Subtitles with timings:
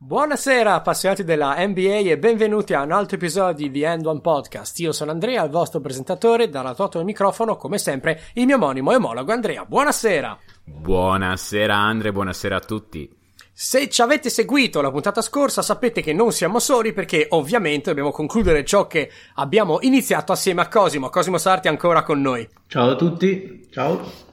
[0.00, 4.78] Buonasera appassionati della NBA e benvenuti a un altro episodio di End One Podcast.
[4.78, 8.92] Io sono Andrea, il vostro presentatore, dalla tuoto del microfono, come sempre, il mio omonimo
[8.92, 9.64] emologo Andrea.
[9.64, 10.38] Buonasera!
[10.64, 13.10] Buonasera Andre, buonasera a tutti.
[13.52, 18.12] Se ci avete seguito la puntata scorsa sapete che non siamo soli perché ovviamente dobbiamo
[18.12, 21.10] concludere ciò che abbiamo iniziato assieme a Cosimo.
[21.10, 22.48] Cosimo Sarti è ancora con noi.
[22.68, 24.26] Ciao a tutti, ciao.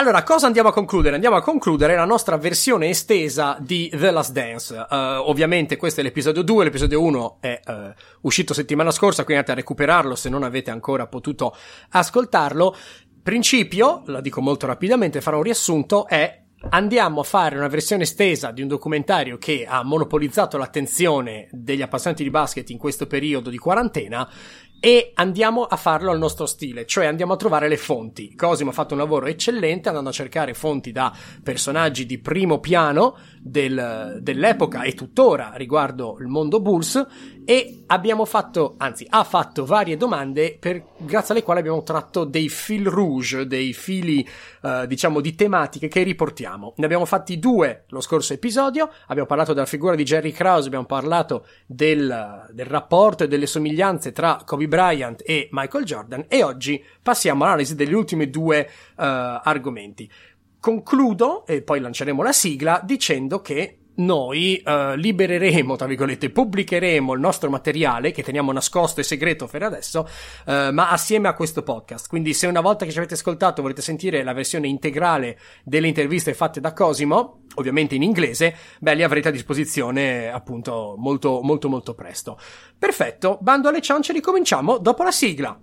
[0.00, 1.16] Allora, cosa andiamo a concludere?
[1.16, 4.74] Andiamo a concludere la nostra versione estesa di The Last Dance.
[4.74, 4.94] Uh,
[5.28, 7.72] ovviamente questo è l'episodio 2, l'episodio 1 è uh,
[8.22, 11.54] uscito settimana scorsa, quindi andate a recuperarlo se non avete ancora potuto
[11.90, 12.74] ascoltarlo.
[13.22, 18.50] Principio, la dico molto rapidamente, farò un riassunto, è andiamo a fare una versione estesa
[18.52, 23.58] di un documentario che ha monopolizzato l'attenzione degli appassionati di basket in questo periodo di
[23.58, 24.28] quarantena
[24.80, 28.34] e andiamo a farlo al nostro stile, cioè andiamo a trovare le fonti.
[28.34, 33.16] Cosimo ha fatto un lavoro eccellente andando a cercare fonti da personaggi di primo piano
[33.38, 37.06] del, dell'epoca e tuttora riguardo il mondo Bulls
[37.44, 42.48] e abbiamo fatto, anzi ha fatto varie domande per, grazie alle quali abbiamo tratto dei
[42.48, 44.26] fil rouge, dei fili
[44.62, 46.74] eh, diciamo di tematiche che riportiamo.
[46.76, 50.86] Ne abbiamo fatti due lo scorso episodio, abbiamo parlato della figura di Jerry Krause, abbiamo
[50.86, 56.82] parlato del, del rapporto e delle somiglianze tra Kobe Bryant e Michael Jordan e oggi
[57.02, 59.02] passiamo all'analisi degli ultimi due uh,
[59.42, 60.10] argomenti.
[60.58, 67.20] Concludo e poi lanceremo la sigla dicendo che noi uh, libereremo, tra virgolette, pubblicheremo il
[67.20, 70.08] nostro materiale che teniamo nascosto e segreto per adesso,
[70.46, 72.08] uh, ma assieme a questo podcast.
[72.08, 76.34] Quindi, se una volta che ci avete ascoltato volete sentire la versione integrale delle interviste
[76.34, 81.94] fatte da Cosimo, ovviamente in inglese, beh, li avrete a disposizione appunto molto, molto, molto
[81.94, 82.38] presto.
[82.78, 85.58] Perfetto, bando alle ciance, ricominciamo dopo la sigla.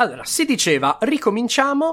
[0.00, 1.88] Allora, si diceva, ricominciamo,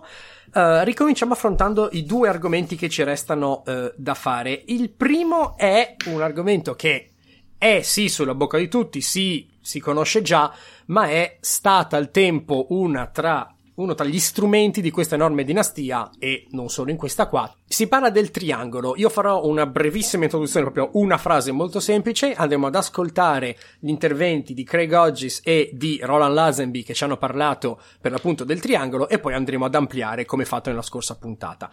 [0.54, 4.64] uh, ricominciamo affrontando i due argomenti che ci restano uh, da fare.
[4.68, 7.10] Il primo è un argomento che
[7.58, 10.54] è sì sulla bocca di tutti, sì, si conosce già,
[10.88, 16.12] ma è stata al tempo una tra uno tra gli strumenti di questa enorme dinastia
[16.18, 17.52] e non solo in questa qua.
[17.68, 18.96] Si parla del triangolo.
[18.96, 22.34] Io farò una brevissima introduzione, proprio una frase molto semplice.
[22.34, 27.18] Andremo ad ascoltare gli interventi di Craig Hodges e di Roland Lazenby che ci hanno
[27.18, 31.70] parlato per l'appunto del triangolo e poi andremo ad ampliare come fatto nella scorsa puntata.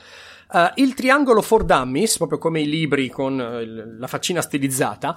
[0.50, 5.16] Uh, il triangolo for dummies, proprio come i libri con uh, la faccina stilizzata,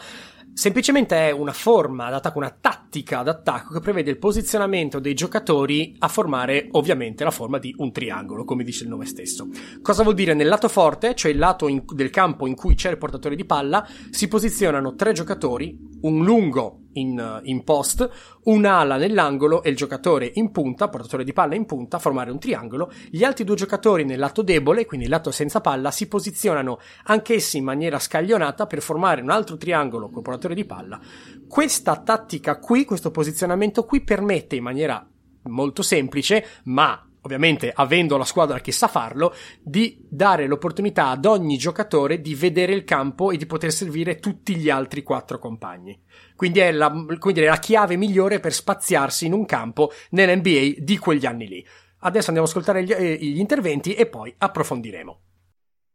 [0.56, 6.08] Semplicemente è una forma d'attacco, una tattica d'attacco che prevede il posizionamento dei giocatori a
[6.08, 9.48] formare ovviamente la forma di un triangolo, come dice il nome stesso.
[9.82, 10.34] Cosa vuol dire?
[10.34, 13.46] Nel lato forte, cioè il lato in, del campo in cui c'è il portatore di
[13.46, 18.10] palla, si posizionano tre giocatori, un lungo in, in post,
[18.44, 22.92] un'ala nell'angolo e il giocatore in punta, portatore di palla in punta, formare un triangolo.
[23.10, 27.58] Gli altri due giocatori nel lato debole, quindi il lato senza palla, si posizionano anch'essi
[27.58, 31.00] in maniera scaglionata per formare un altro triangolo col portatore di palla.
[31.48, 35.06] Questa tattica qui, questo posizionamento qui permette in maniera
[35.44, 41.58] molto semplice, ma ovviamente avendo la squadra che sa farlo, di dare l'opportunità ad ogni
[41.58, 46.00] giocatore di vedere il campo e di poter servire tutti gli altri quattro compagni.
[46.35, 51.25] Quindi è la, è la chiave migliore per spaziarsi in un campo nell'NBA di quegli
[51.25, 51.66] anni lì.
[52.00, 55.19] Adesso andiamo ad ascoltare gli, eh, gli interventi e poi approfondiremo.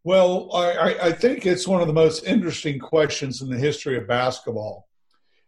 [0.02, 4.06] Well, I, I think it's one of the most interesting questions in the history of
[4.06, 4.88] basketball.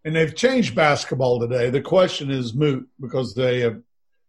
[0.04, 1.70] And they've changed basketball today.
[1.70, 3.80] The question is moot because they have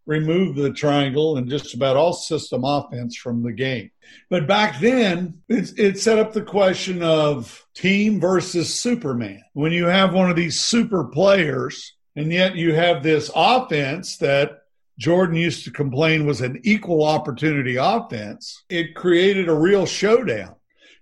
[0.06, 3.90] removed the triangle and just about all system offense from the game.
[4.28, 9.42] But back then, it, it, set up the question of team versus Superman.
[9.54, 14.58] When you have one of these super players, and yet you have this offense that
[14.98, 20.54] Jordan used to complain was an equal opportunity offense, it created a real showdown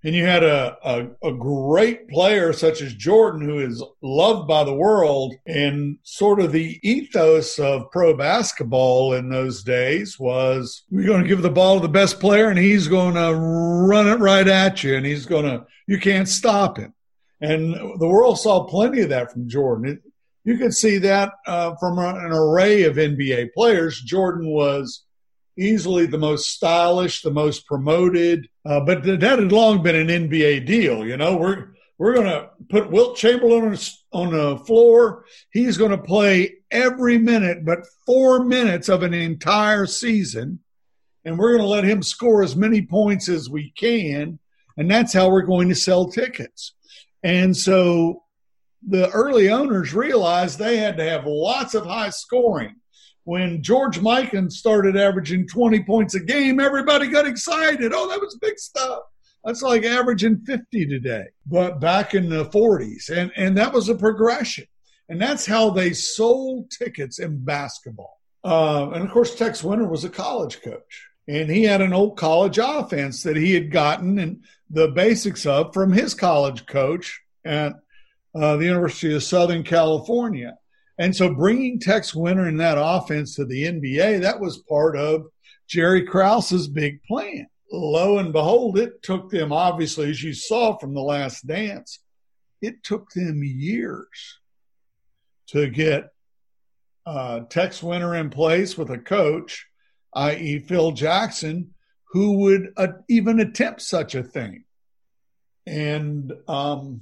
[0.04, 4.64] and you had a, a, a, great player such as Jordan, who is loved by
[4.64, 11.06] the world, and sort of the ethos of pro basketball in those days was we're
[11.06, 14.18] going to give the ball to the best player, and he's going to run it
[14.18, 16.92] right at you, and he's going to, you can't stop him.
[17.40, 19.92] And the world saw plenty of that from Jordan.
[19.92, 20.12] It,
[20.44, 24.00] you could see that uh, from an array of NBA players.
[24.00, 25.04] Jordan was
[25.58, 28.48] easily the most stylish, the most promoted.
[28.64, 31.06] Uh, but that had long been an NBA deal.
[31.06, 33.76] You know, we're we're going to put Wilt Chamberlain on,
[34.12, 35.24] on the floor.
[35.52, 40.58] He's going to play every minute, but four minutes of an entire season,
[41.24, 44.38] and we're going to let him score as many points as we can.
[44.76, 46.74] And that's how we're going to sell tickets.
[47.22, 48.24] And so
[48.86, 52.76] the early owners realized they had to have lots of high scoring.
[53.24, 57.92] When George Mikan started averaging 20 points a game, everybody got excited.
[57.94, 59.00] Oh, that was big stuff.
[59.44, 63.10] That's like averaging 50 today, but back in the 40s.
[63.10, 64.66] And, and that was a progression.
[65.08, 68.20] And that's how they sold tickets in basketball.
[68.44, 71.08] Uh, and of course, Tex Winter was a college coach.
[71.28, 75.72] And he had an old college offense that he had gotten and the basics of
[75.72, 77.74] from his college coach at
[78.34, 80.56] uh, the University of Southern California.
[80.98, 85.26] And so bringing Tex Winter in that offense to the NBA, that was part of
[85.68, 87.46] Jerry Krause's big plan.
[87.72, 92.00] Lo and behold, it took them, obviously, as you saw from the last dance,
[92.60, 94.38] it took them years
[95.48, 96.10] to get
[97.06, 99.66] uh, Tex Winter in place with a coach,
[100.14, 101.74] i.e., Phil Jackson,
[102.10, 104.64] who would uh, even attempt such a thing.
[105.66, 107.00] And um,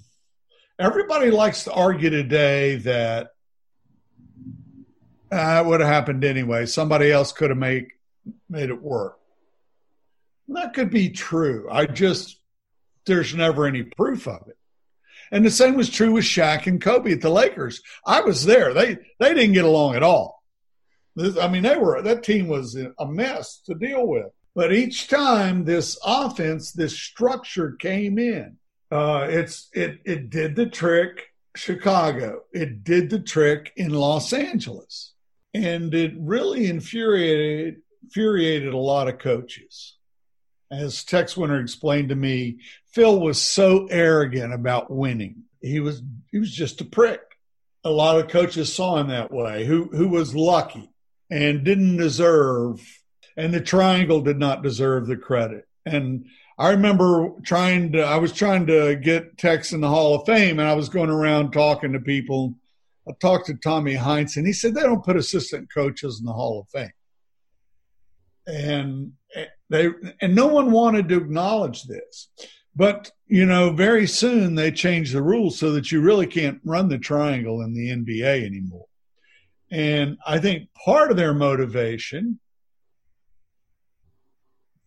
[0.78, 3.30] everybody likes to argue today that
[5.30, 6.66] it would have happened anyway.
[6.66, 7.88] Somebody else could have made
[8.48, 9.18] made it work.
[10.48, 11.68] That could be true.
[11.70, 12.38] I just
[13.06, 14.56] there's never any proof of it.
[15.32, 17.82] And the same was true with Shaq and Kobe at the Lakers.
[18.04, 18.74] I was there.
[18.74, 20.42] They they didn't get along at all.
[21.40, 24.26] I mean, they were that team was a mess to deal with.
[24.54, 28.56] But each time this offense, this structure came in,
[28.90, 32.42] uh, it's it it did the trick Chicago.
[32.52, 35.09] It did the trick in Los Angeles,
[35.54, 39.96] and it really infuriated infuriated a lot of coaches.
[40.70, 42.58] As Tex Winter explained to me,
[42.92, 45.44] Phil was so arrogant about winning.
[45.60, 47.20] He was he was just a prick.
[47.84, 49.64] A lot of coaches saw him that way.
[49.64, 50.90] Who who was lucky
[51.30, 52.80] and didn't deserve,
[53.36, 55.66] and the triangle did not deserve the credit.
[55.86, 56.26] And
[56.58, 60.58] I remember trying to, I was trying to get Tex in the Hall of Fame,
[60.58, 62.54] and I was going around talking to people.
[63.10, 66.32] I talked to Tommy Heinz, and he said they don't put assistant coaches in the
[66.32, 66.92] Hall of Fame.
[68.46, 69.90] And eh, they
[70.20, 72.28] and no one wanted to acknowledge this.
[72.74, 76.88] But you know, very soon they changed the rules so that you really can't run
[76.88, 78.86] the triangle in the NBA anymore.
[79.70, 82.40] And I think part of their motivation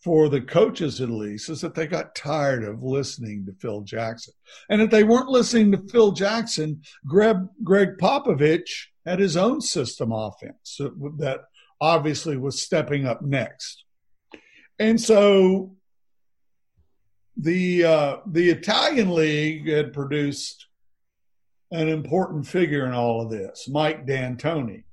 [0.04, 4.34] for the coaches at least is that they got tired of listening to Phil Jackson.
[4.70, 10.12] And if they weren't listening to Phil Jackson, Greg, Gregg Popovich had his own system
[10.12, 10.78] offense
[11.18, 11.42] that
[11.80, 13.86] obviously was stepping up next.
[14.78, 15.76] And so
[17.38, 20.68] the uh, the Italian league had produced
[21.72, 24.84] an important figure in all of this, Mike D'Antoni.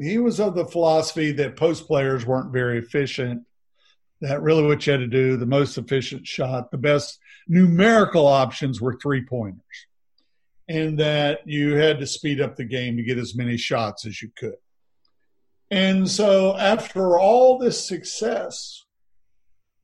[0.00, 3.42] He was of the philosophy that post players weren't very efficient
[4.20, 8.80] that really what you had to do, the most efficient shot, the best numerical options
[8.80, 9.62] were three pointers.
[10.68, 14.20] And that you had to speed up the game to get as many shots as
[14.20, 14.56] you could.
[15.70, 18.84] And so after all this success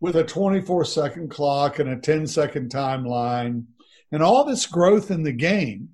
[0.00, 3.64] with a 24 second clock and a 10 second timeline
[4.12, 5.90] and all this growth in the game,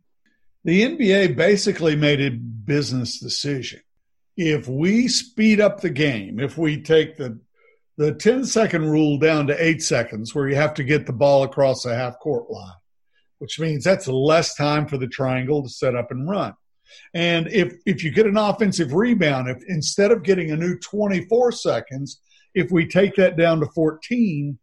[0.64, 3.80] the NBA basically made a business decision.
[4.36, 7.38] If we speed up the game, if we take the
[8.00, 11.42] the 10 second rule down to eight seconds, where you have to get the ball
[11.42, 12.72] across the half court line,
[13.40, 16.54] which means that's less time for the triangle to set up and run.
[17.12, 21.52] And if if you get an offensive rebound, if instead of getting a new 24
[21.52, 22.22] seconds,
[22.54, 24.58] if we take that down to 14,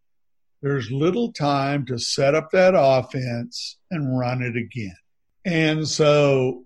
[0.63, 4.97] there's little time to set up that offense and run it again.
[5.45, 6.63] And so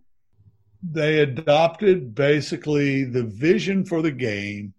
[0.81, 4.74] they adopted basically the vision for the game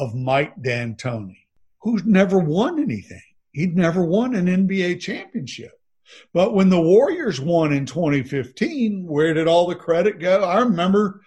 [0.00, 1.46] of Mike D'Antoni,
[1.82, 3.22] who's never won anything.
[3.52, 5.72] He'd never won an NBA championship.
[6.32, 10.42] But when the Warriors won in 2015, where did all the credit go?
[10.42, 11.20] I remember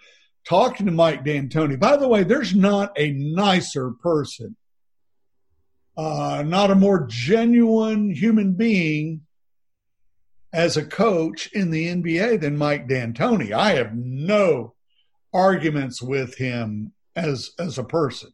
[0.44, 1.78] talking to Mike D'Antoni.
[1.78, 4.56] By the way, there's not a nicer person,
[5.96, 9.22] uh, not a more genuine human being
[10.52, 13.52] as a coach in the NBA than Mike D'Antoni.
[13.52, 14.74] I have no
[15.32, 18.32] arguments with him as as a person.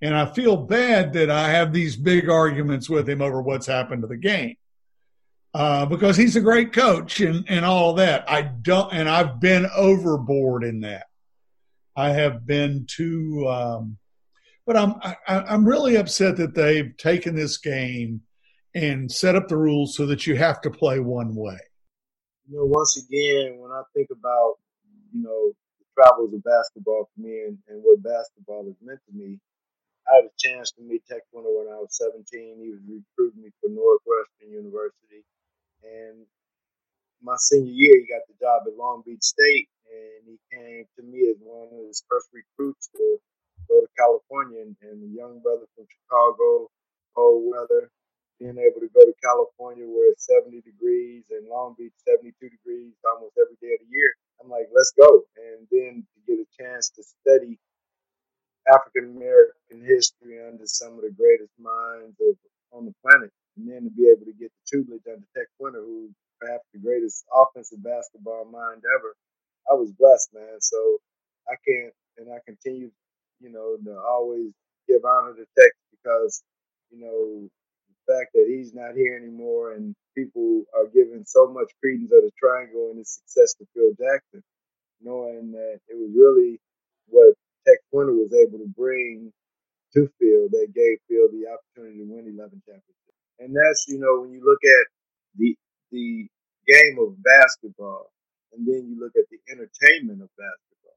[0.00, 4.02] And I feel bad that I have these big arguments with him over what's happened
[4.02, 4.56] to the game.
[5.54, 8.30] Uh, because he's a great coach and, and all that.
[8.30, 11.06] I don't, and I've been overboard in that.
[11.96, 13.96] I have been too, um,
[14.66, 18.20] but I'm, I, I'm really upset that they've taken this game
[18.74, 21.58] and set up the rules so that you have to play one way.
[22.48, 24.56] You know, once again, when I think about,
[25.12, 29.16] you know, the travels of basketball for me and, and what basketball has meant to
[29.16, 29.40] me,
[30.10, 32.24] I had a chance to meet Tech Winter when I was 17.
[32.60, 35.24] He was recruiting me for Northwestern University.
[35.84, 36.26] And
[37.22, 39.68] my senior year, he got the job at Long Beach State.
[39.88, 43.18] And he came to me as one of his first recruits to
[43.68, 44.62] go to California.
[44.64, 46.70] And, and a young brother from Chicago,
[47.14, 47.90] cold weather,
[48.40, 52.94] being able to go to California where it's 70 degrees and Long Beach 72 degrees
[53.04, 54.14] almost every day of the year.
[54.40, 55.24] I'm like, let's go.
[55.36, 57.58] And then to get a chance to study
[58.72, 62.36] African American history under some of the greatest minds of,
[62.72, 65.80] on the planet, and then to be able to get the tutelage under Tech Winter,
[65.80, 69.16] who's perhaps the greatest offensive basketball mind ever.
[69.70, 70.60] I was blessed, man.
[70.60, 70.98] So
[71.48, 72.90] I can't, and I continue,
[73.40, 74.52] you know, to always
[74.88, 76.42] give honor to Tech because,
[76.90, 77.48] you know,
[77.88, 82.22] the fact that he's not here anymore and people are giving so much credence of
[82.22, 84.42] the triangle and its success to Phil Jackson,
[85.00, 86.60] knowing that it was really
[87.08, 87.34] what
[87.68, 89.32] Tech Winter was able to bring
[89.92, 93.20] to Phil that gave Phil the opportunity to win 11 championships.
[93.38, 94.86] And that's, you know, when you look at
[95.36, 95.52] the
[95.92, 96.28] the
[96.68, 98.12] game of basketball
[98.52, 100.96] and then you look at the entertainment of basketball,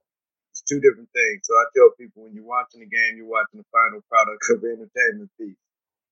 [0.52, 1.48] it's two different things.
[1.48, 4.64] So I tell people when you're watching the game, you're watching the final product of
[4.64, 5.60] the entertainment piece.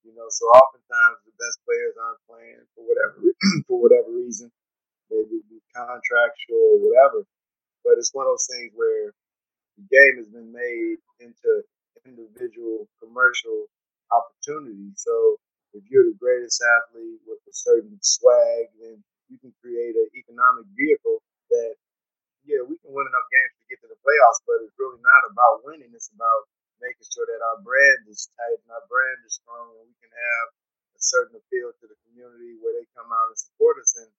[0.08, 3.20] You know, so oftentimes the best players aren't playing for whatever
[3.68, 4.48] for whatever reason,
[5.12, 5.44] maybe
[5.76, 7.28] contractual or whatever.
[7.84, 9.12] But it's one of those things where
[9.76, 11.64] the game has been made into
[12.04, 13.72] individual commercial
[14.12, 15.00] opportunities.
[15.00, 15.40] So
[15.72, 19.00] if you're the greatest athlete with a certain swag, then
[19.32, 21.24] you can create an economic vehicle
[21.54, 21.74] that,
[22.44, 25.24] yeah, we can win enough games to get to the playoffs, but it's really not
[25.32, 25.94] about winning.
[25.94, 26.50] It's about
[26.82, 30.12] making sure that our brand is tight and our brand is strong and we can
[30.12, 30.48] have
[30.96, 34.12] a certain appeal to the community where they come out and support us and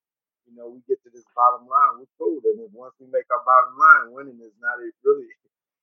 [0.49, 3.44] you know we get to this bottom line we're cool and once we make our
[3.44, 5.28] bottom line winning is not really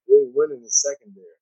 [0.10, 1.38] really winning is secondary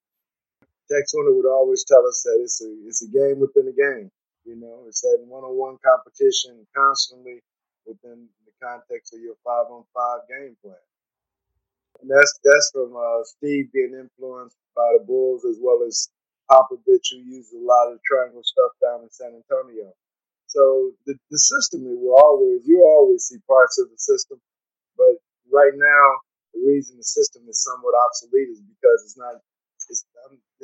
[1.13, 4.09] Winter would always tell us that it's a it's a game within a game
[4.45, 7.41] you know it's that one-on-one competition constantly
[7.85, 10.81] within the context of your five-on-five game plan
[12.01, 16.09] and that's that's from uh, Steve being influenced by the Bulls as well as
[16.51, 19.91] Popovich, who used a lot of triangle stuff down in San Antonio.
[20.47, 24.39] So the, the system will always you always see parts of the system,
[24.97, 25.17] but
[25.51, 26.05] right now
[26.53, 29.41] the reason the system is somewhat obsolete is because it's not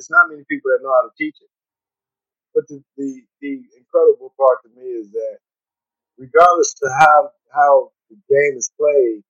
[0.02, 1.52] it's not many people that know how to teach it.
[2.58, 5.38] But the, the the incredible part to me is that
[6.18, 7.74] regardless to how how
[8.10, 9.22] the game is played,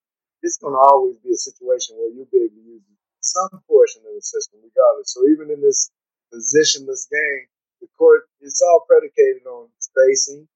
[0.41, 2.81] it's going to always be a situation where you'll be able to use
[3.19, 5.13] some portion of the system, regardless.
[5.13, 5.91] So even in this
[6.33, 7.45] positionless game,
[7.83, 10.47] the court it's all predicated on spacing,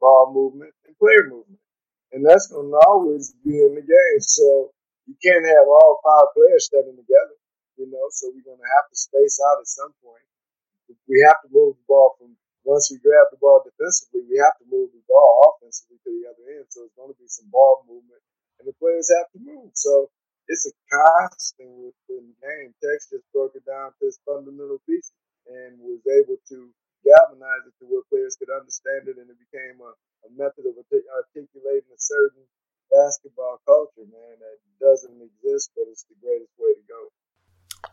[0.00, 1.62] ball movement, and player movement,
[2.12, 4.20] and that's going to always be in the game.
[4.20, 4.74] So
[5.06, 7.39] you can't have all five players standing together,
[7.80, 8.06] you know.
[8.12, 10.26] So we're going to have to space out at some point.
[11.08, 12.36] We have to move the ball from
[12.68, 16.28] once we grab the ball defensively, we have to move the ball offensively to the
[16.28, 16.68] other end.
[16.68, 18.20] So it's going to be some ball movement
[18.60, 19.72] and the players have to move.
[19.74, 20.12] So
[20.48, 22.70] it's a constant within the game.
[22.84, 25.16] Tex just broke it down to its fundamental pieces
[25.48, 26.58] and was able to
[27.02, 29.92] galvanize it to where players could understand it, and it became a,
[30.26, 32.44] a method of articulating a certain
[32.92, 37.00] basketball culture, man, that doesn't exist, but it's the greatest way to go.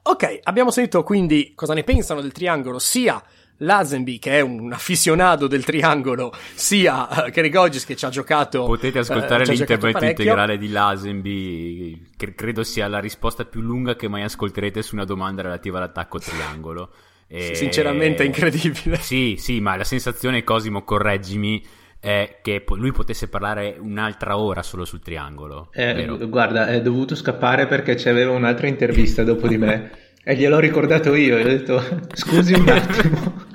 [0.04, 3.22] Ok, abbiamo sentito quindi cosa ne pensano del triangolo sia
[3.58, 8.66] Lazenby, che è un affisionato del triangolo, sia uh, Gregg Hodges che ci ha giocato.
[8.66, 14.08] Potete ascoltare uh, l'intervento integrale di Lazenby, che credo sia la risposta più lunga che
[14.08, 16.92] mai ascolterete su una domanda relativa all'attacco triangolo.
[17.28, 17.56] E...
[17.56, 18.98] Sinceramente è incredibile.
[18.98, 21.66] Sì, sì, ma la sensazione, Cosimo, correggimi,
[22.00, 25.70] è che lui potesse parlare un'altra ora solo sul triangolo.
[25.74, 29.92] Eh, guarda, è dovuto scappare perché c'aveva un'altra intervista dopo di me.
[30.24, 33.46] E gliel'ho ricordato io, gli ho detto scusi un attimo,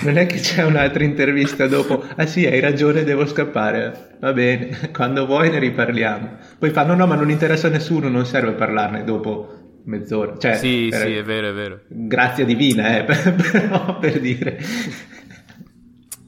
[0.00, 4.90] non è che c'è un'altra intervista dopo, ah sì hai ragione devo scappare, va bene,
[4.92, 6.38] quando vuoi ne riparliamo.
[6.58, 10.38] Poi fanno no ma non interessa a nessuno, non serve parlarne dopo mezz'ora.
[10.38, 11.00] Cioè, sì, per...
[11.00, 11.80] sì, è vero, è vero.
[11.86, 13.04] Grazia divina, eh,
[13.52, 14.58] però per dire...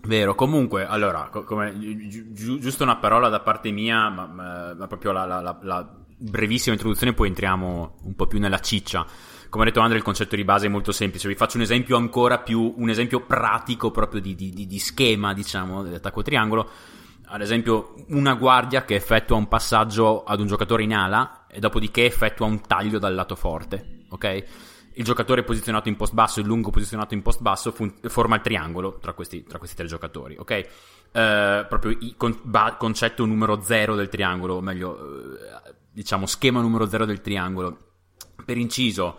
[0.09, 5.13] Vero, comunque, allora, come, gi- giusto una parola da parte mia, ma, ma, ma proprio
[5.13, 9.07] la, la, la, la brevissima introduzione, poi entriamo un po' più nella ciccia
[9.51, 11.29] come ha detto Andre, il concetto di base è molto semplice.
[11.29, 15.83] Vi faccio un esempio ancora più, un esempio pratico proprio di, di, di schema, diciamo,
[15.83, 16.69] dell'attacco triangolo.
[17.27, 22.05] Ad esempio, una guardia che effettua un passaggio ad un giocatore in ala e dopodiché
[22.05, 24.45] effettua un taglio dal lato forte, ok?
[24.99, 28.41] Il giocatore posizionato in post basso, il lungo posizionato in post basso, fun- forma il
[28.41, 30.51] triangolo tra questi, tra questi tre giocatori, ok?
[30.51, 36.61] Eh, proprio il con- ba- concetto numero zero del triangolo, o meglio, eh, diciamo schema
[36.61, 37.79] numero zero del triangolo.
[38.45, 39.19] Per inciso,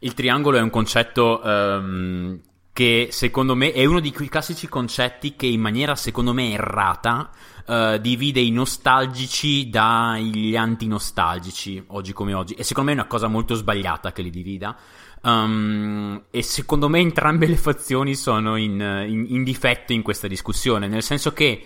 [0.00, 2.40] il triangolo è un concetto um,
[2.72, 7.28] che secondo me è uno di quei classici concetti che in maniera secondo me errata
[7.66, 13.26] uh, divide i nostalgici dagli antinostalgici oggi come oggi e secondo me è una cosa
[13.26, 14.76] molto sbagliata che li divida
[15.22, 20.88] um, e secondo me entrambe le fazioni sono in, in, in difetto in questa discussione
[20.88, 21.64] nel senso che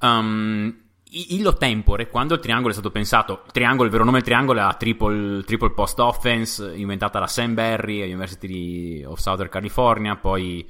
[0.00, 0.82] um,
[1.14, 4.58] illo tempore, quando il triangolo è stato pensato, il triangolo, il vero nome del triangolo
[4.58, 10.66] è la triple, triple post offense, inventata da Sam Barry all'University of Southern California, poi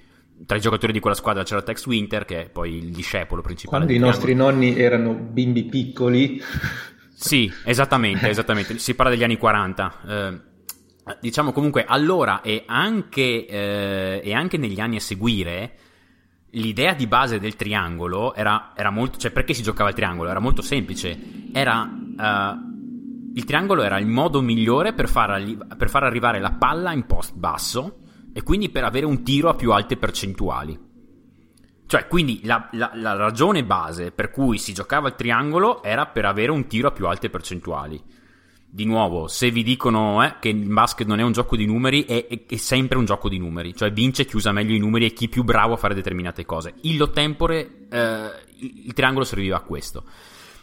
[0.47, 3.85] tra i giocatori di quella squadra c'era Tex Winter, che è poi il discepolo principale.
[3.85, 6.43] Quando i nostri nonni erano bimbi piccoli.
[7.15, 8.79] sì, esattamente, esattamente.
[8.79, 10.01] Si parla degli anni 40.
[10.07, 10.41] Eh,
[11.21, 15.77] diciamo comunque allora e anche, eh, e anche negli anni a seguire
[16.55, 19.19] l'idea di base del triangolo era, era, molto.
[19.19, 20.31] cioè, perché si giocava il triangolo?
[20.31, 21.19] Era molto semplice.
[21.53, 21.83] Era.
[21.83, 22.73] Uh,
[23.37, 27.05] il triangolo era il modo migliore per far, arri- per far, arrivare la palla in
[27.05, 27.99] post basso
[28.33, 30.79] e quindi per avere un tiro a più alte percentuali.
[31.87, 36.27] Cioè, quindi la, la, la ragione base per cui si giocava il triangolo era per
[36.27, 38.01] avere un tiro a più alte percentuali
[38.75, 42.07] di nuovo, se vi dicono eh, che il basket non è un gioco di numeri,
[42.07, 43.73] è, è, è, sempre un gioco di numeri.
[43.73, 46.75] Cioè vince chi usa meglio i numeri e chi più bravo a fare determinate cose.
[46.81, 50.03] Illo tempore, eh, il, il triangolo serviva a questo.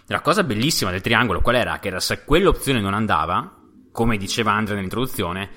[0.08, 1.80] La cosa bellissima del triangolo qual era?
[1.80, 3.60] Che era se quell'opzione non andava,
[3.94, 5.50] come diceva Andrea nell'introduzione,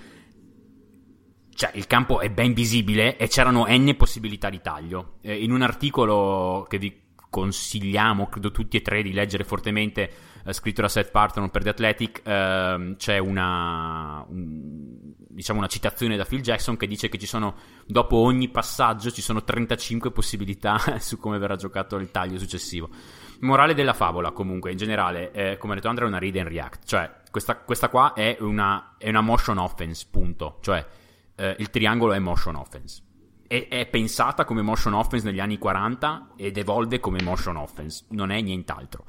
[1.57, 5.19] cioè il campo è ben visibile e c'erano n possibilità di taglio.
[5.23, 10.83] Eh, in un articolo che vi consigliamo, credo tutti e tre, di leggere fortemente scritto
[10.83, 16.43] da Seth Partner per The Athletic, eh, c'è una, un, diciamo una citazione da Phil
[16.43, 17.55] Jackson che dice che ci sono,
[17.87, 22.91] dopo ogni passaggio, ci sono 35 possibilità su come verrà giocato il taglio successivo.
[23.41, 26.49] Morale della favola, comunque, in generale, eh, come ha detto Andrea, è una read and
[26.49, 26.85] react.
[26.85, 30.59] Cioè, questa, questa qua è una, è una, motion offense, punto.
[30.61, 30.87] Cioè,
[31.37, 33.03] eh, il triangolo è motion offense.
[33.47, 38.31] È, è, pensata come motion offense negli anni 40 ed evolve come motion offense, non
[38.31, 39.05] è nient'altro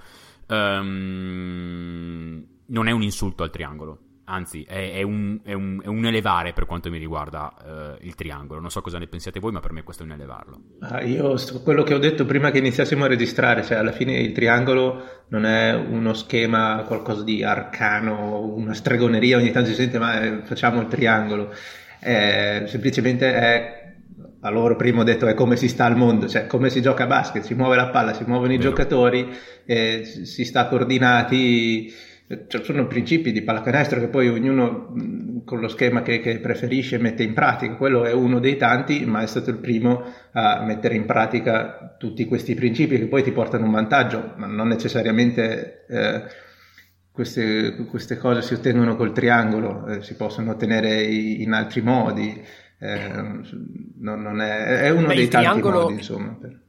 [0.47, 3.99] um, non è un insulto al triangolo.
[4.27, 8.15] Anzi, è, è, un, è, un, è un, elevare per quanto mi riguarda uh, il
[8.15, 8.59] triangolo.
[8.59, 10.61] Non so cosa ne pensiate voi, ma per me questo è un elevarlo.
[10.79, 14.31] Ah, io, quello che ho detto prima che iniziassimo a registrare, cioè alla fine il
[14.31, 20.19] triangolo non è uno schema, qualcosa di arcano, una stregoneria, ogni tanto si sente ma
[20.19, 21.53] eh, facciamo il triangolo.
[21.99, 23.84] È, semplicemente è
[24.45, 27.05] a loro prima ho detto è come si sta al mondo, cioè come si gioca
[27.05, 29.27] a basket, si muove la palla, si muovono i giocatori,
[29.65, 31.91] eh, si sta coordinati,
[32.47, 34.93] cioè, sono principi di pallacanestro che poi ognuno
[35.45, 39.21] con lo schema che, che, preferisce mette in pratica, quello è uno dei tanti, ma
[39.21, 40.03] è stato il primo
[40.33, 44.67] a mettere in pratica tutti questi principi che poi ti portano un vantaggio, ma non
[44.67, 45.85] necessariamente...
[45.87, 46.43] Eh,
[47.15, 52.43] queste, queste, cose si ottengono col triangolo, eh, si possono ottenere in altri modi.
[52.77, 56.37] Eh, non, non è, è, uno Beh, dei tanti modi, insomma.
[56.39, 56.63] Per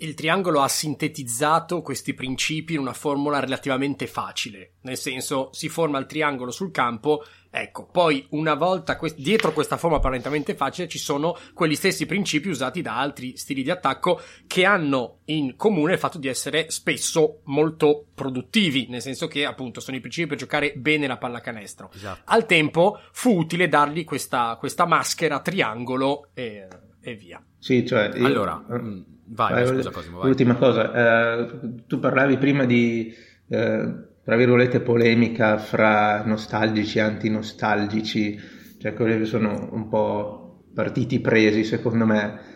[0.00, 5.98] il triangolo ha sintetizzato questi principi in una formula relativamente facile, nel senso si forma
[5.98, 10.98] il triangolo sul campo, ecco, poi una volta que- dietro questa forma apparentemente facile ci
[10.98, 15.98] sono quegli stessi principi usati da altri stili di attacco che hanno in comune il
[15.98, 20.72] fatto di essere spesso molto produttivi, nel senso che appunto sono i principi per giocare
[20.76, 21.90] bene la pallacanestro.
[21.94, 22.22] Esatto.
[22.24, 26.66] Al tempo fu utile dargli questa, questa maschera triangolo e,
[27.00, 27.44] e via.
[27.58, 28.10] Sì, cioè...
[28.14, 28.24] Io...
[28.24, 28.64] Allora...
[28.72, 30.28] Mm Vai, vai, scusa Cosimo, vai.
[30.28, 33.14] Ultima cosa, eh, tu parlavi prima di,
[33.48, 38.38] eh, tra virgolette, polemica fra nostalgici e antinostalgici,
[38.78, 42.48] cioè quelli che sono un po' partiti presi secondo me.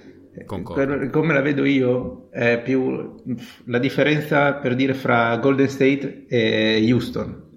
[0.46, 1.10] Concordo.
[1.10, 3.14] come la vedo io è più
[3.66, 7.50] la differenza per dire fra Golden State e Houston,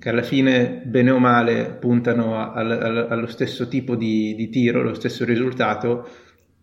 [0.00, 4.80] che alla fine bene o male puntano al, al, allo stesso tipo di, di tiro,
[4.80, 6.08] allo stesso risultato,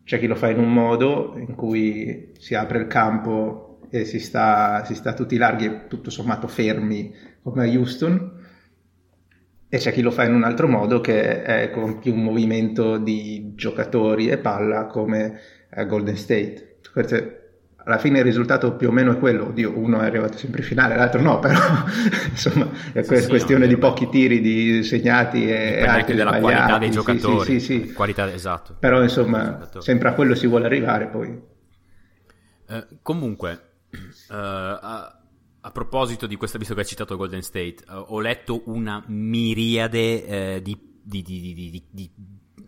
[0.09, 4.17] c'è chi lo fa in un modo in cui si apre il campo e si
[4.17, 8.37] sta, si sta tutti larghi e tutto sommato fermi come a Houston
[9.69, 13.53] e c'è chi lo fa in un altro modo che è con più movimento di
[13.53, 16.79] giocatori e palla come a Golden State.
[16.91, 17.48] Queste
[17.83, 20.67] alla fine il risultato più o meno è quello, oddio, uno è arrivato sempre in
[20.67, 21.59] finale, l'altro no, però
[22.29, 26.53] insomma è sì, questione no, di pochi tiri di segnati e anche della sbagliati.
[26.53, 27.45] qualità dei giocatori.
[27.45, 27.93] Sì, sì, sì.
[27.93, 28.75] Qualità, esatto.
[28.79, 31.41] Però insomma, sempre a quello si vuole arrivare poi.
[32.67, 33.61] Eh, comunque,
[33.91, 35.19] eh, a,
[35.61, 40.25] a, proposito di questa, visto che hai citato Golden State, eh, ho letto una miriade
[40.25, 42.11] eh, di, di, di, di,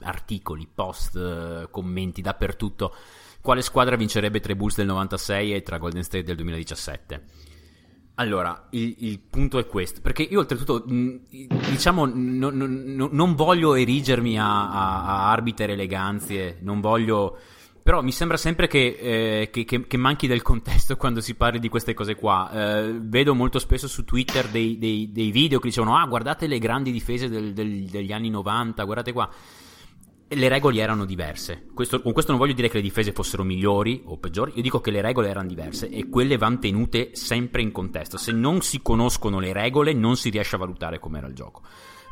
[0.01, 2.95] articoli, post, eh, commenti dappertutto
[3.41, 7.23] quale squadra vincerebbe tra i Bulls del 96 e tra Golden State del 2017.
[8.15, 13.73] Allora, il, il, punto è questo, perché io oltretutto, diciamo, no, no, no, non voglio
[13.73, 17.37] erigermi a, a, a arbiter eleganzie, non voglio...
[17.83, 21.57] Però mi sembra sempre che, eh, che, che, che, manchi del contesto quando si parli
[21.57, 22.51] di queste cose qua.
[22.51, 26.59] Eh, vedo molto spesso su Twitter dei, dei, dei, video che dicevano, ah, guardate le
[26.59, 29.27] grandi difese del, del, degli anni 90, guardate qua
[30.33, 31.67] le regole erano diverse.
[31.73, 34.79] Questo, con questo non voglio dire che le difese fossero migliori o peggiori, io dico
[34.79, 38.17] che le regole erano diverse e quelle vanno tenute sempre in contesto.
[38.17, 41.61] Se non si conoscono le regole non si riesce a valutare com'era il gioco.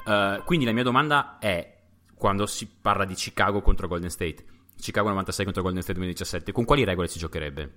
[0.06, 1.82] Uh, quindi la mia domanda è,
[2.16, 4.44] quando si parla di Chicago contro Golden State,
[4.78, 7.74] Chicago 96 contro Golden State 2017, con quali regole si giocherebbe?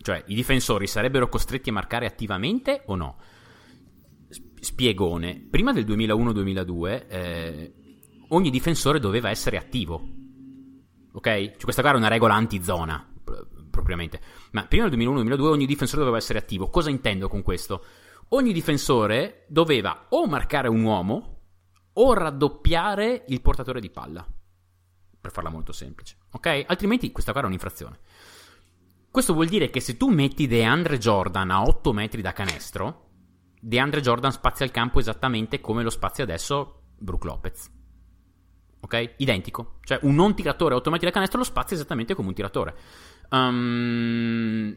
[0.00, 3.16] Cioè, i difensori sarebbero costretti a marcare attivamente o no?
[4.60, 5.46] Spiegone.
[5.50, 7.06] Prima del 2001-2002...
[7.08, 7.72] Eh,
[8.28, 10.00] ogni difensore doveva essere attivo.
[11.12, 11.24] Ok?
[11.24, 13.14] Cioè, questa qua era una regola anti-zona,
[13.70, 14.20] propriamente.
[14.52, 16.68] Ma prima del 2001-2002 ogni difensore doveva essere attivo.
[16.68, 17.84] Cosa intendo con questo?
[18.30, 21.40] Ogni difensore doveva o marcare un uomo
[21.92, 24.26] o raddoppiare il portatore di palla.
[25.20, 26.16] Per farla molto semplice.
[26.32, 26.64] Ok?
[26.66, 27.98] Altrimenti questa qua era un'infrazione.
[29.10, 33.04] Questo vuol dire che se tu metti DeAndre Jordan a 8 metri da canestro,
[33.58, 37.75] DeAndre Jordan spazia il campo esattamente come lo spazia adesso Brook Lopez
[38.80, 39.14] ok?
[39.18, 39.78] Identico.
[39.82, 42.74] Cioè un non tiratore a 8 metri da canestro lo spazia esattamente come un tiratore.
[43.30, 44.74] Um,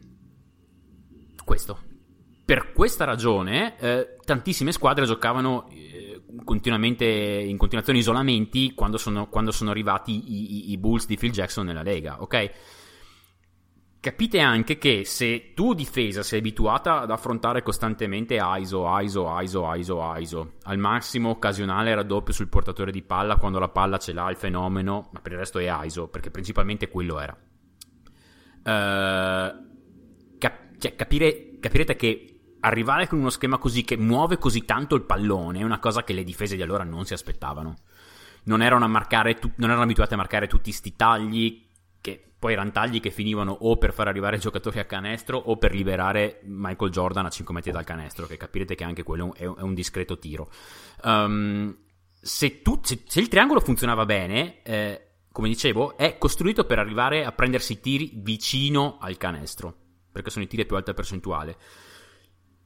[1.44, 1.78] questo.
[2.44, 9.52] Per questa ragione, eh, tantissime squadre giocavano eh, continuamente in continuazione isolamenti quando sono, quando
[9.52, 12.50] sono arrivati i, i, i Bulls di Phil Jackson nella Lega, ok?
[14.00, 20.14] Capite anche che se tu difesa sei abituata ad affrontare costantemente ISO, ISO, ISO, ISO,
[20.16, 24.36] ISO, al massimo occasionale raddoppio sul portatore di palla quando la palla ce l'ha il
[24.36, 27.36] fenomeno, ma per il resto è ISO, perché principalmente quello era.
[28.62, 34.94] Uh, cap- cioè, capire, capirete che arrivare con uno schema così che muove così tanto
[34.94, 37.76] il pallone è una cosa che le difese di allora non si aspettavano.
[38.44, 38.86] Non erano,
[39.38, 41.68] tu- non erano abituate a marcare tutti questi tagli
[42.40, 45.74] poi erano tagli che finivano o per far arrivare i giocatori a canestro o per
[45.74, 49.74] liberare Michael Jordan a 5 metri dal canestro, che capirete che anche quello è un,
[49.74, 50.50] discreto tiro.
[51.04, 51.76] Um,
[52.18, 57.26] se, tu, se, se, il triangolo funzionava bene, eh, come dicevo, è costruito per arrivare
[57.26, 59.76] a prendersi i tiri vicino al canestro,
[60.10, 61.58] perché sono i tiri a più alta percentuale.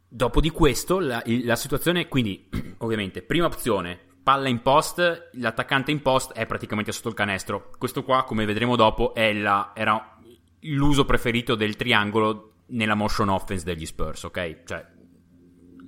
[0.08, 6.02] Dopo di questo, la, la situazione, quindi, ovviamente, prima opzione, palla in post, l'attaccante in
[6.02, 7.70] post è praticamente sotto il canestro.
[7.78, 10.18] Questo qua, come vedremo dopo, la, era
[10.60, 14.62] l'uso preferito del triangolo nella motion offense degli Spurs, ok?
[14.64, 14.86] Cioè,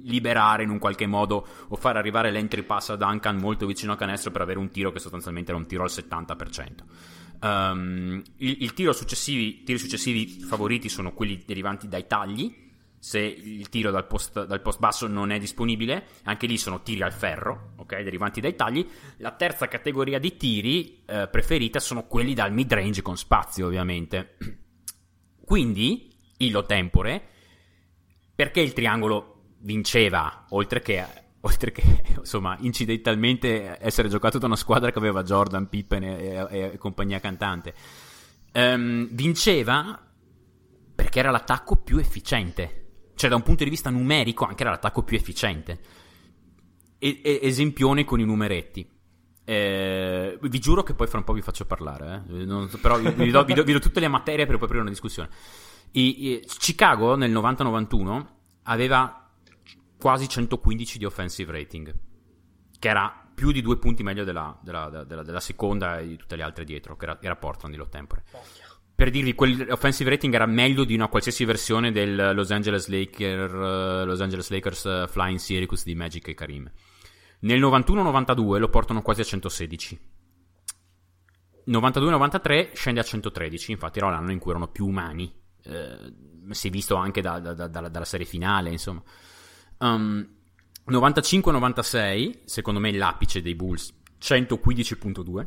[0.03, 3.99] liberare in un qualche modo o far arrivare l'entry pass a Duncan molto vicino al
[3.99, 6.75] canestro per avere un tiro che sostanzialmente era un tiro al 70%.
[7.39, 12.66] Um, ehm, il, il tiro successivi, tiri successivi favoriti sono quelli derivanti dai tagli,
[12.99, 17.03] se il tiro dal post, dal post, basso non è disponibile, anche lì sono tiri
[17.03, 18.87] al ferro, ok, derivanti dai tagli.
[19.19, 24.37] La terza categoria di tiri eh, preferita sono quelli dal mid range con spazio, ovviamente.
[25.45, 27.23] Quindi, illo tempore,
[28.35, 31.05] perché il triangolo vinceva, oltre che,
[31.41, 36.61] oltre che insomma, incidentalmente essere giocato da una squadra che aveva Jordan, Pippen e, e,
[36.73, 37.73] e compagnia cantante,
[38.55, 40.01] um, vinceva
[40.95, 42.86] perché era l'attacco più efficiente
[43.17, 45.81] cioè, da un punto di vista numerico, anche era l'attacco più efficiente.
[46.99, 48.89] E- e- esempione con i numeretti.
[49.45, 52.45] Eh, vi giuro che poi fra un po' vi faccio parlare, eh.
[52.45, 54.91] non, però vi, do, vi, do, vi, do, tutte le materie per poi aprire una
[54.91, 55.31] discussione.
[55.93, 58.27] I, i, Chicago nel 90-91
[58.65, 59.31] aveva
[59.99, 61.95] quasi 115 di offensive rating,
[62.79, 66.37] che era più di due punti meglio della, della, della, della seconda e di tutte
[66.37, 68.25] le altre dietro, che era, era Portland di Lottempore.
[68.33, 68.43] Oh,
[68.97, 74.07] per dirvi, quell'offensive rating era meglio di una qualsiasi versione del Los Angeles, Laker, uh,
[74.07, 76.71] Los Angeles Lakers uh, Flying Syracuse di Magic e Karim.
[77.41, 80.01] Nel 91-92 lo portano quasi a 116.
[81.67, 85.31] 92-93 scende a 113, infatti era l'anno in cui erano più umani.
[85.63, 86.15] Eh,
[86.51, 89.03] si è visto anche da, da, da, dalla serie finale, insomma.
[89.79, 90.27] Um,
[90.89, 95.47] 95-96, secondo me l'apice dei Bulls, 115.2,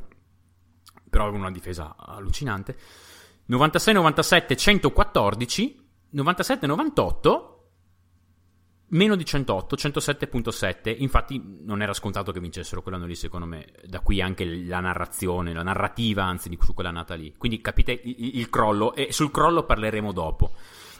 [1.09, 2.77] però avevano una difesa allucinante.
[3.49, 7.57] 96-97 114, 97-98
[8.89, 10.95] meno di 108, 107.7.
[10.99, 13.65] Infatti non era scontato che vincessero quell'anno lì, secondo me.
[13.85, 17.33] Da qui anche la narrazione, la narrativa, anzi, su quella nata lì.
[17.37, 20.51] Quindi capite il, il crollo e sul crollo parleremo dopo.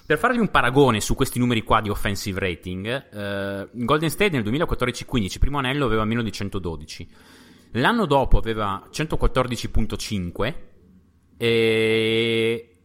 [0.06, 4.44] Per farvi un paragone su questi numeri qua di offensive rating, eh, Golden State nel
[4.44, 7.08] 2014-15, primo anello aveva meno di 112.
[7.74, 10.54] L'anno dopo aveva 114.5
[11.42, 12.76] e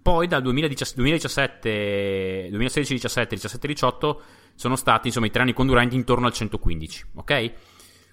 [0.00, 4.16] poi dal 2017, 2016-17, 17-18
[4.54, 7.52] sono stati insomma i tre anni con Durant intorno al 115, ok?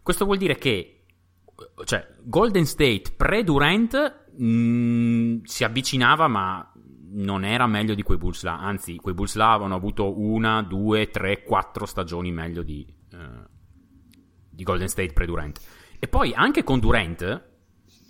[0.01, 1.03] Questo vuol dire che
[1.85, 6.73] cioè, Golden State pre-Durant mh, si avvicinava ma
[7.11, 11.11] non era meglio di quei Bulls là, anzi quei Bulls là avevano avuto una, due,
[11.11, 13.17] tre, quattro stagioni meglio di, eh,
[14.49, 15.59] di Golden State pre-Durant.
[15.99, 17.51] E poi anche con Durant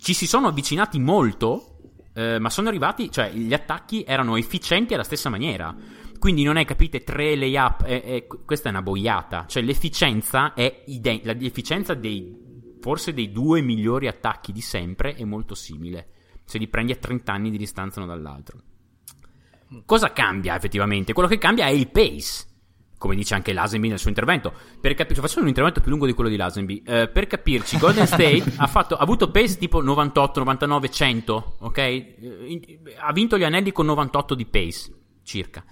[0.04, 1.78] ci si sono avvicinati molto
[2.12, 5.74] eh, ma sono arrivati, cioè gli attacchi erano efficienti alla stessa maniera.
[6.18, 9.46] Quindi non è, capite, tre layup, è, è, questa è una boiata.
[9.46, 12.36] Cioè l'efficienza è identica, l'efficienza dei,
[12.80, 16.08] forse dei due migliori attacchi di sempre è molto simile.
[16.44, 18.58] Se li prendi a 30 anni di distanza uno dall'altro.
[19.86, 21.14] Cosa cambia effettivamente?
[21.14, 22.52] Quello che cambia è il pace
[23.04, 24.50] come dice anche Lazenby nel suo intervento.
[24.80, 26.82] Per capirci, facciamo un intervento più lungo di quello di Lazenby.
[26.86, 32.04] Eh, per capirci, Golden State ha, fatto, ha, avuto pace tipo 98, 99, 100, ok?
[33.00, 35.62] Ha vinto gli anelli con 98 di pace, circa.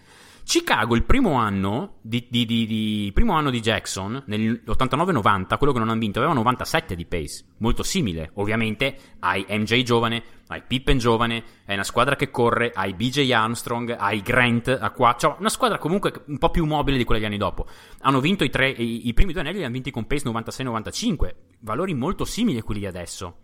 [0.45, 5.79] Chicago il primo anno di, di, di, di primo anno di Jackson, nell'89-90, quello che
[5.79, 8.31] non hanno vinto, aveva 97 di pace, molto simile.
[8.35, 13.95] Ovviamente hai MJ giovane, hai Pippen giovane, hai una squadra che corre, hai BJ Armstrong,
[13.99, 17.31] hai Grant a qua, cioè una squadra comunque un po' più mobile di quella degli
[17.31, 17.67] anni dopo.
[18.01, 21.35] Hanno vinto i, tre, i, i primi due anelli li hanno vinti con pace 96-95,
[21.61, 23.37] valori molto simili a quelli di adesso.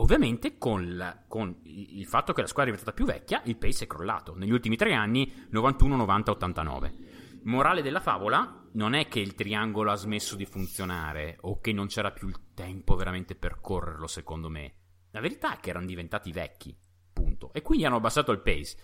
[0.00, 3.84] Ovviamente con, la, con, il fatto che la squadra è diventata più vecchia, il pace
[3.84, 4.34] è crollato.
[4.34, 6.94] Negli ultimi tre anni 91, 90, 89.
[7.42, 11.86] Morale della favola non è che il triangolo ha smesso di funzionare o che non
[11.86, 14.72] c'era più il tempo veramente per correrlo, secondo me.
[15.10, 16.74] La verità è che erano diventati vecchi,
[17.12, 17.52] punto.
[17.52, 18.76] E quindi hanno abbassato il pace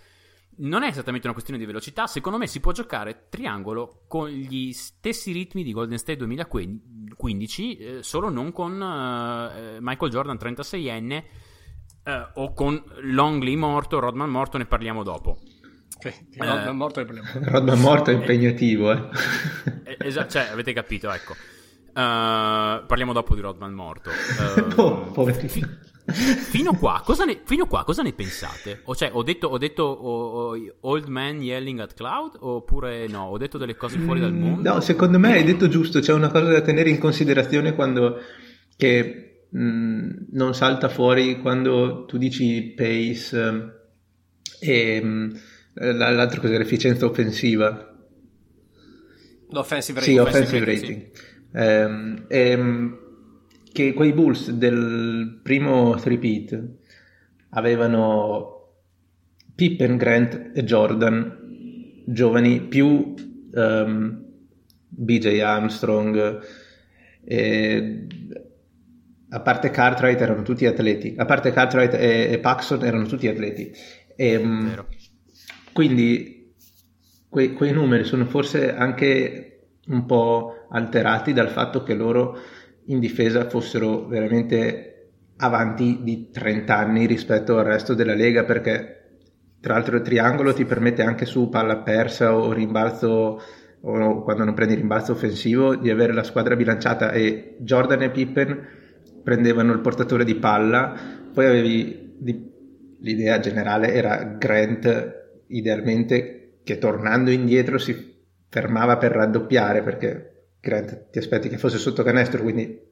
[0.59, 4.73] non è esattamente una questione di velocità, secondo me si può giocare triangolo con gli
[4.73, 11.25] stessi ritmi di Golden State 2015, eh, solo non con eh, Michael Jordan 36enne
[12.05, 15.39] eh, o con Longley morto, Rodman morto, ne parliamo dopo.
[15.99, 17.29] Okay, Rodman morto, ne parliamo.
[17.51, 19.09] Rodman morto è impegnativo, eh.
[19.85, 21.35] eh esatto, cioè, avete capito, ecco.
[21.89, 24.11] Uh, parliamo dopo di Rodman morto.
[24.11, 25.86] Uh, oh, poverino.
[26.07, 28.81] Fino qua, cosa ne, fino qua, cosa ne pensate?
[28.85, 33.25] O cioè, ho detto, ho detto oh, oh, Old Man Yelling at Cloud oppure no?
[33.25, 34.73] Ho detto delle cose fuori dal mondo?
[34.73, 38.21] No, secondo me hai detto giusto, c'è una cosa da tenere in considerazione quando
[38.77, 43.75] che mh, mm, non salta fuori quando tu dici pace
[44.61, 47.95] eh, e mh, mm, l'altro cos'è l'efficienza offensiva.
[49.51, 50.19] L'offensive rating.
[50.19, 51.11] Sì, offensive rating.
[51.13, 51.25] Sì.
[51.53, 52.99] Ehm, ehm,
[53.77, 56.65] che quei Bulls del primo three-peat
[57.51, 58.71] avevano
[59.55, 63.15] Pippen, Grant e Jordan giovani più um,
[63.55, 64.25] ehm,
[64.89, 66.41] BJ Armstrong
[67.23, 68.07] e,
[69.29, 73.73] a parte Cartwright erano tutti atleti a parte Cartwright e, e Paxson erano tutti atleti.
[74.17, 74.87] E, um,
[75.75, 76.55] quindi
[77.29, 82.39] que, quei numeri sono forse anche un po' alterati dal fatto che loro
[82.87, 88.97] in difesa fossero veramente avanti di 30 anni rispetto al resto della Lega perché
[89.61, 93.43] tra l'altro il triangolo ti permette anche su palla persa o rimbalzo
[93.81, 97.13] o quando non prendi rimbalzo offensivo di avere la squadra bilanciata.
[97.13, 98.67] E Jordan e Pippen
[99.23, 100.95] prendevano il portatore di palla.
[101.33, 102.51] Poi avevi di,
[103.01, 108.15] l'idea generale era Grant idealmente che tornando indietro si
[108.49, 110.36] fermava per raddoppiare perché
[110.67, 112.83] Grant ti aspetti che fosse sotto canestro, quindi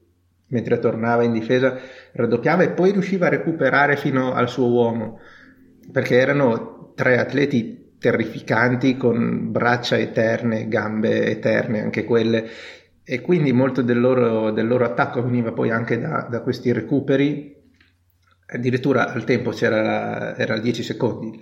[0.47, 1.77] mentre tornava in difesa
[2.13, 5.19] raddoppiava e poi riusciva a recuperare fino al suo uomo,
[5.91, 12.47] perché erano tre atleti terrificanti con braccia eterne, gambe eterne, anche quelle,
[13.03, 17.53] e quindi molto del loro, del loro attacco veniva poi anche da, da, questi recuperi.
[18.47, 21.39] Addirittura al tempo c'era era 10 secondi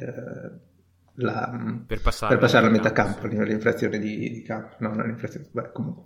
[1.16, 5.06] la, per passare, per passare a metà campo, campo l'infrazione di, di, campo, no, non
[5.06, 6.06] l'infrazione, beh, comunque.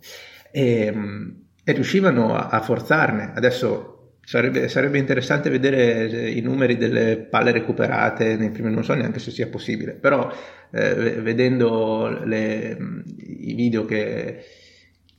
[0.51, 3.33] E, ehm, e riuscivano a, a, forzarne.
[3.33, 9.19] Adesso sarebbe, sarebbe, interessante vedere i numeri delle palle recuperate nei primi, non so neanche
[9.19, 10.31] se sia possibile, però
[10.71, 12.77] eh, vedendo le,
[13.17, 14.43] i video che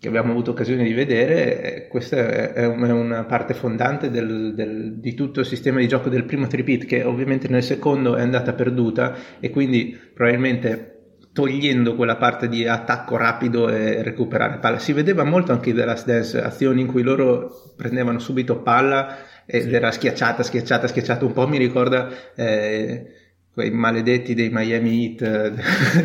[0.01, 5.15] che abbiamo avuto occasione di vedere, eh, questa è una parte fondante del, del, di
[5.15, 9.17] tutto il sistema di gioco del primo tripit che ovviamente nel secondo è andata perduta
[9.41, 10.95] e quindi probabilmente
[11.33, 14.79] togliendo quella parte di attacco rapido e recuperare palla.
[14.79, 19.63] Si vedeva molto anche The Last Dance, azioni in cui loro prendevano subito palla ed
[19.63, 19.75] sì.
[19.75, 22.09] era schiacciata, schiacciata, schiacciata, un po' mi ricorda...
[22.35, 23.13] Eh,
[23.59, 25.51] quei maledetti dei Miami Heat,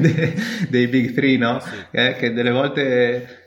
[0.69, 1.59] dei Big Three, no?
[1.59, 1.69] Sì.
[1.91, 3.42] Eh, che delle volte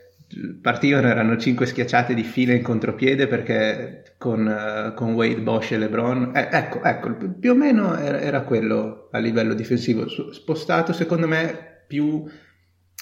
[0.61, 5.77] partivano, erano cinque schiacciate di fila in contropiede perché con, uh, con Wade, Bosch e
[5.77, 11.27] LeBron, eh, ecco, ecco, più o meno era, era, quello a livello difensivo, spostato secondo
[11.27, 12.23] me più...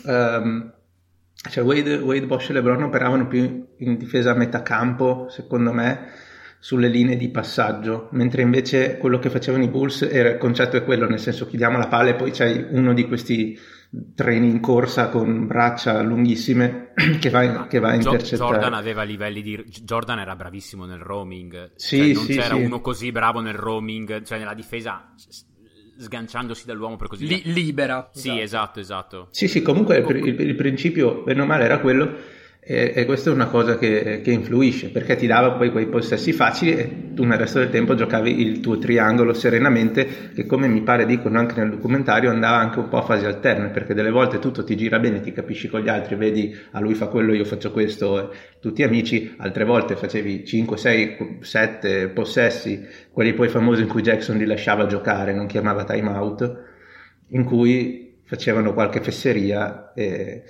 [0.06, 0.74] Um,
[1.50, 6.08] cioè Wade, Wade, Bosch e LeBron operavano più in difesa a metà campo, secondo me,
[6.60, 10.84] sulle linee di passaggio, mentre invece quello che facevano i Bulls era il concetto è
[10.84, 13.56] quello, nel senso chiudiamo la palla e poi c'hai uno di questi
[14.16, 18.52] treni in corsa con braccia lunghissime che va, che va a intercettare.
[18.52, 19.64] Jordan aveva livelli di...
[19.84, 22.62] Jordan era bravissimo nel roaming, sì, cioè, non sì, c'era sì.
[22.62, 25.14] uno così bravo nel roaming, cioè nella difesa
[25.98, 27.54] sganciandosi dall'uomo per così Li- dire.
[27.54, 28.10] libera.
[28.14, 29.28] Sì, esatto, esatto.
[29.32, 32.34] Sì, sì, comunque il, il, il principio, bene o male, era quello
[32.68, 36.34] e, e questa è una cosa che, che, influisce perché ti dava poi quei possessi
[36.34, 40.82] facili e tu nel resto del tempo giocavi il tuo triangolo serenamente che come mi
[40.82, 44.40] pare dicono anche nel documentario andava anche un po' a fasi alterne perché delle volte
[44.40, 47.36] tutto ti gira bene, ti capisci con gli altri, vedi a ah, lui fa quello,
[47.36, 53.84] io faccio questo, tutti amici, altre volte facevi 5, 6, 7 possessi, quelli poi famosi
[53.84, 56.64] in cui Jackson li lasciava giocare, non chiamava time out,
[57.28, 60.42] in cui facevano qualche fesseria e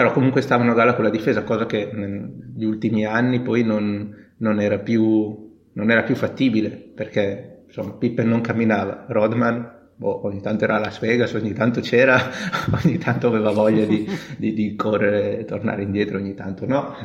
[0.00, 4.30] però comunque stavano a galla con la difesa, cosa che negli ultimi anni poi non,
[4.38, 10.40] non, era, più, non era più fattibile, perché insomma Pippen non camminava, Rodman boh, ogni
[10.40, 12.18] tanto era a Las Vegas, ogni tanto c'era,
[12.82, 14.08] ogni tanto aveva voglia di,
[14.38, 16.96] di, di correre e tornare indietro, ogni tanto no.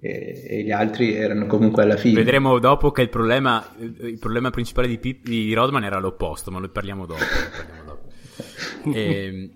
[0.00, 2.14] E, gli altri erano comunque alla fine.
[2.14, 6.60] Vedremo dopo che il problema, il problema principale di, Pip, di Rodman era l'opposto, ma
[6.60, 7.20] lo parliamo dopo.
[7.20, 8.96] Lo parliamo dopo.
[8.96, 9.50] e, ehm,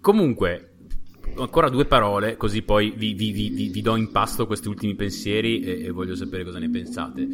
[0.00, 0.73] comunque,
[1.36, 5.60] ancora due parole, così poi vi, vi, vi, vi do in pasto questi ultimi pensieri
[5.60, 7.28] e, e, voglio sapere cosa ne pensate.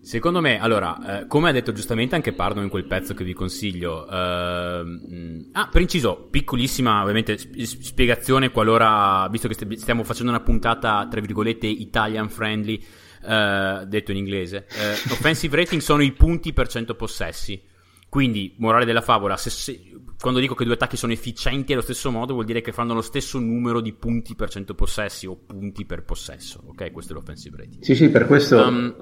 [0.00, 3.32] Secondo me, allora, eh, come ha detto giustamente anche Pardo in quel pezzo che vi
[3.32, 11.08] consiglio, eh, ah, per inciso, piccolissima ovviamente spiegazione qualora, visto che stiamo facendo una puntata,
[11.10, 12.82] tra virgolette, Italian friendly,
[13.26, 17.72] eh, detto in inglese, eh, offensive rating sono i punti per 100 possessi.
[18.14, 22.12] Quindi, morale della favola, se, se, quando dico che due attacchi sono efficienti allo stesso
[22.12, 25.84] modo, vuol dire che fanno lo stesso numero di punti per cento possessi o punti
[25.84, 26.62] per possesso.
[26.64, 27.82] Ok, questo è l'offensive rating.
[27.82, 28.94] Sì, sì, per questo, um,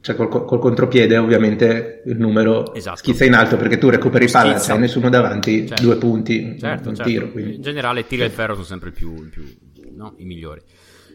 [0.00, 2.96] cioè col, col, contropiede, ovviamente il numero esatto.
[2.96, 4.72] schizza in alto perché tu recuperi palla, schizza.
[4.72, 5.82] c'hai nessuno davanti, certo.
[5.82, 7.10] due punti, certo, un certo.
[7.10, 7.30] tiro.
[7.30, 7.56] Quindi.
[7.56, 9.44] In generale, tiro e ferro sono sempre più, più
[9.94, 10.14] no?
[10.16, 10.62] i migliori.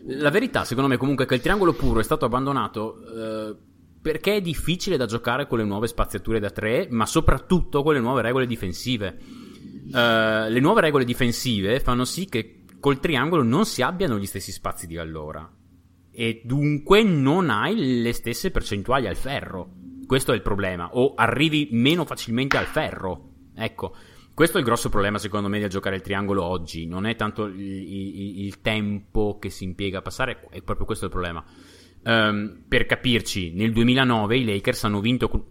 [0.05, 3.01] La verità, secondo me, comunque, è che il triangolo puro è stato abbandonato.
[3.07, 3.71] Eh,
[4.03, 8.01] perché è difficile da giocare con le nuove spaziature da 3, ma soprattutto con le
[8.01, 9.17] nuove regole difensive.
[9.87, 14.51] Uh, le nuove regole difensive fanno sì che col triangolo non si abbiano gli stessi
[14.51, 15.49] spazi di allora
[16.11, 19.69] e dunque non hai le stesse percentuali al ferro.
[20.05, 23.29] Questo è il problema, o arrivi meno facilmente al ferro.
[23.55, 23.95] Ecco,
[24.33, 27.45] questo è il grosso problema secondo me di giocare il triangolo oggi, non è tanto
[27.45, 31.41] il, il, il tempo che si impiega a passare, è proprio questo il problema.
[32.03, 35.47] Um, per capirci, nel 2009 i Lakers hanno vinto.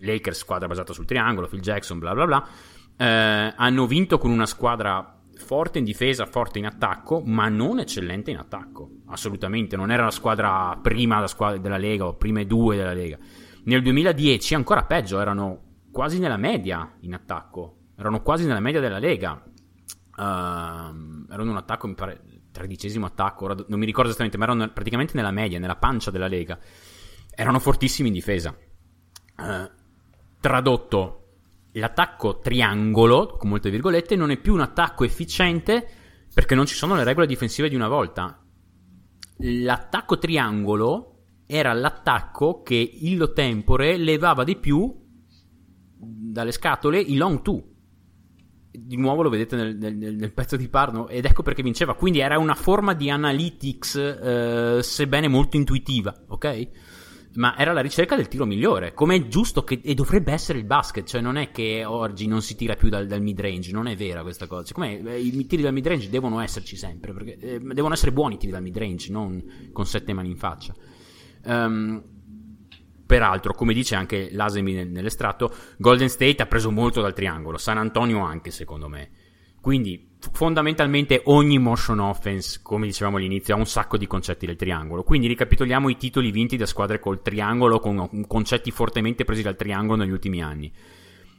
[0.00, 2.48] Lakers, squadra basata sul triangolo, Phil Jackson, bla bla bla.
[2.96, 8.30] Uh, hanno vinto con una squadra forte in difesa, forte in attacco, ma non eccellente
[8.30, 8.90] in attacco.
[9.06, 11.24] Assolutamente, non era la squadra prima
[11.58, 13.18] della Lega o prime due della Lega.
[13.64, 17.76] Nel 2010 ancora peggio, erano quasi nella media in attacco.
[17.96, 19.42] Erano quasi nella media della Lega.
[20.16, 20.20] Uh,
[21.30, 22.22] erano un attacco, mi pare,
[22.58, 26.26] tredicesimo attacco, ora non mi ricordo esattamente, ma erano praticamente nella media, nella pancia della
[26.26, 26.58] Lega.
[27.34, 28.54] Erano fortissimi in difesa.
[29.36, 29.70] Uh,
[30.40, 31.28] tradotto,
[31.72, 35.88] l'attacco triangolo, con molte virgolette, non è più un attacco efficiente
[36.34, 38.44] perché non ci sono le regole difensive di una volta.
[39.38, 41.14] L'attacco triangolo
[41.46, 45.06] era l'attacco che illo tempore levava di più
[45.96, 47.67] dalle scatole i long two
[48.84, 51.94] di nuovo lo vedete nel, nel, nel, pezzo di Parno ed ecco perché vinceva.
[51.94, 56.68] Quindi era una forma di analytics eh, sebbene molto intuitiva ok?
[57.34, 60.64] Ma era la ricerca del tiro migliore come è giusto che, e dovrebbe essere il
[60.64, 63.86] basket cioè non è che oggi non si tira più dal, dal mid range non
[63.86, 64.64] è vera questa cosa.
[64.64, 68.34] Siccome eh, i tiri dal mid range devono esserci sempre perché eh, devono essere buoni
[68.34, 70.74] i tiri dal mid range non con sette mani in faccia.
[71.44, 72.02] Um,
[73.08, 78.18] Peraltro, come dice anche Lasemi nell'estratto, Golden State ha preso molto dal triangolo, San Antonio
[78.18, 79.08] anche secondo me.
[79.62, 85.04] Quindi fondamentalmente ogni motion offense, come dicevamo all'inizio, ha un sacco di concetti del triangolo.
[85.04, 90.02] Quindi ricapitoliamo i titoli vinti da squadre col triangolo, con concetti fortemente presi dal triangolo
[90.02, 90.70] negli ultimi anni.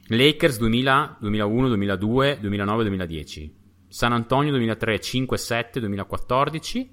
[0.08, 3.54] Lakers 2000, 2001, 2002, 2009, 2010.
[3.86, 6.90] San Antonio 2003, 5, 7, 2014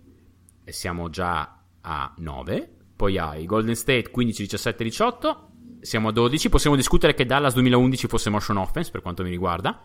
[0.63, 5.49] e siamo già a 9 poi hai Golden State 15, 17, 18.
[5.79, 6.49] Siamo a 12.
[6.49, 9.79] Possiamo discutere che Dallas 2011 fosse motion offense per quanto mi riguarda.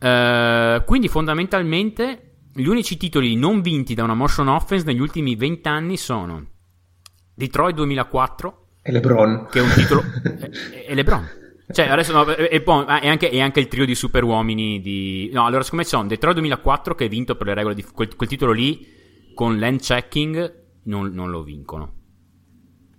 [0.00, 5.68] Uh, quindi fondamentalmente gli unici titoli non vinti da una motion offense negli ultimi 20
[5.68, 6.46] anni sono
[7.34, 9.48] Detroit 2004 e LeBron.
[9.50, 10.02] Che è un titolo...
[10.24, 11.28] e, e LeBron.
[11.70, 15.28] Cioè, adesso no, e, e, e, anche, e, anche, il trio di super uomini di...
[15.32, 17.82] No, allora, siccome sono Detroit 2004 che ha vinto per le regole di...
[17.82, 18.86] Quel, quel titolo lì,
[19.34, 21.96] con land checking, non, non, lo vincono.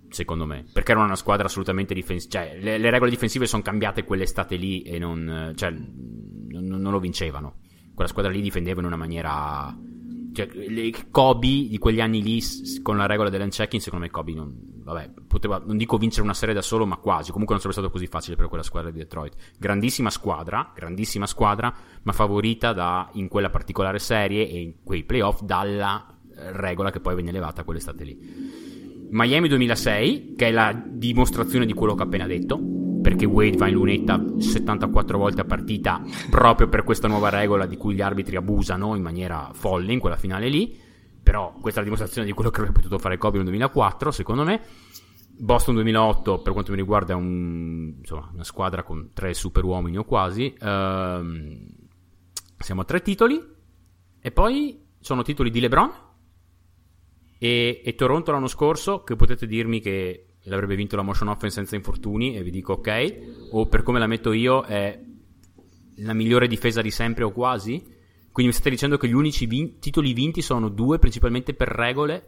[0.09, 0.65] Secondo me.
[0.71, 2.43] Perché erano una squadra assolutamente difensiva.
[2.43, 5.53] Cioè, le, le, regole difensive sono cambiate quell'estate lì e non...
[5.55, 7.57] Cioè, non, non lo vincevano.
[7.93, 9.75] Quella squadra lì difendeva in una maniera
[10.33, 12.41] cioè, le Kobe di quegli anni lì
[12.81, 16.53] con la regola dell'unchecking, secondo me Kobe non, vabbè, poteva, non dico vincere una serie
[16.53, 17.31] da solo, ma quasi.
[17.31, 19.35] Comunque non sarebbe stato così facile per quella squadra di Detroit.
[19.57, 25.41] Grandissima squadra, grandissima squadra, ma favorita da, in quella particolare serie e in quei playoff
[25.41, 26.15] dalla
[26.51, 28.68] regola che poi venne elevata quell'estate lì.
[29.11, 33.67] Miami 2006, che è la dimostrazione di quello che ho appena detto perché Wade va
[33.67, 38.35] in lunetta 74 volte a partita proprio per questa nuova regola di cui gli arbitri
[38.35, 40.77] abusano in maniera folle in quella finale lì.
[41.21, 44.43] Però questa è la dimostrazione di quello che avrebbe potuto fare Kobe nel 2004, secondo
[44.43, 44.61] me.
[45.37, 49.97] Boston 2008, per quanto mi riguarda, è un, insomma, una squadra con tre super uomini
[49.97, 50.53] o quasi.
[50.59, 51.67] Ehm,
[52.57, 53.41] siamo a tre titoli.
[54.21, 55.91] E poi sono titoli di LeBron
[57.39, 61.75] e, e Toronto l'anno scorso, che potete dirmi che l'avrebbe vinto la motion offense senza
[61.75, 64.99] infortuni e vi dico ok, o per come la metto io è
[65.97, 67.97] la migliore difesa di sempre o quasi.
[68.31, 72.27] Quindi mi state dicendo che gli unici vin- titoli vinti sono due, principalmente per regole.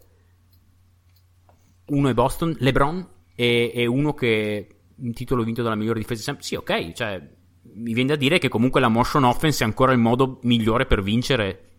[1.88, 6.24] Uno è Boston, LeBron, e, e uno che un titolo vinto dalla migliore difesa di
[6.24, 6.44] sempre.
[6.44, 7.30] Sì, ok, cioè
[7.74, 11.02] mi viene da dire che comunque la motion offense è ancora il modo migliore per
[11.02, 11.71] vincere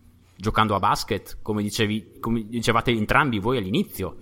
[0.43, 4.17] giocando a basket, come, dicevi, come dicevate entrambi voi all'inizio.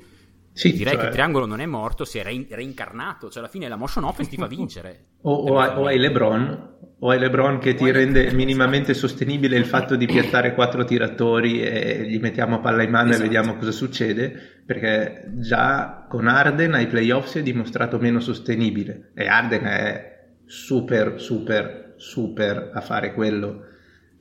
[0.53, 1.01] Sì, Direi cioè...
[1.01, 4.03] che il triangolo non è morto, si è rein- reincarnato, cioè alla fine la motion
[4.03, 5.05] offense ti fa vincere.
[5.21, 6.69] o, o, hai, o, hai LeBron,
[6.99, 9.07] o hai LeBron che ti rende minimamente esatto.
[9.07, 13.23] sostenibile il fatto di piattare quattro tiratori e gli mettiamo palla in mano esatto.
[13.23, 19.11] e vediamo cosa succede, perché già con Arden ai playoff si è dimostrato meno sostenibile
[19.15, 23.69] e Arden è super, super, super a fare quello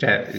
[0.01, 0.31] cioè,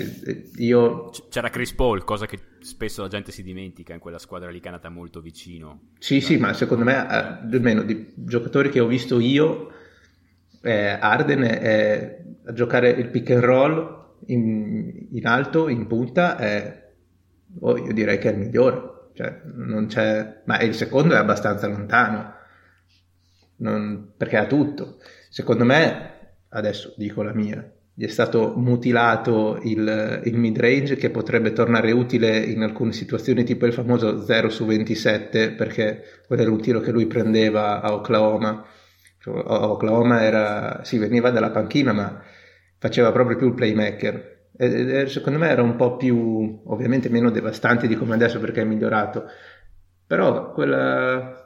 [0.56, 1.12] io...
[1.30, 4.66] C'era Chris Paul, cosa che spesso la gente si dimentica in quella squadra lì che
[4.66, 5.90] è andata molto vicino.
[6.00, 9.72] Sì, sì, ma secondo me, eh, almeno di giocatori che ho visto io,
[10.64, 16.94] eh, Arden è, a giocare il pick and roll in, in alto, in punta, è,
[17.60, 19.10] oh, io direi che è il migliore.
[19.14, 20.42] Cioè, non c'è...
[20.46, 22.34] Ma il secondo è abbastanza lontano,
[23.58, 24.98] non, perché ha tutto.
[25.30, 31.52] Secondo me, adesso dico la mia, gli è stato mutilato il, il mid-range che potrebbe
[31.52, 36.62] tornare utile in alcune situazioni tipo il famoso 0 su 27 perché quello era un
[36.62, 38.66] tiro che lui prendeva a Oklahoma.
[39.20, 42.24] Cioè, Oklahoma era, sì, veniva dalla panchina ma
[42.78, 44.40] faceva proprio più il playmaker.
[44.58, 48.66] E, secondo me era un po' più ovviamente meno devastante di come adesso perché è
[48.66, 49.26] migliorato.
[50.08, 51.41] Però quella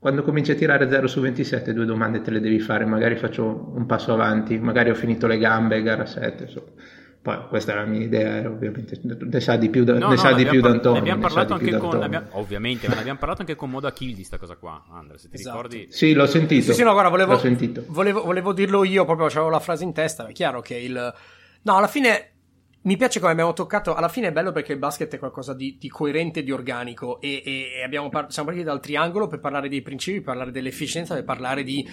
[0.00, 3.70] quando cominci a tirare 0 su 27 due domande te le devi fare, magari faccio
[3.74, 6.70] un passo avanti, magari ho finito le gambe, gara 7, insomma.
[7.20, 10.16] Poi questa è la mia idea, ovviamente ne sa di più da, no, ne no,
[10.16, 11.02] sa di più par- D'Antonio.
[11.02, 14.08] Ne abbiamo parlato anche con, abbiamo, ovviamente, ma ne abbiamo parlato anche con Moda Kill
[14.08, 15.56] di questa cosa qua, Andrea, se ti esatto.
[15.56, 15.86] ricordi.
[15.90, 16.72] Sì, l'ho sentito.
[16.72, 17.38] Sì, sì, no, guarda, volevo,
[17.88, 21.14] volevo, volevo dirlo io, proprio avevo la frase in testa, è chiaro che il...
[21.62, 22.30] No, alla fine
[22.82, 25.76] mi piace come abbiamo toccato, alla fine è bello perché il basket è qualcosa di,
[25.78, 30.16] di coerente di organico e, e, par- siamo partiti dal triangolo per parlare dei principi,
[30.16, 31.86] per parlare dell'efficienza, per parlare di,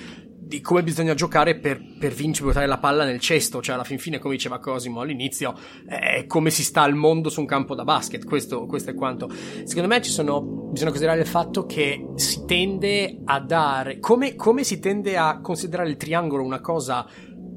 [0.47, 3.99] di come bisogna giocare per, per vincere, portare la palla nel cesto, cioè alla fin
[3.99, 5.53] fine come diceva Cosimo all'inizio
[5.85, 9.29] è come si sta al mondo su un campo da basket, questo, questo è quanto.
[9.65, 14.79] Secondo me sono, bisogna considerare il fatto che si tende a dare, come, come si
[14.79, 17.05] tende a considerare il triangolo una cosa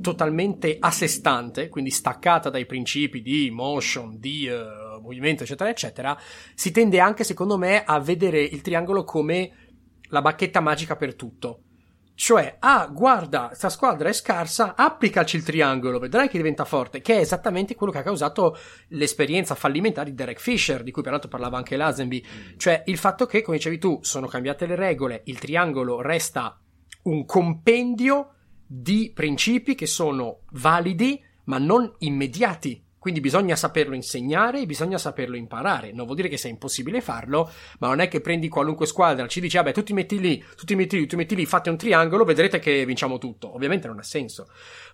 [0.01, 6.18] totalmente a sé stante, quindi staccata dai principi di motion, di uh, movimento, eccetera, eccetera,
[6.55, 9.53] si tende anche, secondo me, a vedere il triangolo come
[10.09, 11.62] la bacchetta magica per tutto.
[12.14, 17.14] Cioè, ah, guarda, sta squadra è scarsa, applicaci il triangolo, vedrai che diventa forte, che
[17.14, 21.57] è esattamente quello che ha causato l'esperienza fallimentare di Derek Fisher, di cui peraltro parlava
[21.57, 22.22] anche Lazenby.
[22.59, 26.61] Cioè, il fatto che, come dicevi tu, sono cambiate le regole, il triangolo resta
[27.05, 28.34] un compendio
[28.73, 32.85] di principi che sono validi ma non immediati.
[33.01, 35.91] Quindi bisogna saperlo insegnare e bisogna saperlo imparare.
[35.91, 37.51] Non vuol dire che sia impossibile farlo,
[37.81, 40.64] ma non è che prendi qualunque squadra, ci dici, vabbè, tu ti metti lì, tu
[40.64, 43.53] ti metti lì, tu ti metti lì, fate un triangolo, vedrete che vinciamo tutto.
[43.53, 44.45] Ovviamente non ha senso.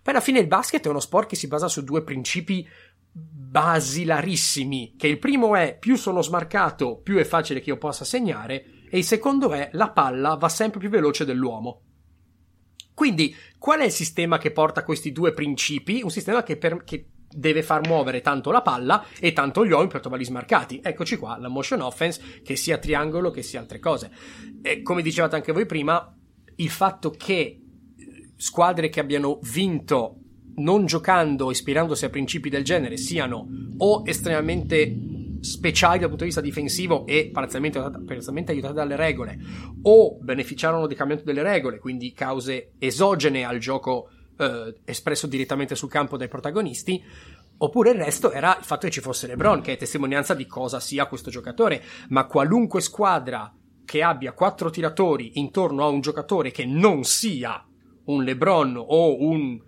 [0.03, 2.67] Poi alla fine il basket è uno sport che si basa su due principi
[3.13, 8.65] basilarissimi, che il primo è più sono smarcato, più è facile che io possa segnare,
[8.89, 11.83] e il secondo è la palla va sempre più veloce dell'uomo.
[12.97, 16.01] Quindi, qual è il sistema che porta questi due principi?
[16.03, 19.91] Un sistema che, per, che deve far muovere tanto la palla e tanto gli uomini
[19.91, 20.81] per smarcati.
[20.83, 24.11] Eccoci qua, la motion offense, che sia triangolo, che sia altre cose.
[24.63, 26.11] E come dicevate anche voi prima,
[26.55, 27.61] il fatto che eh,
[28.39, 30.17] squadre che abbiano vinto
[30.55, 36.43] non giocando, ispirandosi a principi del genere, siano o estremamente speciali dal punto di vista
[36.43, 39.39] difensivo e parzialmente, parzialmente aiutate dalle regole,
[39.83, 45.89] o beneficiarono del cambiamento delle regole, quindi cause esogene al gioco eh, espresso direttamente sul
[45.89, 47.03] campo dai protagonisti,
[47.59, 50.81] oppure il resto era il fatto che ci fosse LeBron, che è testimonianza di cosa
[50.81, 53.53] sia questo giocatore, ma qualunque squadra
[53.85, 57.65] che abbia quattro tiratori intorno a un giocatore che non sia
[58.07, 59.61] un LeBron o un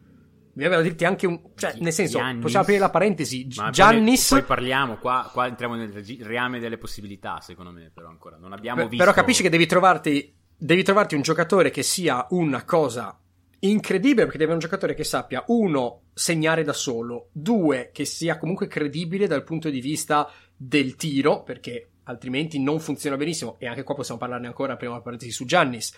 [0.59, 2.43] mi aveva dirti anche un cioè nel senso Giannis.
[2.43, 5.93] possiamo aprire la parentesi Ma Giannis poi, poi, parliamo qua, qua entriamo nel
[6.23, 9.67] reame delle possibilità secondo me però ancora non abbiamo P- visto però capisci che devi
[9.67, 13.17] trovarti devi trovarti un giocatore che sia una cosa
[13.61, 18.37] incredibile perché deve avere un giocatore che sappia uno segnare da solo due che sia
[18.37, 23.85] comunque credibile dal punto di vista del tiro perché altrimenti non funziona benissimo e anche
[23.85, 25.95] qua possiamo parlarne ancora prima la parentesi su Giannis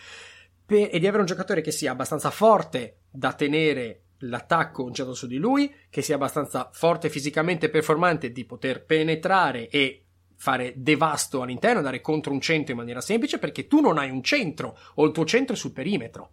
[0.66, 5.36] e di avere un giocatore che sia abbastanza forte da tenere l'attacco lanciato su di
[5.36, 10.04] lui, che sia abbastanza forte fisicamente e performante di poter penetrare e
[10.36, 14.22] fare devasto all'interno, andare contro un centro in maniera semplice, perché tu non hai un
[14.22, 16.32] centro, o il tuo centro è sul perimetro.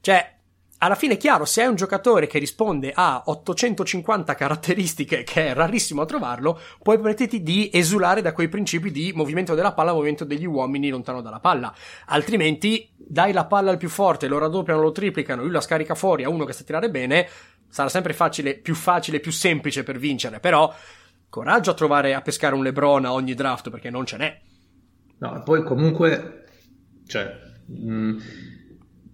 [0.00, 0.38] Cioè,
[0.82, 5.54] alla fine è chiaro, se hai un giocatore che risponde a 850 caratteristiche, che è
[5.54, 10.24] rarissimo a trovarlo, puoi permetterti di esulare da quei principi di movimento della palla, movimento
[10.24, 11.72] degli uomini lontano dalla palla.
[12.06, 16.24] Altrimenti, dai la palla al più forte, lo raddoppiano, lo triplicano, lui la scarica fuori
[16.24, 17.28] a uno che sa tirare bene,
[17.68, 20.74] sarà sempre facile, più facile, più semplice per vincere, però
[21.28, 24.40] coraggio a trovare, a pescare un Lebron a ogni draft, perché non ce n'è.
[25.18, 26.44] No, poi comunque,
[27.06, 27.50] cioè...
[27.66, 28.18] Mh mm,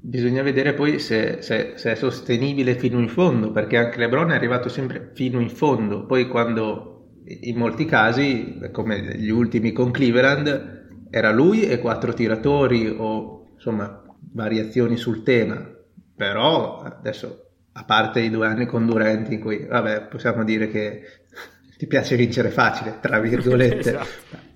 [0.00, 4.34] Bisogna vedere poi se, se, se, è sostenibile fino in fondo, perché anche LeBron è
[4.36, 6.06] arrivato sempre fino in fondo.
[6.06, 12.94] Poi quando in molti casi, come gli ultimi con Cleveland, era lui e quattro tiratori
[12.96, 15.68] o insomma variazioni sul tema.
[16.14, 21.02] Però adesso, a parte i due anni con Durant in cui, vabbè, possiamo dire che
[21.76, 23.78] ti piace vincere facile, tra virgolette.
[23.78, 24.47] esatto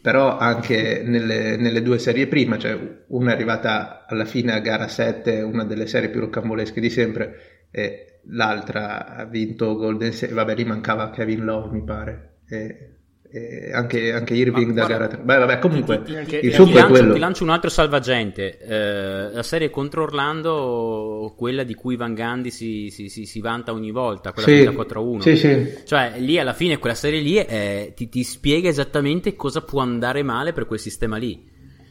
[0.00, 2.78] però anche nelle, nelle, due serie prima, cioè
[3.08, 7.68] una è arrivata alla fine a gara 7, una delle serie più roccambolesche di sempre,
[7.70, 12.99] e l'altra ha vinto Golden State, vabbè lì mancava Kevin Love mi pare, e
[13.32, 15.18] e anche, anche Irving da gara 3.
[15.22, 17.12] Beh, vabbè, comunque anche, il succo è quello.
[17.12, 18.58] Ti lancio un altro salvagente.
[18.58, 23.72] Eh, la serie contro Orlando, quella di cui Van Gandhi si, si, si, si vanta
[23.72, 25.18] ogni volta, quella sì, 4-1.
[25.20, 25.74] Sì, sì.
[25.84, 30.24] Cioè, lì alla fine quella serie lì è, ti, ti spiega esattamente cosa può andare
[30.24, 31.48] male per quel sistema lì.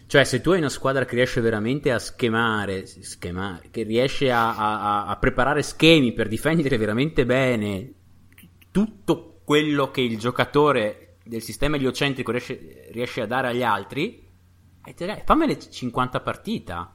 [0.08, 4.58] Cioè, se tu hai una squadra che riesce veramente a schemare, schemare che riesce a,
[4.58, 7.94] a, a preparare schemi per difendere veramente bene
[8.72, 14.28] tutto quello che il giocatore del sistema eliocentrico riesce, riesce a dare agli altri,
[14.84, 16.94] e dai, fammene 50 partita.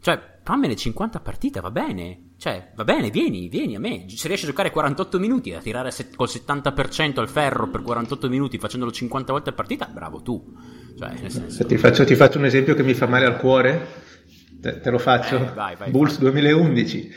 [0.00, 2.32] Cioè, fammene 50 partite, va bene.
[2.36, 4.04] Cioè, va bene, vieni, vieni a me.
[4.08, 8.28] Se riesci a giocare 48 minuti, a tirare set- col 70% al ferro per 48
[8.28, 10.54] minuti facendolo 50 volte a partita, bravo tu.
[10.98, 11.64] Cioè, senso...
[11.66, 14.08] ti, faccio, ti faccio un esempio che mi fa male al cuore.
[14.60, 15.36] Te, te lo faccio.
[15.36, 16.30] Eh, vai, vai, Bulls vai.
[16.30, 17.10] 2011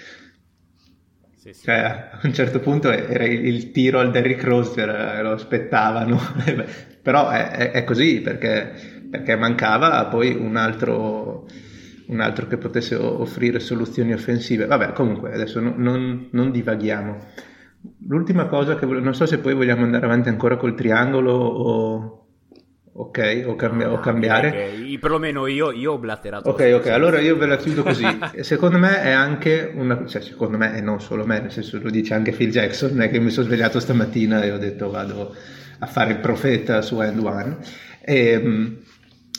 [1.43, 1.63] sì, sì.
[1.65, 6.17] Cioè, a un certo punto era il tiro al Derrick Rose, lo aspettavano,
[7.03, 8.71] però è, è così perché,
[9.11, 11.45] perché, mancava poi un altro,
[12.07, 14.67] un altro, che potesse offrire soluzioni offensive.
[14.67, 17.17] Vabbè, comunque adesso non, non, non divaghiamo.
[18.07, 22.22] L'ultima cosa che non so se poi vogliamo andare avanti ancora col triangolo o,
[22.95, 24.47] ok, o, cambi- o cambiare.
[24.49, 24.97] Okay.
[24.99, 26.49] Perlomeno io, io ho blatterato.
[26.49, 28.05] Ok, ok, allora io ve la chiudo così.
[28.41, 31.89] secondo me è anche una, cioè secondo me e non solo me, nel senso lo
[31.89, 35.35] dice anche Phil Jackson, non è che mi sono svegliato stamattina e ho detto vado
[35.79, 37.57] a fare il profeta su End One.
[38.01, 38.77] E, um,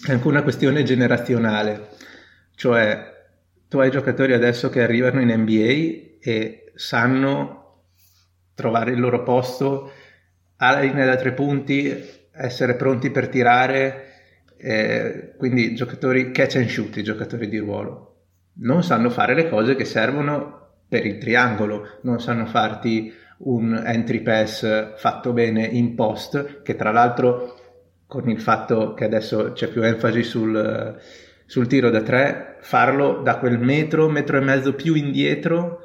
[0.07, 1.89] è anche una questione generazionale,
[2.57, 3.13] cioè
[3.69, 7.63] tu hai giocatori adesso che arrivano in NBA e sanno
[8.55, 9.93] trovare il loro posto
[10.57, 14.13] alla linea da tre punti essere pronti per tirare,
[14.57, 18.11] eh, quindi giocatori catch and shoot, giocatori di ruolo.
[18.57, 24.23] Non sanno fare le cose che servono per il triangolo, non sanno farti un entry
[24.23, 27.59] pass fatto bene in post, che tra l'altro
[28.07, 31.01] con il fatto che adesso c'è più enfasi sul,
[31.47, 35.81] sul tiro da tre, farlo da quel metro, metro e mezzo più indietro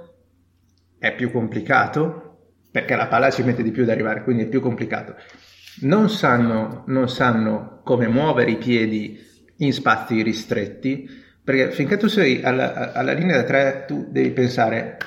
[1.00, 2.26] è più complicato
[2.72, 5.16] perché la palla ci mette di più ad arrivare, quindi è più complicato
[5.82, 9.20] non sanno, non sanno come muovere i piedi
[9.58, 11.10] in spazi ristretti,
[11.44, 14.98] perché finché tu sei alla, alla linea da tre tu devi pensare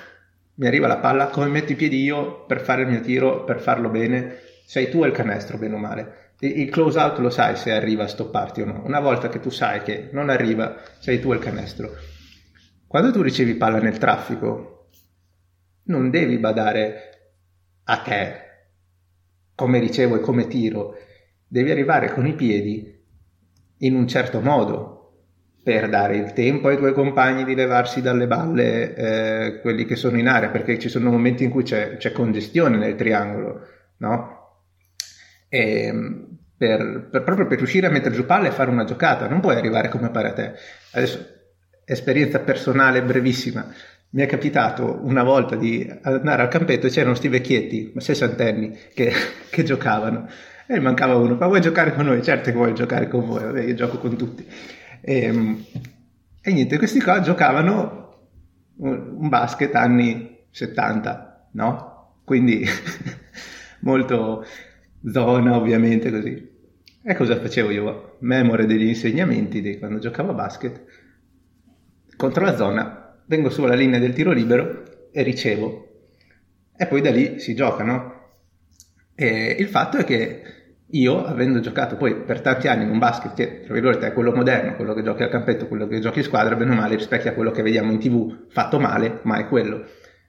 [0.54, 3.60] mi arriva la palla, come metto i piedi io per fare il mio tiro, per
[3.60, 6.30] farlo bene, sei tu il canestro, bene o male.
[6.38, 8.82] Il close out lo sai se arriva a stopparti o no.
[8.84, 11.90] Una volta che tu sai che non arriva, sei tu il canestro.
[12.86, 14.88] Quando tu ricevi palla nel traffico,
[15.84, 17.10] non devi badare
[17.84, 18.51] a te
[19.54, 20.96] come ricevo e come tiro,
[21.46, 23.00] devi arrivare con i piedi
[23.78, 24.98] in un certo modo
[25.62, 30.18] per dare il tempo ai tuoi compagni di levarsi dalle balle eh, quelli che sono
[30.18, 33.60] in area, perché ci sono momenti in cui c'è, c'è congestione nel triangolo,
[33.98, 34.40] no?
[35.48, 39.28] E, ehm, per, per, proprio per riuscire a mettere giù palle e fare una giocata,
[39.28, 40.52] non puoi arrivare come pare a te.
[40.92, 41.26] Adesso,
[41.84, 43.66] esperienza personale brevissima,
[44.14, 49.10] mi è capitato una volta di andare al campetto e c'erano sti vecchietti, sessantenni, che,
[49.50, 50.28] che giocavano.
[50.66, 52.22] E mancava uno, ma vuoi giocare con noi?
[52.22, 54.46] Certo che vuoi giocare con voi, vabbè, io gioco con tutti.
[55.00, 55.64] E, ehm,
[56.42, 58.00] e niente, questi qua giocavano
[58.76, 62.20] un basket anni 70, no?
[62.24, 62.64] Quindi
[63.80, 64.44] molto
[65.10, 66.50] zona ovviamente così.
[67.02, 68.16] E cosa facevo io?
[68.20, 70.82] Memore degli insegnamenti di quando giocavo a basket.
[72.16, 75.88] Contro la zona, vengo sulla linea del tiro libero e ricevo.
[76.76, 78.20] E poi da lì si gioca, no?
[79.14, 80.42] E il fatto è che
[80.94, 84.32] io, avendo giocato poi per tanti anni in un basket che, tra virgolette, è quello
[84.32, 87.32] moderno, quello che giochi al campetto, quello che giochi in squadra, bene o male rispecchia
[87.32, 89.86] quello che vediamo in tv, fatto male, ma è quello.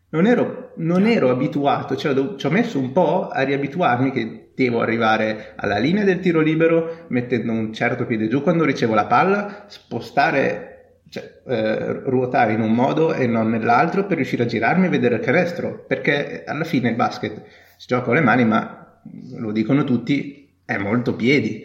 [0.10, 4.82] Non ero, non ero abituato, cioè ci ho messo un po' a riabituarmi che devo
[4.82, 9.66] arrivare alla linea del tiro libero mettendo un certo piede giù quando ricevo la palla,
[9.68, 10.73] spostare,
[11.14, 15.16] cioè, eh, ruotare in un modo e non nell'altro per riuscire a girarmi e vedere
[15.16, 17.44] il canestro, perché alla fine il basket
[17.78, 19.00] si gioca con le mani, ma
[19.38, 21.64] lo dicono tutti, è molto piedi,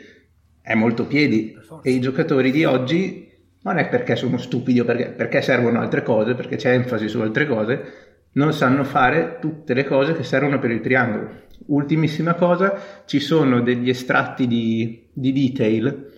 [0.61, 1.57] è molto piedi.
[1.83, 3.27] E i giocatori di oggi
[3.63, 7.19] non è perché sono stupidi o perché, perché servono altre cose, perché c'è enfasi su
[7.21, 7.93] altre cose,
[8.33, 11.47] non sanno fare tutte le cose che servono per il triangolo.
[11.69, 16.11] Ultimissima cosa, ci sono degli estratti di, di detail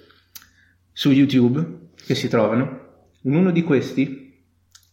[0.93, 1.65] su YouTube
[2.05, 2.89] che si trovano.
[3.23, 4.45] In uno di questi,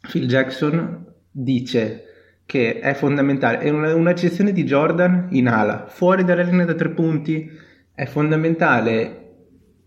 [0.02, 2.04] Phil Jackson dice
[2.46, 6.90] che è fondamentale, è una, un'accezione di Jordan in ala, fuori dalla linea da tre
[6.90, 7.50] punti,
[7.94, 9.28] è fondamentale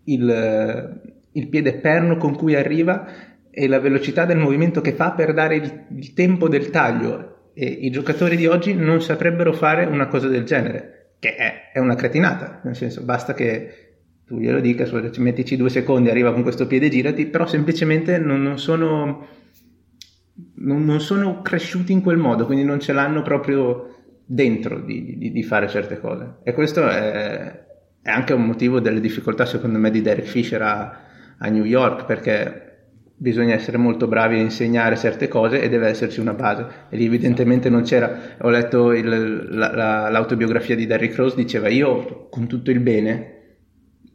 [0.05, 3.07] il, il piede perno con cui arriva
[3.51, 7.51] e la velocità del movimento che fa per dare il, il, tempo del taglio.
[7.53, 11.79] E i giocatori di oggi non saprebbero fare una cosa del genere, che è, è
[11.79, 13.90] una cretinata, nel senso basta che
[14.31, 18.57] tu glielo dica, mettici due secondi, arriva con questo piede, girati, però semplicemente non, non
[18.57, 19.27] sono,
[20.55, 23.93] non, non, sono cresciuti in quel modo, quindi non ce l'hanno proprio
[24.25, 26.35] dentro di, di, di fare certe cose.
[26.43, 27.63] E questo è,
[28.01, 30.99] è anche un motivo delle difficoltà secondo me di Derek Fisher a,
[31.37, 32.67] a New York perché
[33.17, 37.05] bisogna essere molto bravi a insegnare certe cose e deve esserci una base e lì
[37.05, 42.47] evidentemente non c'era ho letto il, la, la, l'autobiografia di Derrick Rose diceva io con
[42.47, 43.40] tutto il bene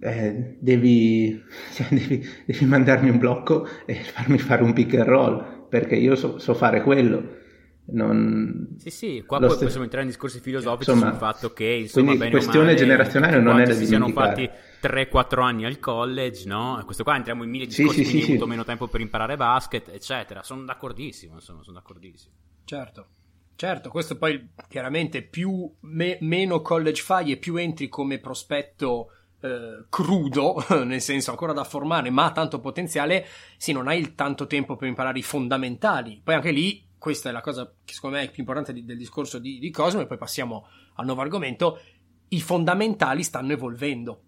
[0.00, 1.42] eh, devi,
[1.72, 6.14] cioè, devi, devi, mandarmi un blocco e farmi fare un pick and roll perché io
[6.14, 7.44] so, so fare quello
[7.88, 8.74] non...
[8.78, 12.16] Sì, sì, qua poi st- possiamo entrare in discorsi filosofici insomma, sul fatto che insomma,
[12.16, 14.48] quindi questione male, generazionale non è da si siano fatti
[14.82, 16.82] 3-4 anni al college, no?
[16.84, 19.88] Questo qua entriamo in mille discorsi, sì, sì, sì, avuto meno tempo per imparare basket,
[19.88, 20.42] eccetera.
[20.42, 22.34] Sono d'accordissimo, insomma, sono d'accordissimo.
[22.64, 23.06] Certo.
[23.54, 29.84] Certo, questo poi chiaramente più me, meno college fai e più entri come prospetto eh,
[29.88, 33.26] crudo, nel senso ancora da formare, ma tanto potenziale,
[33.56, 36.20] sì, non hai il tanto tempo per imparare i fondamentali.
[36.22, 38.96] Poi anche lì questa è la cosa che secondo me è più importante di, del
[38.96, 41.80] discorso di, di Cosmo, e poi passiamo al nuovo argomento.
[42.28, 44.22] I fondamentali stanno evolvendo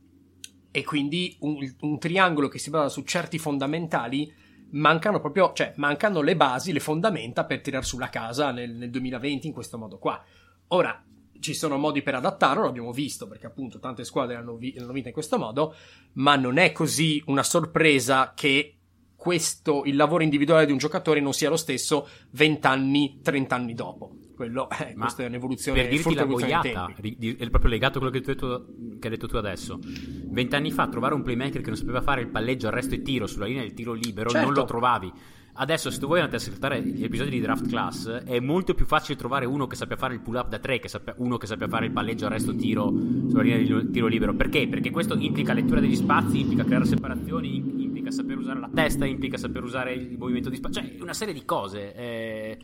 [0.70, 4.32] e quindi un, un triangolo che si basa su certi fondamentali
[4.70, 8.90] mancano proprio, cioè mancano le basi, le fondamenta per tirar su la casa nel, nel
[8.90, 10.22] 2020 in questo modo qua.
[10.68, 11.02] Ora,
[11.41, 15.09] ci sono modi per adattarlo, l'abbiamo visto perché appunto tante squadre l'hanno, vi- l'hanno vinta
[15.09, 15.74] in questo modo,
[16.14, 18.78] ma non è così una sorpresa che
[19.18, 23.74] questo, il lavoro individuale di un giocatore non sia lo stesso 20 anni, 30 anni
[23.74, 24.12] dopo.
[24.36, 28.20] Quello, eh, questa è un'evoluzione per dirti la boiata, è proprio legato a quello che,
[28.24, 28.66] detto,
[29.01, 29.80] che hai detto tu adesso.
[29.82, 33.47] Vent'anni fa trovare un playmaker che non sapeva fare il palleggio, arresto e tiro sulla
[33.47, 34.47] linea del tiro libero certo.
[34.47, 35.12] non lo trovavi.
[35.61, 38.86] Adesso, se tu vuoi andare a ascoltare gli episodi di Draft Class, è molto più
[38.86, 41.48] facile trovare uno che sappia fare il pull up da 3 che sappia, uno che
[41.48, 42.92] sappia fare il palleggio, arresto, tiro
[43.28, 44.34] sulla linea del tiro libero.
[44.34, 44.68] Perché?
[44.68, 49.36] Perché questo implica lettura degli spazi, implica creare separazioni, implica saper usare la testa, implica
[49.36, 51.92] saper usare il movimento di spazio, cioè una serie di cose.
[51.92, 52.59] Eh,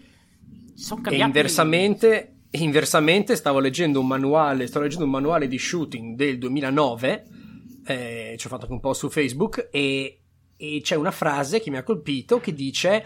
[0.74, 1.24] sono cambiate.
[1.24, 7.26] E inversamente, inversamente stavo leggendo un manuale, sto leggendo un manuale di shooting del 2009,
[7.86, 10.20] eh, ci ho fatto anche un po' su Facebook e
[10.72, 13.04] e c'è una frase che mi ha colpito che dice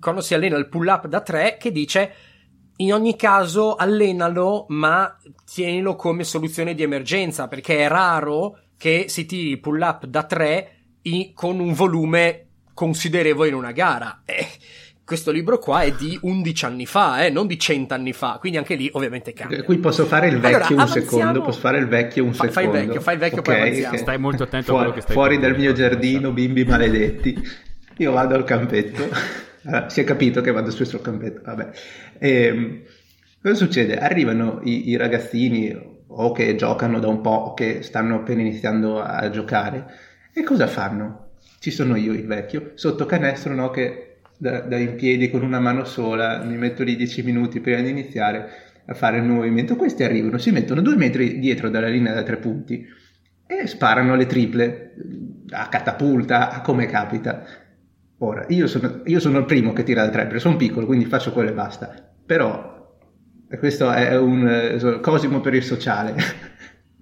[0.00, 2.14] quando si allena il pull up da 3 che dice
[2.76, 9.26] in ogni caso allenalo, ma tienilo come soluzione di emergenza, perché è raro che si
[9.26, 10.70] tiri pull up da 3
[11.34, 14.22] con un volume considerevole in una gara.
[14.24, 14.46] Eh,
[15.04, 18.56] questo libro qua è di 11 anni fa, eh, non di 100 anni fa, quindi
[18.56, 19.62] anche lì ovviamente cambia.
[19.62, 22.70] Qui posso fare il vecchio allora, un secondo, posso fare il vecchio un fa, secondo.
[22.70, 23.96] Fai il vecchio, fai il vecchio okay, poi avanziamo.
[23.98, 27.48] Stai molto attento fuori, a quello che stai Fuori dal mio giardino, bimbi maledetti.
[27.98, 29.08] Io vado al campetto.
[29.66, 31.70] Allora, si è capito che vado spesso al campetto, vabbè.
[32.18, 32.82] E, ehm,
[33.42, 33.98] cosa succede?
[33.98, 39.02] Arrivano i, i ragazzini o che giocano da un po' o che stanno appena iniziando
[39.02, 39.86] a giocare
[40.32, 41.32] e cosa fanno?
[41.58, 44.13] Ci sono io, il vecchio, sotto canestro, no, che
[44.44, 47.88] da, da in piedi con una mano sola, mi metto lì dieci minuti prima di
[47.88, 48.48] iniziare
[48.84, 49.74] a fare il movimento.
[49.74, 52.86] Questi arrivano, si mettono due metri dietro dalla linea da tre punti
[53.46, 54.94] e sparano le triple
[55.48, 57.42] a catapulta, a come capita.
[58.18, 61.06] Ora, io sono, io sono il primo che tira da tre, perché sono piccolo, quindi
[61.06, 61.94] faccio quello e basta.
[62.26, 62.98] Però,
[63.58, 66.14] questo è un eh, cosimo per il sociale.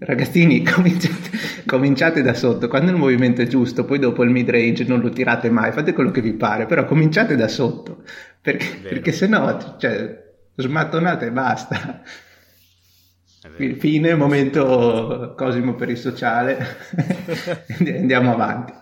[0.05, 1.31] Ragazzini, cominciate,
[1.67, 5.11] cominciate, da sotto, quando il movimento è giusto, poi dopo il mid range non lo
[5.11, 8.03] tirate mai, fate quello che vi pare, però cominciate da sotto,
[8.41, 10.23] perché, perché se no, cioè,
[10.57, 12.03] smattonate e basta.
[13.79, 16.65] Fine, momento Cosimo per il sociale,
[17.81, 18.73] andiamo avanti.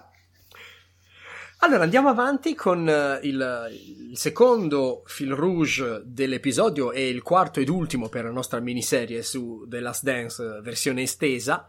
[1.63, 3.69] Allora andiamo avanti con uh, il,
[4.09, 9.67] il, secondo fil rouge dell'episodio e il quarto ed ultimo per la nostra miniserie su
[9.69, 11.67] The Last Dance uh, versione estesa.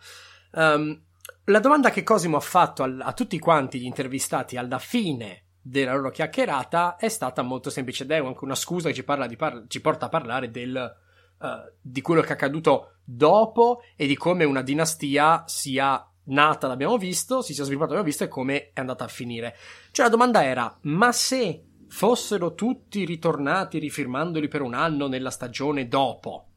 [0.52, 0.98] Um,
[1.46, 5.94] la domanda che Cosimo ha fatto al, a tutti quanti gli intervistati alla fine della
[5.94, 9.82] loro chiacchierata è stata molto semplice ed è anche una scusa che ci, par- ci
[9.82, 10.96] porta a parlare del,
[11.38, 11.48] uh,
[11.82, 17.42] di quello che è accaduto dopo e di come una dinastia sia nata l'abbiamo visto,
[17.42, 19.56] si sia sviluppata l'abbiamo visto e come è andata a finire.
[19.92, 25.88] Cioè la domanda era, ma se fossero tutti ritornati rifirmandoli per un anno nella stagione
[25.88, 26.48] dopo,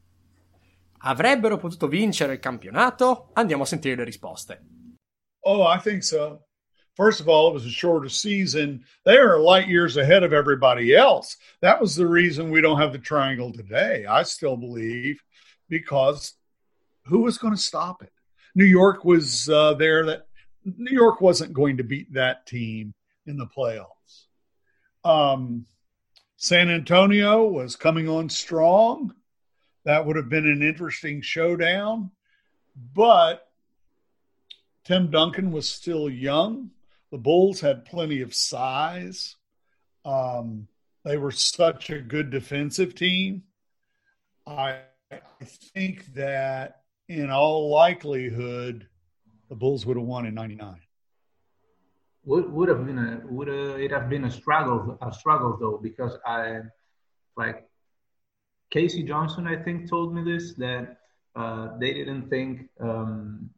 [0.99, 3.29] avrebbero potuto vincere il campionato?
[3.33, 4.65] Andiamo a sentire le risposte.
[5.41, 6.45] Oh, I think so.
[6.95, 8.85] First of all, it was a shorter season.
[9.03, 11.35] They are light years ahead of everybody else.
[11.59, 14.05] That was the reason we don't have the triangle today.
[14.05, 15.21] I still believe
[15.67, 16.35] because
[17.03, 18.14] who was going to stop it?
[18.55, 20.05] New York was uh, there.
[20.05, 20.27] That
[20.63, 22.93] New York wasn't going to beat that team
[23.27, 24.25] in the playoffs.
[25.03, 25.65] Um,
[26.37, 29.13] San Antonio was coming on strong.
[29.83, 32.11] That would have been an interesting showdown,
[32.93, 33.47] but
[34.83, 36.71] Tim Duncan was still young.
[37.11, 39.35] The Bulls had plenty of size.
[40.03, 40.67] Um,
[41.03, 43.43] they were such a good defensive team.
[44.47, 44.79] I,
[45.11, 48.87] I think that in all likelihood,
[49.49, 50.79] the Bulls would have won in '99.
[52.25, 56.17] Would would have been a would it have been a struggle a struggle though because
[56.25, 56.61] I
[57.37, 57.67] like
[58.71, 60.97] Casey Johnson I think told me this that
[61.35, 63.49] uh, they didn't think um,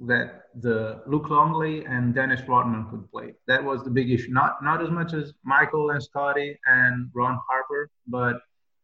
[0.00, 3.34] that the Luke Longley and Dennis Rodman could play.
[3.46, 4.32] That was the big issue.
[4.32, 8.40] Not not as much as Michael and Scotty and Ron Harper, but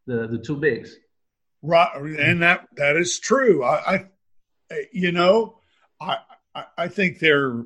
[0.07, 0.95] the the two bigs.
[1.63, 3.65] Right, and that that is true.
[3.65, 4.07] I, I
[4.93, 5.59] you know,
[6.01, 6.19] I
[6.77, 7.65] I think they're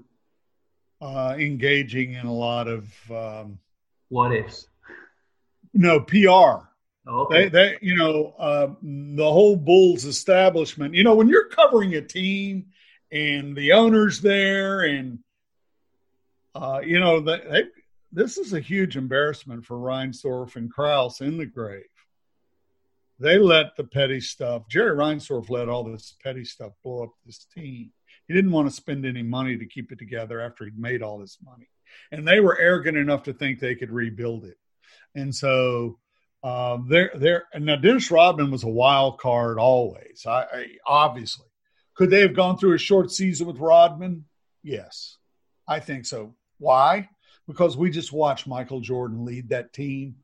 [1.01, 3.59] uh, engaging in a lot of um,
[4.09, 4.69] what ifs.
[5.75, 6.67] No PR.
[7.09, 7.45] Oh, okay.
[7.45, 10.95] They, they, you know, uh, the whole Bulls establishment.
[10.95, 12.67] You know, when you're covering a team
[13.13, 15.19] and the owners there, and
[16.55, 17.65] uh, you know, they, they,
[18.13, 21.85] this is a huge embarrassment for Reinsdorf and Kraus in the grave.
[23.19, 24.69] They let the petty stuff.
[24.69, 27.93] Jerry Reinsdorf let all this petty stuff blow up this team.
[28.29, 31.19] He didn't want to spend any money to keep it together after he'd made all
[31.19, 31.69] this money.
[32.13, 34.59] And they were arrogant enough to think they could rebuild it.
[35.15, 35.99] And so
[36.43, 37.45] um, there, there.
[37.59, 40.25] Now Dennis Rodman was a wild card always.
[40.27, 41.47] I, I obviously
[41.97, 44.27] could they have gone through a short season with Rodman?
[44.63, 45.17] Yes,
[45.67, 46.35] I think so.
[46.59, 47.09] Why?
[47.47, 50.17] Because we just watched Michael Jordan lead that team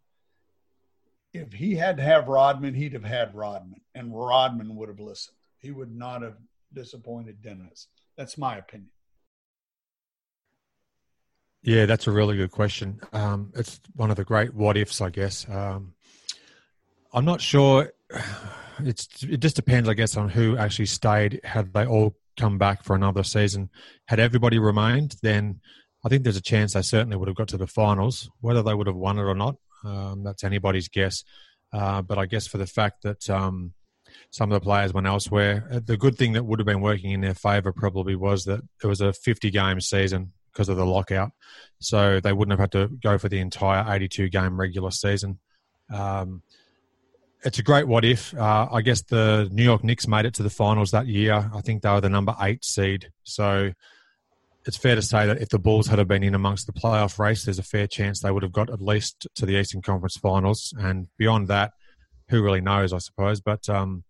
[1.33, 5.37] if he had to have Rodman, he'd have had Rodman, and Rodman would have listened.
[5.59, 6.37] He would not have
[6.73, 7.89] disappointed Dennis.
[8.17, 8.91] That's my opinion.
[11.63, 13.01] Yeah, that's a really good question.
[13.13, 15.47] Um, it's one of the great what ifs, I guess.
[15.49, 15.95] Um,
[17.13, 17.93] I'm not sure.
[18.85, 21.41] It's it just depends, I guess, on who actually stayed.
[21.45, 23.69] Had they all come back for another season,
[24.07, 25.61] had everybody remained, then
[26.03, 28.31] I think there's a chance they certainly would have got to the finals.
[28.41, 31.25] Whether they would have won it or not, um, that's anybody's guess.
[31.73, 33.73] Uh, but I guess for the fact that um,
[34.31, 37.13] some of the players went elsewhere, uh, the good thing that would have been working
[37.13, 40.85] in their favour probably was that it was a 50 game season because of the
[40.85, 41.33] lockout.
[41.79, 45.39] So they wouldn't have had to go for the entire 82 game regular season.
[45.93, 46.43] Um,
[47.45, 48.35] it's a great what if.
[48.37, 51.51] Uh, I guess the New York Knicks made it to the finals that year.
[51.55, 53.11] I think they were the number eight seed.
[53.25, 53.73] So
[54.65, 57.45] it's fair to say that if the Bulls had been in amongst the playoff race,
[57.45, 60.73] there's a fair chance they would have got at least to the Eastern Conference Finals.
[60.79, 61.73] And beyond that,
[62.29, 63.41] who really knows, I suppose.
[63.41, 64.05] But um,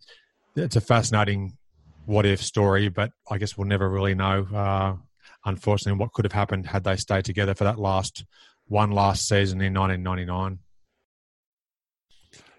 [0.55, 1.57] it's a fascinating
[2.05, 4.97] what if story, but I guess we'll never really know, uh,
[5.45, 8.25] unfortunately, what could have happened had they stayed together for that last
[8.69, 10.59] one last season in 1999.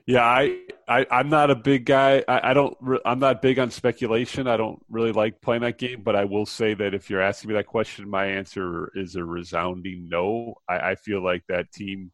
[0.05, 0.57] Yeah, I,
[0.93, 2.23] I I'm not a big guy.
[2.27, 2.77] I, I don't.
[2.79, 4.47] Re- I'm not big on speculation.
[4.47, 6.03] I don't really like playing that game.
[6.03, 9.23] But I will say that if you're asking me that question, my answer is a
[9.23, 10.55] resounding no.
[10.69, 12.11] I, I feel like that team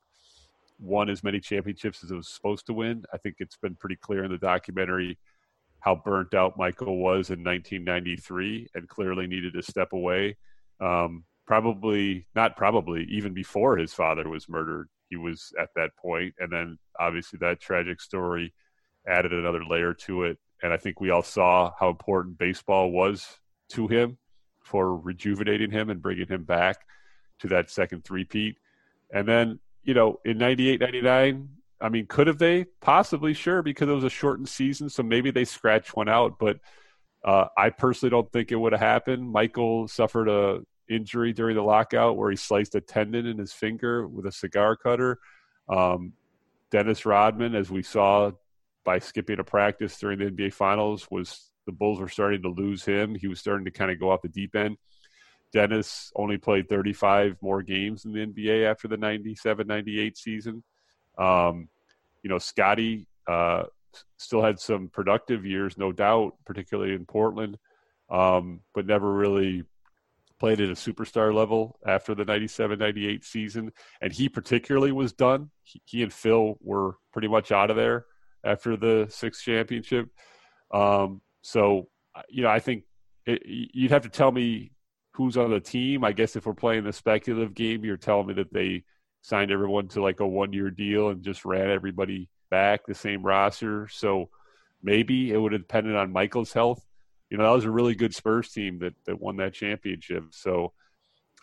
[0.79, 3.03] won as many championships as it was supposed to win.
[3.13, 5.17] I think it's been pretty clear in the documentary
[5.81, 10.37] how burnt out Michael was in 1993 and clearly needed to step away.
[10.79, 16.31] Um, probably not probably even before his father was murdered he was at that point
[16.37, 18.53] and then obviously that tragic story
[19.09, 23.39] added another layer to it and i think we all saw how important baseball was
[23.69, 24.17] to him
[24.63, 26.85] for rejuvenating him and bringing him back
[27.39, 28.57] to that second three-peat
[29.13, 31.49] and then you know in 98 99
[31.81, 35.31] i mean could have they possibly sure because it was a shortened season so maybe
[35.31, 36.59] they scratched one out but
[37.23, 39.29] uh, I personally don't think it would have happened.
[39.29, 44.07] Michael suffered a injury during the lockout where he sliced a tendon in his finger
[44.07, 45.19] with a cigar cutter.
[45.67, 46.13] Um,
[46.71, 48.31] Dennis Rodman, as we saw
[48.83, 52.83] by skipping a practice during the NBA Finals, was the Bulls were starting to lose
[52.83, 53.15] him.
[53.15, 54.77] He was starting to kind of go off the deep end.
[55.51, 60.63] Dennis only played 35 more games in the NBA after the 97 98 season.
[61.17, 61.69] Um,
[62.23, 63.63] you know, Scotty uh,
[64.17, 67.57] still had some productive years, no doubt, particularly in Portland,
[68.09, 69.63] um, but never really
[70.39, 73.71] played at a superstar level after the 97 98 season.
[74.01, 75.49] And he particularly was done.
[75.63, 78.05] He, he, and Phil were pretty much out of there
[78.43, 80.07] after the sixth championship.
[80.73, 81.87] Um, so,
[82.29, 82.83] you know, I think
[83.25, 84.71] it, you'd have to tell me
[85.13, 86.03] who's on the team.
[86.03, 88.83] I guess if we're playing the speculative game, you're telling me that they
[89.21, 93.23] signed everyone to like a one year deal and just ran everybody back the same
[93.23, 93.87] roster.
[93.89, 94.29] So
[94.81, 96.85] maybe it would have depended on Michael's health
[97.29, 100.25] you know that was a really good Spurs team that that won that championship.
[100.31, 100.73] So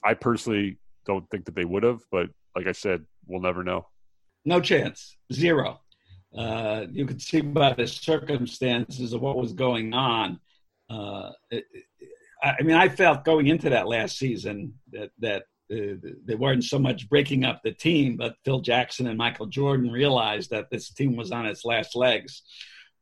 [0.05, 3.87] I personally don't think that they would have, but like I said, we'll never know.
[4.45, 5.81] No chance, zero.
[6.37, 10.39] Uh, you could see by the circumstances of what was going on.
[10.91, 11.65] Uh, it,
[12.43, 16.79] I mean, I felt going into that last season that that uh, they weren't so
[16.79, 21.17] much breaking up the team, but Phil Jackson and Michael Jordan realized that this team
[21.17, 22.43] was on its last legs.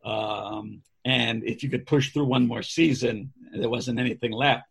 [0.05, 4.65] Um, and if you could push through one more season, there wasn't anything left.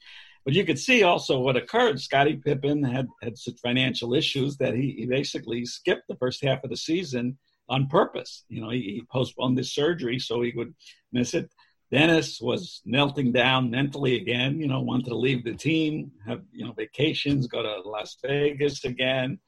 [0.46, 2.02] But you could see also what occurred.
[2.02, 6.64] Scottie Pippen had, had such financial issues that he, he basically skipped the first half
[6.64, 7.38] of the season
[7.70, 8.44] on purpose.
[8.50, 10.74] You know, he, he postponed this surgery so he would
[11.12, 11.50] miss it.
[11.92, 16.66] Dennis was melting down mentally again, you know, wanted to leave the team, have, you
[16.66, 19.40] know, vacations, go to Las Vegas again.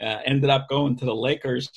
[0.00, 1.70] Uh, ended up going to the Lakers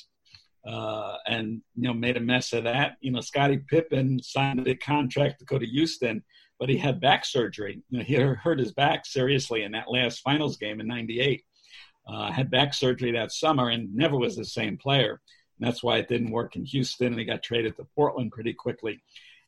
[0.66, 2.96] uh, and you know made a mess of that.
[3.00, 6.22] You know, Scottie Pippen signed a contract to go to Houston,
[6.58, 7.82] but he had back surgery.
[7.88, 11.42] You know, he hurt his back seriously in that last finals game in '98.
[12.06, 15.20] Uh, had back surgery that summer and never was the same player.
[15.60, 19.00] That's why it didn't work in Houston, and he got traded to Portland pretty quickly.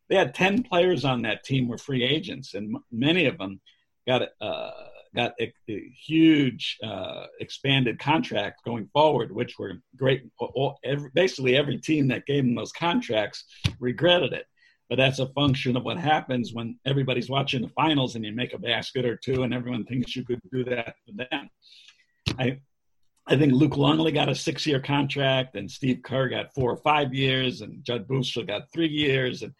[0.08, 3.60] They had ten players on that team were free agents, and many of them
[4.06, 4.70] got uh,
[5.14, 10.24] got a, a huge uh, expanded contract going forward, which were great.
[10.38, 13.44] All, every, basically, every team that gave them those contracts
[13.78, 14.46] regretted it.
[14.88, 18.54] But that's a function of what happens when everybody's watching the finals and you make
[18.54, 21.50] a basket or two, and everyone thinks you could do that for them.
[22.36, 22.58] I,
[23.26, 27.14] I think Luke Longley got a six-year contract, and Steve Kerr got four or five
[27.14, 29.52] years, and Judd Buechler got three years, and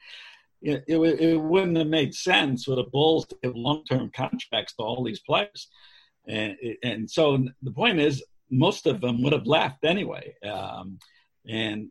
[0.62, 4.74] it, it, it, wouldn't have made sense for the Bulls to give long term contracts
[4.74, 5.68] to all these players.
[6.26, 10.34] And, and so the point is, most of them would have left anyway.
[10.44, 10.98] Um,
[11.48, 11.90] and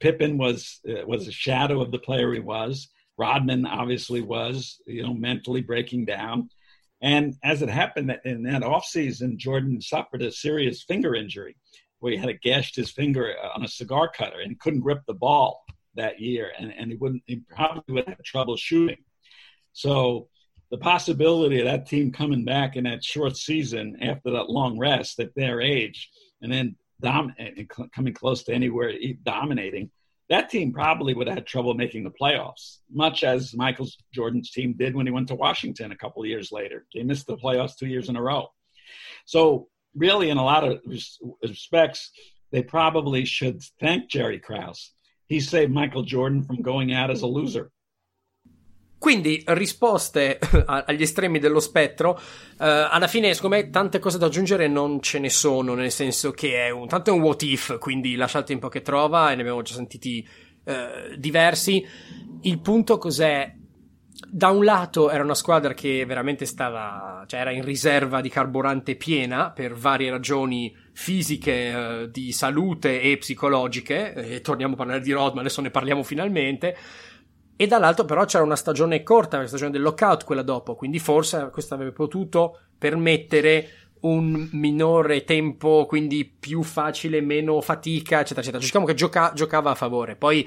[0.00, 2.88] Pippen was uh, was a shadow of the player he was.
[3.16, 6.50] Rodman obviously was, you know, mentally breaking down.
[7.02, 11.56] And as it happened in that offseason, Jordan suffered a serious finger injury
[11.98, 15.02] where he had to gashed his finger uh, on a cigar cutter and couldn't grip
[15.06, 18.98] the ball that year, and, and he wouldn't he probably would have trouble shooting.
[19.72, 20.28] So
[20.70, 25.20] the possibility of that team coming back in that short season after that long rest
[25.20, 26.10] at their age,
[26.42, 27.34] and then dom-
[27.94, 28.92] coming close to anywhere
[29.22, 29.90] dominating,
[30.28, 34.74] that team probably would have had trouble making the playoffs, much as Michael Jordan's team
[34.76, 36.86] did when he went to Washington a couple years later.
[36.94, 38.48] They missed the playoffs two years in a row.
[39.24, 40.80] So, really, in a lot of
[41.42, 42.10] respects,
[42.50, 44.92] they probably should thank Jerry Krause
[45.26, 47.70] he saved Michael Jordan from going out as a loser.
[48.98, 52.18] Quindi risposte agli estremi dello spettro, uh,
[52.56, 56.64] alla fine secondo me tante cose da aggiungere non ce ne sono, nel senso che
[56.64, 59.42] è un, tanto è un what if, quindi lascia il tempo che trova e ne
[59.42, 60.26] abbiamo già sentiti
[60.64, 61.86] uh, diversi.
[62.40, 63.54] Il punto cos'è?
[64.28, 68.96] Da un lato era una squadra che veramente stava, cioè era in riserva di carburante
[68.96, 75.12] piena per varie ragioni fisiche, uh, di salute e psicologiche, e torniamo a parlare di
[75.12, 76.76] Rodman, adesso ne parliamo finalmente
[77.56, 81.48] e dall'altro però c'era una stagione corta, la stagione del lockout, quella dopo, quindi forse
[81.50, 88.62] questo avrebbe potuto permettere un minore tempo, quindi più facile, meno fatica, eccetera, eccetera.
[88.62, 90.16] Diciamo che gioca- giocava a favore.
[90.16, 90.46] Poi,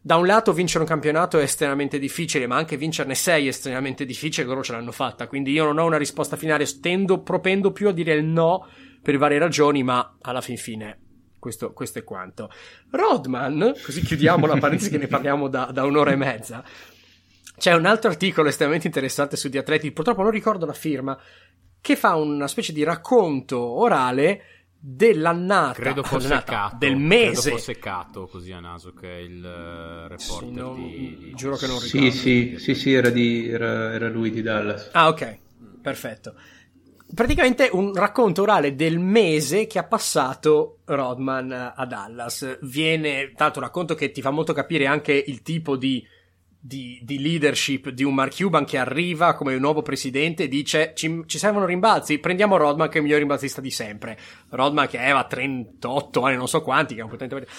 [0.00, 4.04] da un lato, vincere un campionato è estremamente difficile, ma anche vincerne sei è estremamente
[4.04, 5.28] difficile, loro ce l'hanno fatta.
[5.28, 8.66] Quindi io non ho una risposta finale, tendo, propendo più a dire il no
[9.00, 10.98] per varie ragioni, ma alla fin fine
[11.40, 12.48] questo, questo, è quanto.
[12.90, 16.62] Rodman, così chiudiamo la parentesi che ne parliamo da, da, un'ora e mezza.
[17.56, 21.18] C'è un altro articolo estremamente interessante su The Athletic, purtroppo non ricordo la firma,
[21.80, 27.78] che fa una specie di racconto orale dell'annata credo fosse Cato del mese credo fosse
[27.78, 31.32] Cato così a naso che è il uh, reporter sì, non, di...
[31.34, 34.88] giuro che non ricordo sì sì sì, sì era, di, era, era lui di Dallas
[34.92, 35.38] ah ok
[35.82, 36.34] perfetto
[37.14, 42.58] praticamente un racconto orale del mese che ha passato Rodman a Dallas.
[42.62, 46.04] Viene, tanto un racconto che ti fa molto capire anche il tipo di,
[46.58, 51.22] di, di leadership di un Mark Cuban che arriva come nuovo presidente e dice ci,
[51.26, 54.18] ci, servono rimbalzi, prendiamo Rodman che è il miglior rimbalzista di sempre.
[54.50, 57.50] Rodman che aveva 38 anni, non so quanti, che è completamente...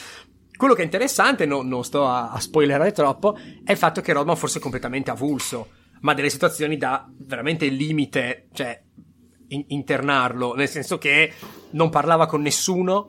[0.56, 4.14] Quello che è interessante, no, non sto a, a spoilerare troppo, è il fatto che
[4.14, 5.70] Rodman fosse completamente avulso,
[6.02, 8.80] ma delle situazioni da veramente limite, cioè
[9.68, 11.34] internarlo, nel senso che
[11.72, 13.08] non parlava con nessuno,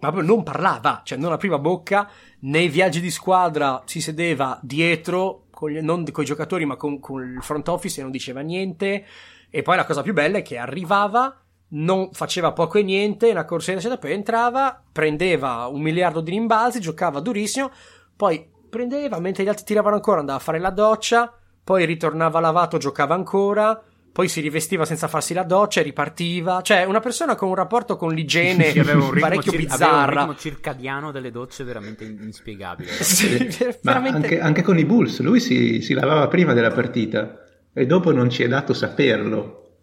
[0.00, 2.08] ma proprio non parlava, cioè non apriva bocca,
[2.40, 7.00] nei viaggi di squadra si sedeva dietro, con gli, non con i giocatori ma con,
[7.00, 9.04] con il front office e non diceva niente,
[9.50, 13.44] e poi la cosa più bella è che arrivava, non faceva poco e niente, una
[13.44, 17.70] corsetta, poi entrava, prendeva un miliardo di rimbalzi, giocava durissimo,
[18.16, 21.32] poi prendeva, mentre gli altri tiravano ancora, andava a fare la doccia,
[21.64, 23.82] poi ritornava lavato, giocava ancora,
[24.18, 26.60] poi si rivestiva senza farsi la doccia e ripartiva.
[26.60, 29.86] Cioè, una persona con un rapporto con l'igiene parecchio cir- bizzarra.
[29.86, 32.90] Aveva un ritmo circadiano delle docce veramente inspiegabile.
[32.98, 33.48] sì,
[33.80, 34.16] veramente...
[34.16, 38.28] anche, anche, con i Bulls, lui si, si, lavava prima della partita e dopo non
[38.28, 39.76] ci è dato saperlo.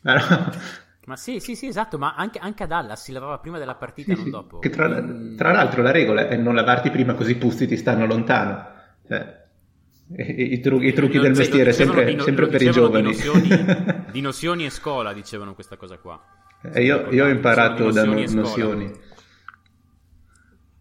[1.04, 4.14] Ma sì, sì, sì, esatto, ma anche, anche, a Dallas si lavava prima della partita,
[4.14, 4.58] sì, non dopo.
[4.60, 4.88] Che tra,
[5.36, 8.64] tra, l'altro la regola è non lavarti prima così i puzzi ti stanno lontano.
[9.06, 9.39] Cioè,
[10.16, 10.60] i, i, i
[10.92, 13.10] trucchi del mestiere, sempre, di, sempre per i giovani.
[13.12, 13.48] Di nozioni,
[14.10, 16.20] di nozioni, e scola dicevano questa cosa qua.
[16.62, 18.92] E io, io ho imparato da no, nozioni.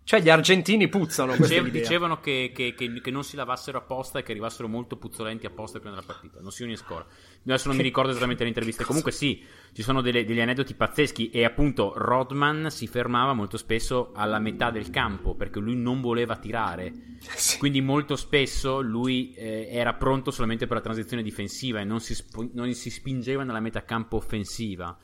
[0.10, 1.36] Cioè gli argentini puzzano.
[1.38, 5.46] Dicev- dicevano che, che, che, che, non si lavassero apposta e che arrivassero molto puzzolenti
[5.46, 6.40] apposta prima della partita.
[6.42, 7.06] Nozioni e scola.
[7.44, 8.84] Adesso non mi ricordo esattamente le interviste.
[8.84, 14.10] Comunque sì, ci sono delle, degli aneddoti pazzeschi e appunto Rodman si fermava molto spesso
[14.16, 16.92] alla metà del campo perché lui non voleva tirare.
[17.30, 17.60] Sì.
[17.60, 22.16] Quindi molto spesso lui eh, era pronto solamente per la transizione difensiva e non si,
[22.16, 24.98] sp- non si spingeva nella metà campo offensiva.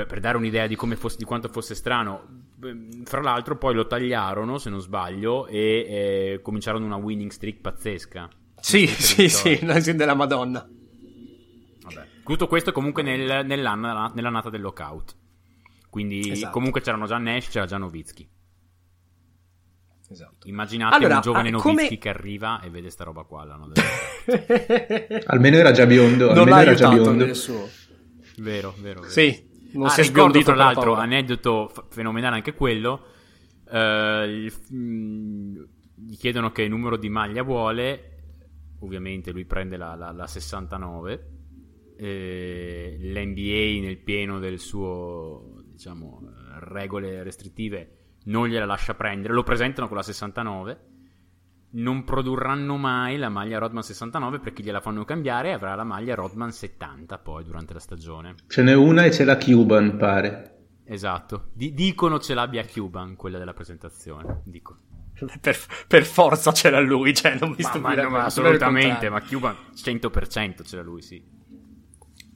[0.00, 2.48] Per, per, dare un'idea di, fosse, di, quanto fosse strano.
[3.04, 8.28] Fra l'altro, poi lo tagliarono, se non sbaglio, e eh, cominciarono una winning streak pazzesca.
[8.60, 9.58] Sì, sì, sì,
[9.94, 10.66] della Madonna.
[12.24, 15.16] Tutto questo comunque nel, nell'anno, nell'annata del lockout.
[15.88, 16.52] Quindi esatto.
[16.52, 18.28] comunque c'erano già Nash, c'era già Novitsky.
[20.10, 20.46] Esatto.
[20.46, 21.98] Immaginate allora, un giovane ah, Novitsky come...
[21.98, 23.42] che arriva e vede sta roba qua.
[25.26, 26.26] almeno era già biondo.
[26.26, 27.24] Non almeno l'ha era già biondo.
[28.36, 29.08] Vero, vero, vero.
[29.08, 33.06] Sì, non ah, si è ricordo tra l'altro, aneddoto f- fenomenale anche quello.
[33.72, 35.64] Il, mh,
[35.94, 38.06] gli chiedono che numero di maglia vuole.
[38.80, 41.38] Ovviamente lui prende la, la, la 69
[42.00, 46.22] eh, l'NBA nel pieno del suo, diciamo,
[46.60, 50.80] regole restrittive non gliela lascia prendere, lo presentano con la 69,
[51.72, 56.14] non produrranno mai la maglia Rodman 69 perché gliela fanno cambiare e avrà la maglia
[56.14, 58.34] Rodman 70 poi durante la stagione.
[58.46, 60.56] Ce n'è una e c'è la Cuban, pare.
[60.84, 64.78] Esatto, D- dicono ce l'abbia Cuban, quella della presentazione, dico.
[65.40, 65.56] Per,
[65.86, 68.08] per, forza c'era lui, cioè non mi stupirebbe.
[68.08, 71.22] Ma, ma assolutamente, ma Cuban 100% c'era lui, sì.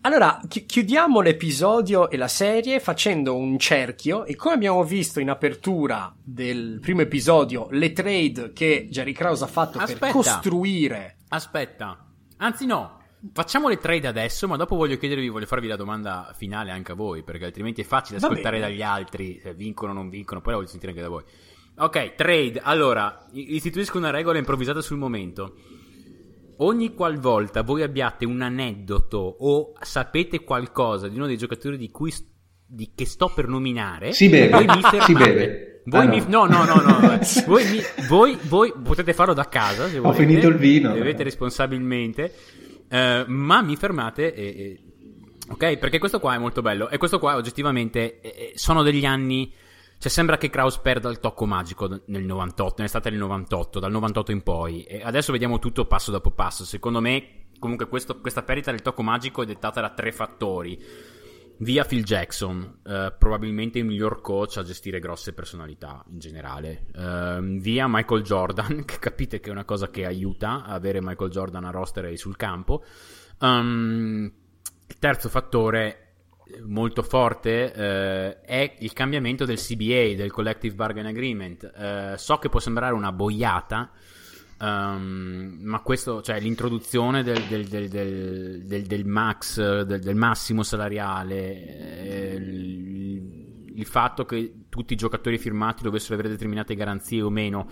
[0.07, 5.30] Allora, chi- chiudiamo l'episodio e la serie facendo un cerchio e come abbiamo visto in
[5.30, 11.16] apertura del primo episodio, le trade che Jerry Krause ha fatto aspetta, per costruire...
[11.28, 13.00] Aspetta, anzi no,
[13.32, 16.96] facciamo le trade adesso, ma dopo voglio chiedervi, voglio farvi la domanda finale anche a
[16.96, 20.59] voi, perché altrimenti è facile ascoltare dagli altri se vincono o non vincono, poi la
[20.59, 21.24] voglio sentire anche da voi.
[21.76, 22.61] Ok, trade.
[22.62, 25.55] Allora, istituisco una regola improvvisata sul momento.
[26.59, 32.12] Ogni qualvolta voi abbiate un aneddoto o sapete qualcosa di uno dei giocatori di cui
[32.66, 34.64] di, che sto per nominare, si beve.
[35.05, 35.82] Si beve.
[35.86, 36.46] Voi Ah, mi, no.
[36.46, 37.18] no, no, no, no.
[37.46, 40.24] voi, mi- voi- voi potete farlo da casa se Ho volete.
[40.26, 40.92] finito il vino.
[40.92, 42.32] Bevete responsabilmente.
[42.88, 44.78] eh, ma mi fermate e, e-
[45.46, 46.88] Ok, perché questo qua è molto bello.
[46.88, 49.52] E questo qua oggettivamente eh, eh, sono degli anni...
[50.05, 54.32] Cioè sembra che Kraus perda il tocco magico nel 98, nell'estate del 98, dal 98
[54.32, 54.82] in poi.
[54.82, 56.66] E adesso vediamo tutto passo dopo passo.
[56.66, 60.78] Secondo me, comunque, questo- questa perdita del tocco magico è dettata da tre fattori.
[61.57, 66.84] Via Phil Jackson, eh, probabilmente il miglior coach a gestire grosse personalità in generale.
[66.94, 71.64] Ehm, via Michael Jordan, che capite che è una cosa che aiuta avere Michael Jordan
[71.64, 72.84] a roster e sul campo.
[73.40, 74.30] Ehm,
[74.86, 76.03] il terzo fattore eh,
[76.66, 81.64] molto forte eh, è il cambiamento del CBA, del Collective Bargain Agreement.
[81.76, 83.90] Eh, so che può sembrare una boiata,
[84.61, 91.36] ehm, ma questo, cioè l'introduzione del, del- del- del- max, del, del massimo salariale,
[92.32, 97.68] eh, il, il fatto che tutti i giocatori firmati dovessero avere determinate garanzie o meno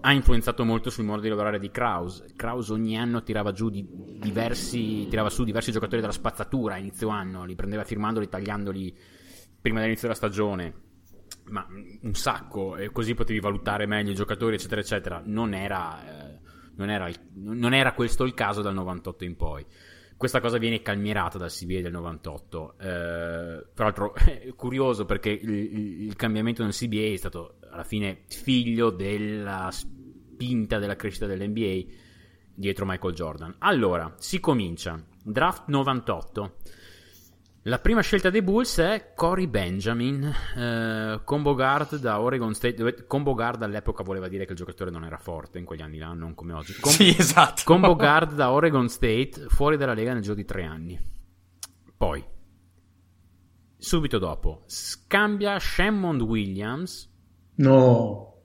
[0.00, 2.24] ha influenzato molto sul modo di lavorare di Kraus.
[2.36, 3.86] Kraus ogni anno tirava giù di
[4.18, 8.96] diversi, tirava su diversi giocatori dalla spazzatura a inizio anno, li prendeva firmandoli, tagliandoli
[9.60, 10.84] prima dell'inizio della stagione.
[11.48, 11.66] Ma
[12.02, 15.22] un sacco, e così potevi valutare meglio i giocatori, eccetera, eccetera.
[15.24, 16.38] Non era, eh,
[16.76, 19.64] non era, non era questo il caso dal 98 in poi.
[20.16, 22.74] Questa cosa viene calmierata dal CBA del 98.
[22.78, 25.50] Eh, tra l'altro è curioso perché il,
[26.04, 31.92] il- cambiamento nel CBA è stato alla fine figlio della spinta della crescita dell'NBA
[32.54, 33.54] dietro Michael Jordan.
[33.58, 34.98] Allora, si comincia.
[35.22, 36.54] Draft 98.
[37.66, 40.22] La prima scelta dei Bulls è Cory Benjamin,
[40.56, 42.74] eh, combo guard da Oregon State.
[42.76, 45.98] dove- Combo guard all'epoca voleva dire che il giocatore non era forte in quegli anni
[45.98, 46.74] là, non come oggi.
[46.78, 47.62] Com- Sì, esatto.
[47.64, 50.96] Combo guard da Oregon State, fuori dalla Lega nel giro di tre anni.
[51.96, 52.24] Poi,
[53.76, 57.12] subito dopo, scambia Shammond Williams
[57.56, 58.42] No.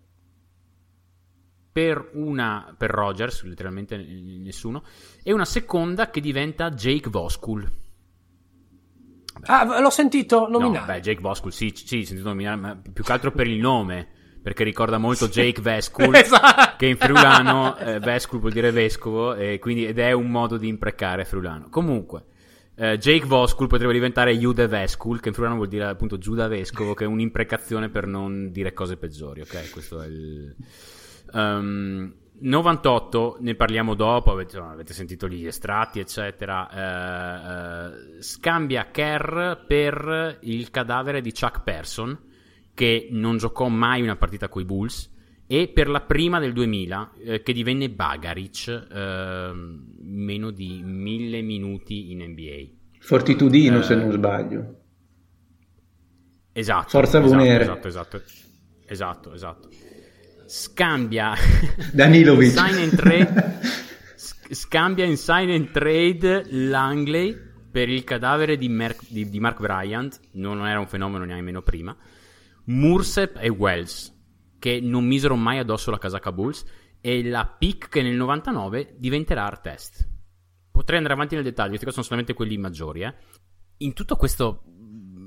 [1.72, 4.84] per una per Rogers, letteralmente nessuno,
[5.22, 7.72] e una seconda che diventa Jake Voskul.
[9.46, 10.94] Ah, l'ho sentito No, nominare.
[10.94, 14.08] beh, Jake Voskul, sì, sì, sentito nominare, ma più che altro per il nome,
[14.42, 16.76] perché ricorda molto Jake Veskul, Esatto.
[16.78, 20.68] che in friulano eh, Veskul vuol dire vescovo, e quindi, ed è un modo di
[20.68, 21.68] imprecare friulano.
[21.70, 22.24] Comunque,
[22.76, 26.94] eh, Jake Voskul potrebbe diventare Jude Veskul, che in friulano vuol dire appunto Giuda Vescovo,
[26.94, 29.70] che è un'imprecazione per non dire cose peggiori, ok?
[29.72, 30.56] Questo è il...
[31.34, 36.70] Ehm, 98, ne parliamo dopo, avete, avete sentito gli estratti, eccetera.
[37.90, 42.18] eh, eh, scambia Kerr per il cadavere di Chuck Person,
[42.74, 45.10] che non giocò mai una partita coi Bulls,
[45.46, 52.12] e per la prima del 2000, eh, che divenne Bagaric, ehm, meno di mille minuti
[52.12, 52.80] in NBA.
[53.00, 54.76] Fortitudino, Eh, se non sbaglio.
[56.54, 56.90] Esatto.
[56.90, 57.44] Forza esatto.
[57.62, 58.22] Esatto, esatto.
[58.86, 59.70] Esatto, esatto.
[60.54, 61.34] Scambia
[61.94, 62.52] Danilovic.
[62.52, 63.60] sign and trade
[64.18, 67.34] sc- scambia in sign and trade Langley
[67.72, 71.96] per il cadavere di, Merc- di- di Mark Bryant, non era un fenomeno nemmeno prima.
[72.66, 74.14] Mursep e Wells,
[74.60, 76.66] che non misero mai addosso la casacca Bulls,
[77.00, 80.06] e la pick che nel 99 diventerà Artest.
[80.70, 83.04] Potrei andare avanti nel dettaglio, questi sono solamente quelli maggiori.
[83.04, 83.14] eh.
[83.78, 84.64] In tutto questo,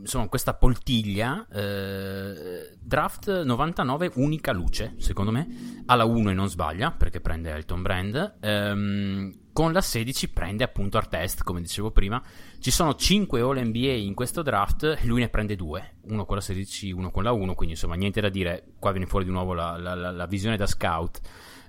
[0.05, 5.82] insomma, questa poltiglia, eh, draft 99 unica luce, secondo me.
[5.86, 8.36] Alla 1 e non sbaglia, perché prende Elton Brand.
[8.40, 12.20] ehm, con la 16 prende appunto Artest, come dicevo prima.
[12.59, 16.43] Ci sono 5 All NBA in questo draft, lui ne prende 2, uno con la
[16.43, 19.55] 16, uno con la 1, quindi insomma niente da dire, qua viene fuori di nuovo
[19.55, 21.20] la, la- la- visione da scout.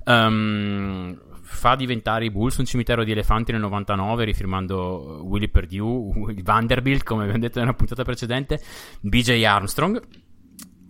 [0.04, 6.44] Ehm, fa diventare i Bulls un cimitero di elefanti nel 99 rifirmando Willy Perdue, il
[6.44, 8.60] Vanderbilt come abbiamo detto nella puntata precedente,
[9.00, 10.02] BJ Armstrong.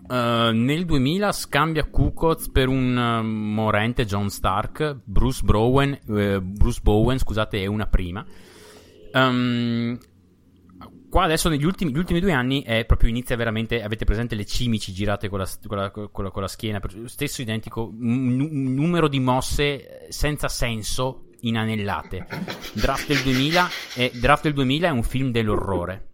[0.07, 6.79] Eh, nel 2000 scambia Kukoc per un eh, morente John Stark, Bruce Bowen, eh, Bruce
[6.81, 8.25] Bowen scusate, e una prima.
[9.11, 9.97] Ehm,
[11.15, 14.45] qua adesso negli ultimi, gli ultimi due anni è proprio inizia veramente avete presente le
[14.45, 19.07] cimici girate con la, con la- con la- con la schiena stesso identico un numero
[19.07, 22.27] di mosse eh, senza senso inanellate.
[22.73, 26.09] Draft del 2000 è, draft del 2000 è un film dell'orrore.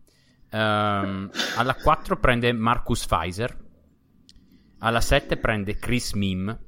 [0.52, 3.57] Ehm, alla 4 prende Marcus Pfizer
[4.82, 6.60] alla 7 prende Chris Mim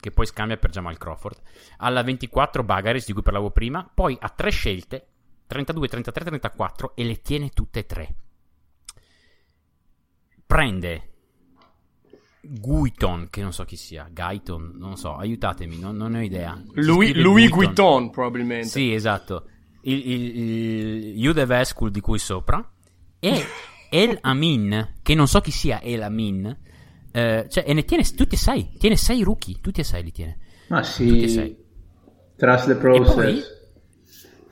[0.00, 1.40] che poi scambia per Jamal Crawford
[1.76, 5.11] alla 24 Bagaris di cui parlavo prima poi ha tre scelte
[5.52, 8.14] 32, 33, 34 e le tiene tutte e tre.
[10.46, 11.08] Prende
[12.44, 16.60] Guiton, che non so chi sia, Gaiton, non so, aiutatemi, non, non ho idea.
[16.72, 18.10] Scrive Louis Guiton.
[18.10, 18.66] Probabilmente.
[18.68, 19.46] Sì, esatto.
[19.82, 22.68] Il, il, il the School di cui sopra.
[23.20, 23.44] E
[23.90, 26.56] El Amin, che non so chi sia El Amin.
[27.12, 28.72] eh, cioè, e ne tiene tutti e sei.
[28.78, 30.38] Tiene sei rookie, tutti e sei li tiene.
[30.68, 31.56] Ma Tutti e sì, sei.
[32.36, 33.61] trust the E poi, process.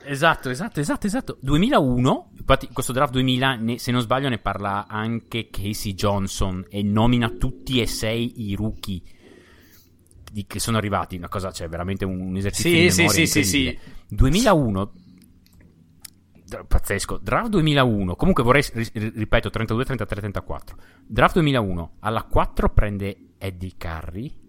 [0.05, 1.37] Esatto, esatto, esatto, esatto.
[1.41, 6.83] 2001, infatti questo draft 2000, ne- se non sbaglio, ne parla anche Casey Johnson e
[6.83, 9.01] nomina tutti e sei i rookie
[10.31, 11.15] di- che sono arrivati.
[11.17, 13.95] Una cosa, cioè, veramente un, un esercizio Sì, di sì, sì, sì, incredibile.
[14.09, 14.91] 2001,
[16.45, 17.17] dra- pazzesco.
[17.17, 20.77] Draft 2001, comunque vorrei, ri- ripeto, 32, 33, 34.
[21.05, 24.39] Draft 2001, alla 4 prende Eddie Curry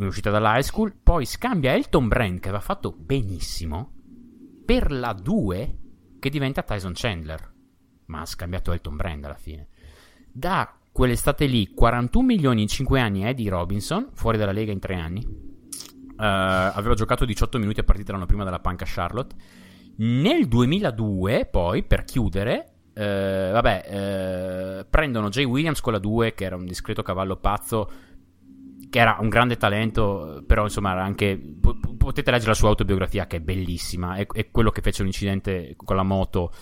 [0.00, 3.99] uscita dall'high school, poi scambia Elton Brand che aveva fatto benissimo
[4.70, 5.78] per la 2
[6.20, 7.52] che diventa Tyson Chandler.
[8.06, 9.66] Ma ha scambiato Elton Brand alla fine.
[10.30, 14.94] Da quell'estate lì 41 milioni in 5 anni Eddie Robinson, fuori dalla Lega in 3
[14.94, 15.22] anni.
[15.22, 19.34] Eh, aveva giocato 18 minuti a partita l'anno prima dalla panca Charlotte.
[19.96, 26.44] Nel 2002, poi, per chiudere, eh, vabbè, eh, prendono Jay Williams con la 2, che
[26.44, 27.90] era un discreto cavallo pazzo,
[28.90, 31.40] che era un grande talento, però insomma era anche...
[31.60, 35.08] po- Potete leggere la sua autobiografia che è bellissima, è, è quello che fece un
[35.08, 36.52] incidente con la moto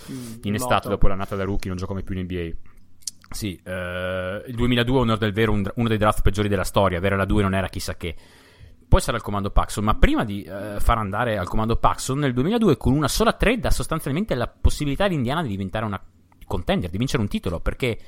[0.42, 0.88] in estate moto.
[0.90, 2.50] dopo la nata da rookie, non gioca mai più in NBA.
[3.30, 7.16] Sì, eh, il 2002 onor del vero un- uno dei draft peggiori della storia, avere
[7.16, 8.14] la 2 non era chissà che.
[8.88, 12.32] Poi sarà il comando Paxson, ma prima di eh, far andare al comando Paxson, nel
[12.32, 16.02] 2002 con una sola trade dà sostanzialmente la possibilità di Indiana di diventare una
[16.46, 17.98] contender, di vincere un titolo, perché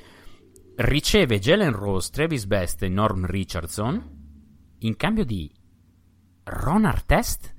[0.81, 4.19] riceve Jalen Rose, Travis Best e Norm Richardson
[4.79, 5.51] in cambio di
[6.43, 7.53] Ron Artest,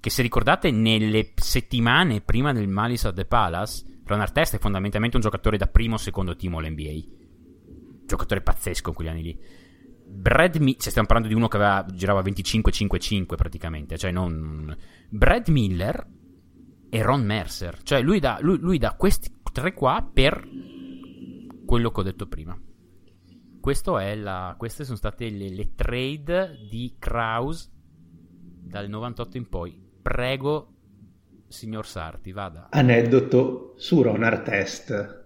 [0.00, 5.16] che se ricordate nelle settimane prima del Malice at the Palace, Ron Artest è fondamentalmente
[5.16, 8.04] un giocatore da primo o secondo team all-NBA.
[8.06, 9.40] Giocatore pazzesco in quegli anni lì.
[10.08, 14.76] Brad Mi- cioè stiamo parlando di uno che aveva, girava 25-5-5 praticamente, cioè non...
[15.08, 16.06] Brad Miller
[16.88, 20.46] e Ron Mercer, cioè lui dà, lui, lui dà questi tre qua per
[21.66, 22.58] quello che ho detto prima.
[23.60, 29.78] Questo è la, queste sono state le, le trade di Kraus dal 98 in poi.
[30.00, 30.72] Prego,
[31.48, 32.68] signor Sarti, vada.
[32.70, 35.24] Aneddoto su Ron Artest.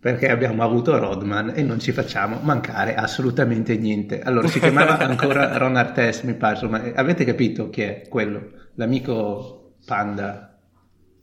[0.00, 4.20] Perché abbiamo avuto Rodman e non ci facciamo mancare assolutamente niente.
[4.20, 6.54] Allora, si chiamava ancora Ron Artest, mi pare.
[6.54, 8.50] Insomma, avete capito chi è quello?
[8.74, 10.58] L'amico panda,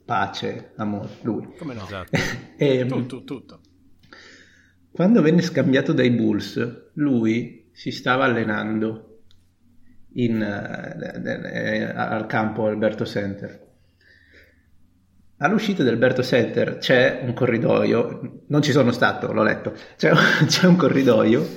[0.05, 1.55] pace, amore, lui.
[1.57, 1.83] Come no?
[1.83, 2.17] Esatto.
[2.55, 3.59] E, Tutto, tutto.
[4.91, 9.21] Quando venne scambiato dai Bulls, lui si stava allenando
[10.13, 13.67] in, eh, al campo Alberto Center.
[15.37, 20.11] All'uscita del Alberto Center c'è un corridoio, non ci sono stato, l'ho letto, c'è,
[20.45, 21.47] c'è un corridoio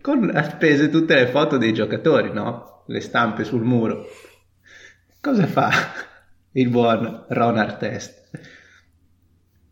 [0.00, 2.84] con appese tutte le foto dei giocatori, no?
[2.86, 4.06] Le stampe sul muro.
[5.20, 5.70] Cosa fa
[6.52, 8.30] il buon Ron Artest?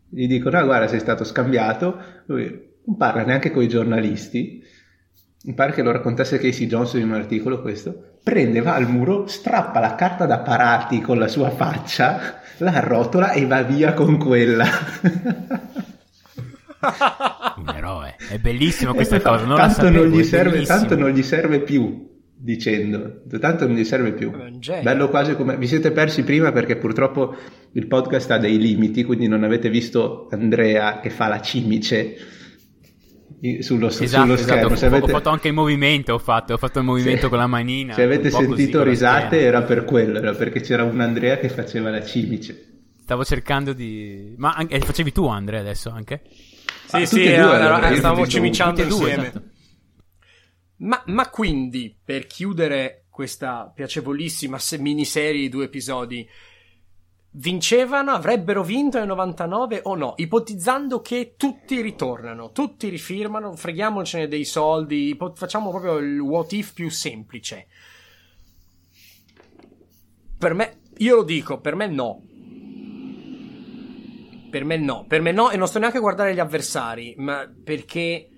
[0.09, 4.63] Gli dicono, ah guarda sei stato scambiato, lui non parla neanche con i giornalisti,
[5.43, 9.27] mi pare che lo raccontasse Casey Johnson in un articolo questo, prende, va al muro,
[9.27, 14.17] strappa la carta da parati con la sua faccia, la arrotola e va via con
[14.17, 14.65] quella.
[17.57, 18.15] Un eroe.
[18.27, 22.09] È bellissima questa E cosa, non tanto, sapevo, non serve, tanto non gli serve più,
[22.35, 24.31] dicendo, tanto non gli serve più.
[24.81, 25.57] Bello quasi come...
[25.57, 27.35] Vi siete persi prima perché purtroppo
[27.73, 32.37] il podcast ha dei limiti, quindi non avete visto Andrea che fa la cimice
[33.61, 34.37] sullo, Esatto, sullo esatto.
[34.37, 34.73] schermo.
[34.73, 37.29] Ho, Se ho avete- fatto anche il movimento, ho fatto, ho fatto il movimento se-
[37.29, 37.93] con la manina.
[37.93, 41.89] Se avete così sentito risate era per quello, era perché c'era un Andrea che faceva
[41.89, 42.65] la cimice.
[43.01, 44.35] Stavo cercando di...
[44.37, 46.21] Ma anche, eh, facevi tu Andrea adesso anche?
[46.85, 49.27] Sì, Ah, sì, allora, e cimiciando Tutti e due, insieme.
[49.29, 49.43] esatto.
[50.77, 56.27] Ma, ma quindi, per chiudere questa piacevolissima se- miniserie di due episodi,
[57.31, 60.13] vincevano, avrebbero vinto nel 99 o no?
[60.17, 66.89] Ipotizzando che tutti ritornano, tutti rifirmano, freghiamocene dei soldi, facciamo proprio il what if più
[66.89, 67.67] semplice.
[70.37, 72.23] Per me, io lo dico, per me no.
[74.49, 77.47] Per me no, per me no, e non sto neanche a guardare gli avversari, ma
[77.63, 78.29] perché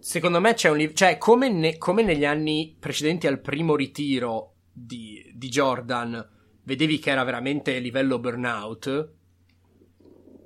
[0.00, 4.56] secondo me c'è un livello, cioè come, ne- come negli anni precedenti al primo ritiro
[4.70, 6.39] di, di Jordan,
[6.70, 9.12] vedevi che era veramente livello burnout,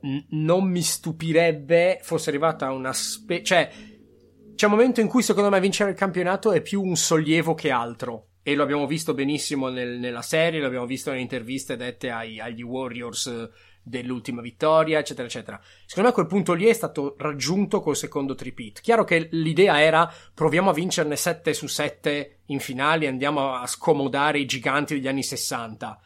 [0.01, 3.71] n- non mi stupirebbe fosse arrivata una spe- cioè
[4.55, 7.71] c'è un momento in cui secondo me vincere il campionato è più un sollievo che
[7.71, 8.29] altro.
[8.43, 12.41] E lo abbiamo visto benissimo nel- nella serie, lo abbiamo visto nelle interviste dette ai-
[12.41, 13.51] agli Warriors
[13.85, 15.61] dell'ultima vittoria, eccetera, eccetera.
[15.85, 18.81] Secondo me quel punto lì è stato raggiunto col secondo tripit.
[18.81, 24.39] Chiaro che l'idea era proviamo a vincerne 7 su 7 in finale, andiamo a scomodare
[24.39, 26.01] i giganti degli anni 60.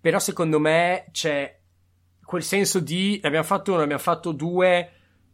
[0.00, 1.58] Però secondo me c'è
[2.22, 4.90] quel senso di ne abbiamo fatto uno, ne abbiamo fatto due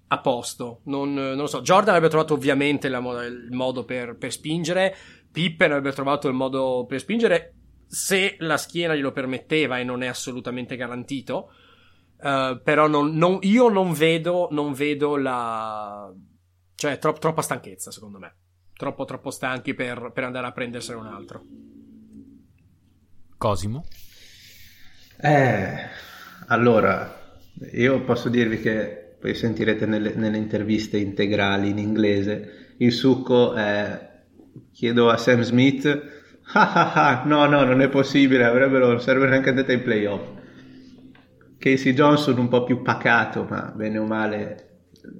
[0.06, 0.80] a posto.
[0.84, 1.60] Non, non lo so.
[1.60, 4.94] Jordan avrebbe trovato ovviamente la, il modo per, per spingere.
[5.32, 7.54] Pippen avrebbe trovato il modo per spingere
[7.92, 11.52] se la schiena glielo permetteva e non è assolutamente garantito.
[12.16, 16.10] Uh, però non, non, io non vedo, non vedo la.
[16.74, 18.34] cioè, tro- troppa stanchezza, secondo me.
[18.72, 21.44] Troppo, troppo stanchi per, per andare a prendersene un altro.
[23.36, 23.84] Cosimo?
[25.20, 25.76] Eh,
[26.46, 27.40] allora,
[27.72, 32.74] io posso dirvi che poi sentirete nelle, nelle interviste integrali in inglese.
[32.78, 34.10] Il succo è.
[34.72, 36.20] Chiedo a Sam Smith
[36.54, 40.40] Ah, ah, ah, no, no, non è possibile, avrebbero, non sarebbero neanche andate ai playoff.
[41.58, 44.72] Casey Johnson un po' più pacato, ma bene o male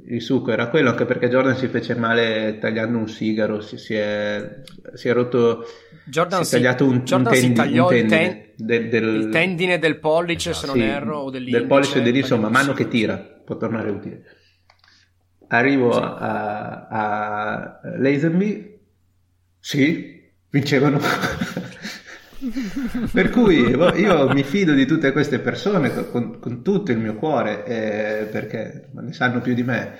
[0.07, 3.95] il succo era quello, anche perché Jordan si fece male tagliando un sigaro, si, si,
[3.95, 4.63] è,
[4.95, 5.65] si è, rotto,
[6.05, 9.15] Jordan si è tagliato un, Jordan un, tendi, tagliò un tendine, il, ten, del, del,
[9.15, 11.59] il tendine del pollice, esatto, se non sì, erro, o dell'indice.
[11.59, 14.23] Del pollice e dell'indice, insomma, mano che tira, può tornare utile.
[15.49, 16.01] Arrivo sì.
[16.01, 18.81] a, a Lazenby,
[19.59, 20.12] sì,
[20.53, 21.01] vincevano.
[23.13, 27.15] per cui boh, io mi fido di tutte queste persone con, con tutto il mio
[27.15, 29.99] cuore eh, perché ne sanno più di me.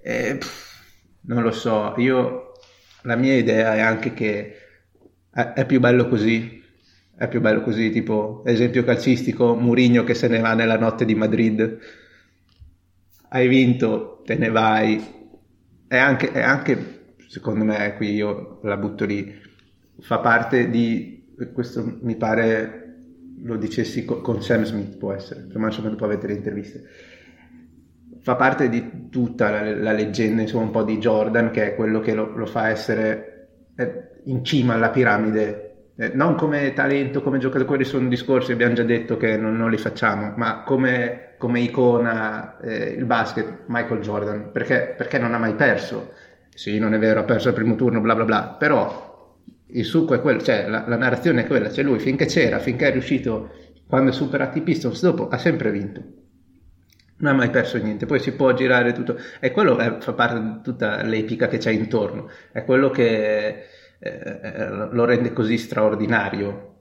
[0.00, 0.82] Eh, pff,
[1.22, 2.52] non lo so, io
[3.02, 4.56] la mia idea è anche che
[5.30, 6.56] è, è più bello così.
[7.16, 11.16] È più bello così, tipo esempio calcistico, Murigno che se ne va nella notte di
[11.16, 11.78] Madrid.
[13.30, 15.02] Hai vinto, te ne vai.
[15.88, 19.34] È anche, è anche secondo me, qui io la butto lì,
[20.00, 22.84] fa parte di, questo mi pare
[23.42, 26.84] lo dicessi con Sam Smith, può essere, prima insomma dopo avete le interviste,
[28.20, 32.00] fa parte di tutta la, la, leggenda, insomma un po' di Jordan, che è quello
[32.00, 33.38] che lo, lo fa essere
[34.24, 35.64] in cima alla piramide.
[35.96, 39.70] Eh, non come talento, come giocatore, quelli sono discorsi, abbiamo già detto che non, non
[39.70, 45.38] li facciamo, ma come, come icona eh, il basket, Michael Jordan, perché, perché, non ha
[45.38, 46.12] mai perso.
[46.54, 49.07] Sì, non è vero, ha perso il primo turno, bla bla bla, però
[49.70, 52.88] il succo è quello, cioè la, la narrazione è quella, cioè lui finché c'era, finché
[52.88, 53.50] è riuscito,
[53.86, 56.02] quando ha superato i Pistons, dopo ha sempre vinto.
[57.20, 60.40] Non ha mai perso niente, poi si può girare tutto, e quello è, fa parte
[60.40, 63.64] di tutta l'epica che c'è intorno, è quello che
[63.98, 66.76] eh, lo rende così straordinario.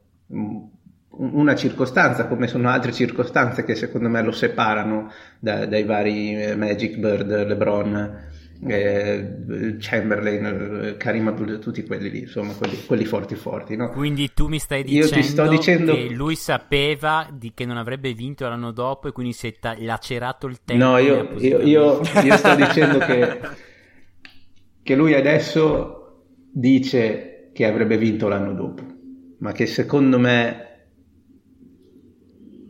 [1.10, 6.98] Una circostanza, come sono altre circostanze che secondo me lo separano da, dai vari Magic
[6.98, 8.26] Bird, LeBron,
[8.66, 13.76] eh, Chamberlain, Karim Abdul, tutti quelli lì, insomma, quelli, quelli forti forti.
[13.76, 13.90] No?
[13.90, 18.72] Quindi tu mi stai dicendo, dicendo, che lui sapeva di che non avrebbe vinto l'anno
[18.72, 20.84] dopo e quindi si è ta- lacerato il tempo.
[20.84, 23.40] No, io, io, io, io sto dicendo che,
[24.82, 28.84] che lui adesso dice che avrebbe vinto l'anno dopo,
[29.40, 30.67] ma che secondo me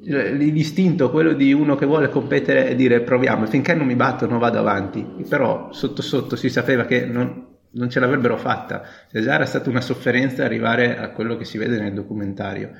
[0.07, 4.59] l'istinto, quello di uno che vuole competere e dire proviamo, finché non mi battono vado
[4.59, 9.45] avanti, però sotto sotto si sapeva che non, non ce l'avrebbero fatta, cioè già era
[9.45, 12.71] stata una sofferenza arrivare a quello che si vede nel documentario.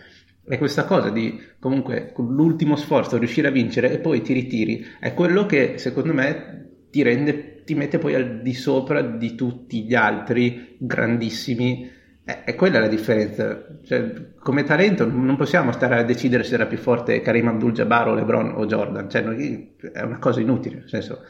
[0.50, 4.86] E questa cosa di comunque con l'ultimo sforzo riuscire a vincere e poi ti ritiri
[4.98, 9.84] è quello che secondo me ti rende, ti mette poi al di sopra di tutti
[9.84, 11.92] gli altri grandissimi
[12.28, 13.66] è, è quella la differenza.
[13.84, 18.14] Cioè, come talento non possiamo stare a decidere se era più forte Karim Abdul-Jabbar o
[18.14, 19.10] LeBron o Jordan.
[19.10, 21.24] Cioè, noi, è una cosa inutile, nel senso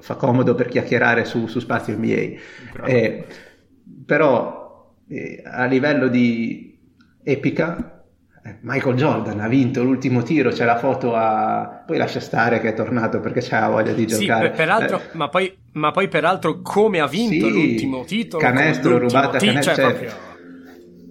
[0.00, 2.84] fa comodo per chiacchierare su, su spazio NBA.
[2.84, 3.24] Eh,
[4.04, 6.76] però eh, a livello di
[7.22, 8.02] epica,
[8.44, 11.84] eh, Michael Jordan ha vinto l'ultimo tiro, c'è la foto a...
[11.86, 14.50] poi lascia stare che è tornato perché c'ha voglia di giocare.
[14.50, 15.02] Sì, peraltro, eh.
[15.12, 18.42] ma, poi, ma, poi, peraltro come ha vinto sì, l'ultimo titolo?
[18.42, 19.74] Canestro rubata, t- canestro...
[19.74, 20.32] Cioè, proprio...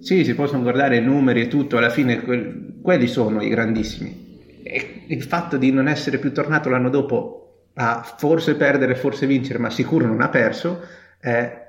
[0.00, 4.60] Sì, si possono guardare i numeri e tutto, alla fine que- quelli sono i grandissimi.
[4.62, 9.58] E il fatto di non essere più tornato l'anno dopo a forse perdere, forse vincere,
[9.58, 10.82] ma sicuro non ha perso,
[11.18, 11.62] è,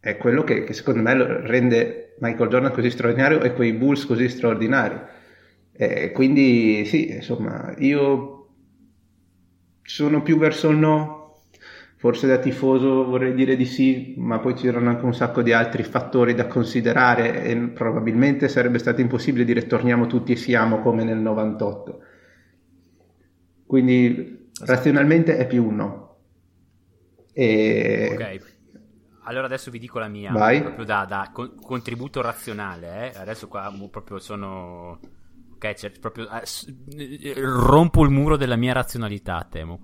[0.00, 1.14] è quello che, che, secondo me
[1.46, 4.98] rende Michael Jordan così straordinario e quei Bulls così straordinari.
[5.72, 8.48] E quindi sì, insomma, io
[9.82, 11.17] sono più verso il no,
[11.98, 15.82] Forse da tifoso vorrei dire di sì, ma poi c'erano anche un sacco di altri
[15.82, 21.18] fattori da considerare e probabilmente sarebbe stato impossibile dire torniamo tutti e siamo come nel
[21.18, 22.00] 98.
[23.66, 26.16] Quindi razionalmente è più un no.
[27.32, 28.10] E...
[28.12, 28.56] Ok.
[29.24, 30.62] Allora adesso vi dico la mia, Vai.
[30.62, 33.12] proprio da, da con- contributo razionale.
[33.12, 33.18] Eh?
[33.18, 35.00] Adesso qua proprio sono
[35.58, 36.44] Ok, cioè, proprio, eh,
[37.20, 39.80] eh, rompo il muro della mia razionalità, temo.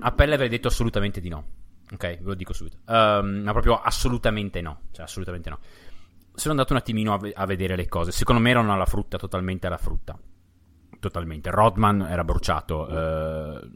[0.00, 1.44] A pelle avrei detto assolutamente di no.
[1.92, 2.78] Ok, ve lo dico subito.
[2.86, 4.82] Ehm, ma proprio assolutamente no.
[4.92, 5.58] Cioè, assolutamente no.
[6.34, 8.12] Sono andato un attimino a, ve- a vedere le cose.
[8.12, 10.18] Secondo me erano alla frutta, totalmente alla frutta.
[11.00, 11.50] Totalmente.
[11.50, 12.88] Rodman era bruciato.
[12.88, 13.68] eh,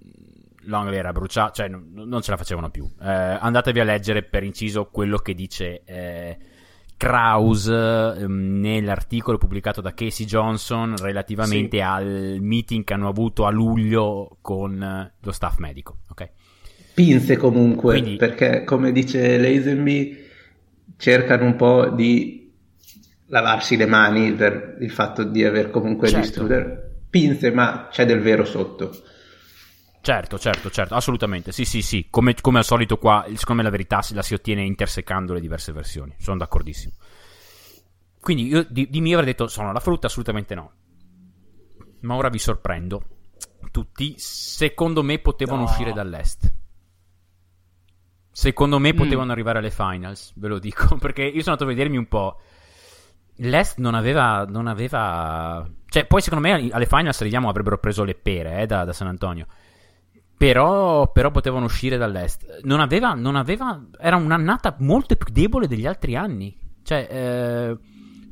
[0.64, 1.52] Longley era bruciato.
[1.54, 2.84] Cioè, non, non ce la facevano più.
[3.00, 5.82] Eh, andatevi a leggere per inciso quello che dice.
[5.84, 6.38] Eh,
[7.02, 11.82] Kraus ehm, nell'articolo pubblicato da Casey Johnson relativamente Sì.
[11.82, 15.96] al meeting che hanno avuto a luglio con eh, lo staff medico.
[16.10, 16.30] Ok,
[16.94, 20.16] Pinze comunque, Quindi- perché come dice Lazenby,
[20.96, 22.52] cercano un po' di
[23.26, 26.24] lavarsi le mani per il fatto di aver comunque Certo.
[26.24, 26.80] distrutto.
[27.10, 28.92] Pinze, ma c'è del vero sotto.
[30.02, 31.50] Certo, certo, certo, assolutamente.
[31.52, 32.08] Sì, sì, sì.
[32.10, 35.72] Come, come al solito, qua, secondo me la verità la si ottiene intersecando le diverse
[35.72, 36.14] versioni.
[36.18, 36.92] Sono d'accordissimo.
[38.20, 40.72] Quindi io di, di mio avrei detto sono la frutta, assolutamente no.
[42.00, 43.02] Ma ora vi sorprendo.
[43.70, 45.64] Tutti, secondo me, potevano No.
[45.68, 46.52] uscire dall'est.
[48.30, 48.96] Secondo me Mm.
[48.96, 52.40] potevano arrivare alle finals, ve lo dico, perché io sono andato a vedermi un po'.
[53.36, 55.68] L'Est non aveva, non aveva...
[55.88, 59.06] Cioè, poi secondo me alle finals arriviamo avrebbero preso le pere eh, da, da San
[59.08, 59.46] Antonio.
[60.42, 62.62] Però, però potevano uscire dall'Est.
[62.64, 63.80] Non aveva, non aveva...
[63.96, 66.58] Era un'annata molto più debole degli altri anni.
[66.82, 67.78] Cioè, eh,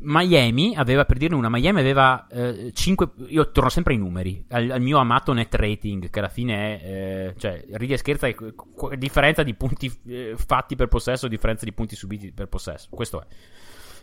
[0.00, 2.26] Miami aveva, per dirne una, Miami aveva
[2.72, 3.10] 5...
[3.28, 4.44] io torno sempre ai numeri.
[4.48, 6.84] Al, al mio amato net rating, che alla fine è...
[6.84, 11.64] eh, cioè, ridi e scherza, è qu- differenza di punti eh, fatti per possesso, differenza
[11.64, 12.88] di punti subiti per possesso.
[12.90, 13.26] Questo è.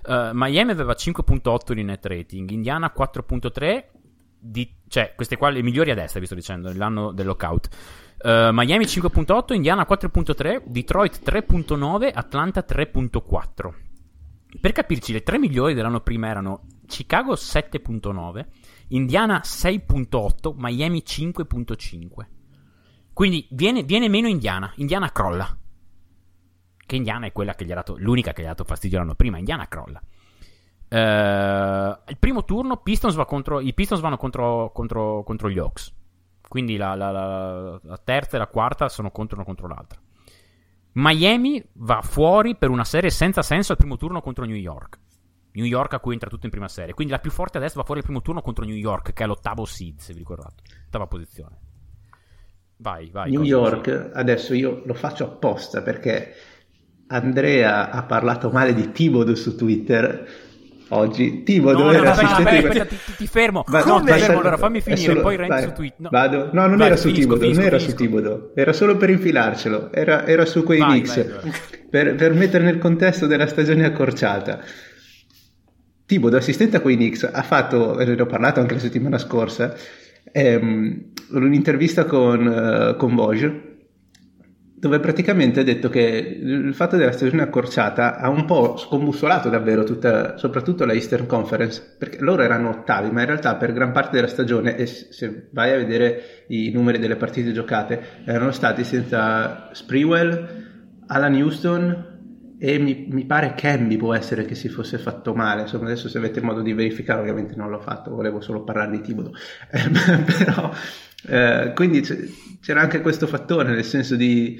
[0.07, 3.83] Uh, Miami aveva 5.8 di net rating, Indiana 4.3,
[4.39, 7.67] di, cioè queste qua le migliori a destra, vi sto dicendo, nell'anno del lockout.
[8.19, 13.73] Uh, Miami 5.8, Indiana 4.3, Detroit 3.9, Atlanta 3.4.
[14.59, 18.45] Per capirci, le tre migliori dell'anno prima erano Chicago 7.9,
[18.89, 22.05] Indiana 6.8, Miami 5.5.
[23.13, 25.57] Quindi viene, viene meno Indiana, Indiana crolla
[26.87, 29.13] che Indiana è quella che gli ha dato, l'unica che gli ha dato fastidio l'anno
[29.13, 29.37] prima.
[29.37, 30.01] Indiana crolla.
[30.89, 35.93] Eh, il primo turno Pistons va contro, i Pistons vanno contro, contro, contro gli Hawks.
[36.47, 39.99] Quindi la, la- la- la terza e la quarta sono contro una contro l'altra.
[40.93, 44.99] Miami va fuori per una serie senza senso al primo turno contro New York.
[45.51, 46.93] New York a cui entra tutto in prima serie.
[46.93, 49.27] Quindi la più forte adesso va fuori al primo turno contro New York, che è
[49.27, 50.63] l'ottavo seed, se vi ricordate.
[50.87, 51.57] Ottava posizione.
[52.77, 53.31] Vai, vai.
[53.31, 56.33] New York, adesso io lo faccio apposta perché
[57.07, 60.27] Andrea ha parlato male di Thibodeau su Twitter
[60.89, 61.43] oggi.
[61.43, 63.63] Thibodeau No, no, era aspetta, assistente aspetta, aspetta, ti, ti fermo.
[63.67, 64.39] Va- no, ti fermo.
[64.39, 65.99] Allora fammi finire, solo- poi rendi su Twitter.
[65.99, 66.09] No.
[66.11, 66.49] Vado.
[66.53, 67.89] No, non Vai, era su finisco, non era finisco.
[67.89, 71.41] su Thibodeau, era solo per infilarcelo, era, era su quei Vai, Knicks, vai, allora.
[71.89, 74.59] per, per mettere nel contesto della stagione accorciata.
[76.05, 79.75] Thibodeau, assistente a quei Knicks, ha fatto, ne ho parlato anche la settimana scorsa,
[80.31, 81.01] ehm,
[81.31, 83.66] un'intervista con, eh, con Vosge,
[84.79, 89.83] dove praticamente ha detto che il fatto della stagione accorciata ha un po' scombussolato davvero
[89.83, 94.17] tutta, soprattutto la Eastern Conference, perché loro erano ottavi, ma in realtà per gran parte
[94.17, 99.69] della stagione, e se vai a vedere i numeri delle partite giocate, erano stati senza
[99.71, 100.65] Sprewell,
[101.07, 102.16] Alan Houston
[102.59, 106.17] e mi, mi pare Camby può essere che si fosse fatto male, insomma adesso se
[106.17, 109.31] avete modo di verificare ovviamente non l'ho fatto, volevo solo parlare di Tibodo,
[109.69, 110.71] però
[111.27, 112.01] eh, quindi
[112.61, 114.59] c'era anche questo fattore nel senso di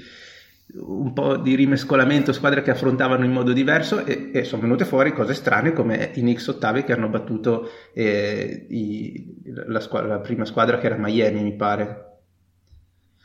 [0.74, 5.12] un po' di rimescolamento, squadre che affrontavano in modo diverso e, e sono venute fuori
[5.14, 9.34] cose strane come i Knicks ottavi che hanno battuto eh, i-
[9.66, 12.07] la, squadra- la prima squadra che era Miami mi pare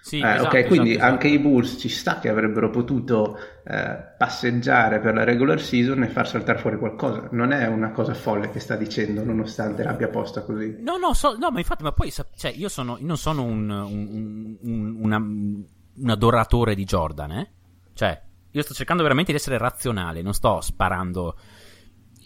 [0.05, 1.47] Sì, eh, esatto, ok, quindi esatto, anche i esatto.
[1.49, 6.59] Bulls ci sta che avrebbero potuto eh, passeggiare per la regular season e far saltare
[6.59, 7.29] fuori qualcosa.
[7.31, 10.75] Non è una cosa folle che sta dicendo, nonostante l'abbia posta così.
[10.79, 14.57] No, no, so- no, ma infatti, ma poi, cioè, io sono, non sono un, un,
[14.61, 17.51] un- una- un adoratore di Jordan, eh?
[17.93, 18.21] Cioè,
[18.51, 21.37] io sto cercando veramente di essere razionale, non sto sparando.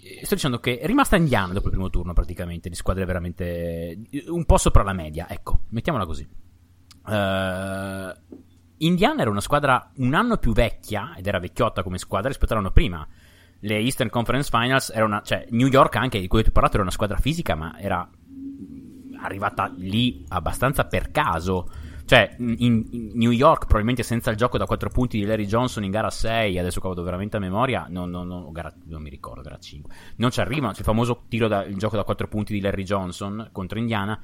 [0.01, 3.99] Eh, Sto dicendo che è rimasta indiana dopo il primo turno, praticamente, di squadre veramente
[4.29, 6.27] un po' sopra la media, ecco, mettiamola così.
[7.07, 8.13] Eh,
[8.79, 12.71] Indiana era una squadra un anno più vecchia, ed era vecchiotta come squadra rispetto all'anno
[12.71, 13.07] prima.
[13.59, 16.75] Le Eastern Conference Finals era una, cioè New York anche di cui ti ho parlato
[16.75, 18.07] era una squadra fisica, ma era
[19.19, 21.69] arrivata lì abbastanza per caso.
[22.05, 22.55] Cioè, in,
[22.91, 26.09] in New York, probabilmente senza il gioco da 4 punti di Larry Johnson in gara
[26.09, 29.57] 6, adesso che vado veramente a memoria, non, non- non- gara- non mi ricordo, gara
[29.59, 29.93] 5.
[30.17, 33.49] Non ci arrivano, il famoso tiro da, il gioco da 4 punti di Larry Johnson
[33.51, 34.17] contro Indiana.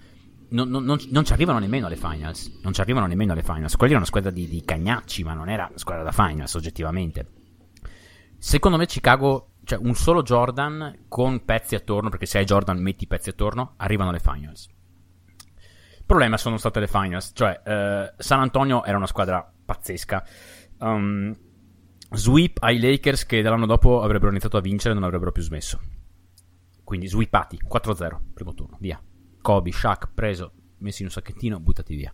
[0.53, 2.59] Non, non- non- non ci arrivano nemmeno alle finals.
[2.61, 3.75] Non ci arrivano nemmeno alle finals.
[3.75, 7.27] Quelli erano una squadra di, di cagnacci, ma non era una squadra da finals, oggettivamente.
[8.37, 13.07] Secondo me Chicago cioè un solo Jordan con pezzi attorno, perché se hai Jordan metti
[13.07, 14.67] pezzi attorno, arrivano alle finals.
[15.97, 20.23] Il problema sono state le finals, cioè eh, San Antonio era una squadra pazzesca.
[20.79, 21.33] Um,
[22.11, 25.79] sweep ai Lakers che dall'anno dopo avrebbero iniziato a vincere e non avrebbero più smesso.
[26.83, 29.01] Quindi sweepati, 4-0, primo turno, via.
[29.43, 32.11] Kobe, Shaq, preso, messi in un sacchettino, buttati via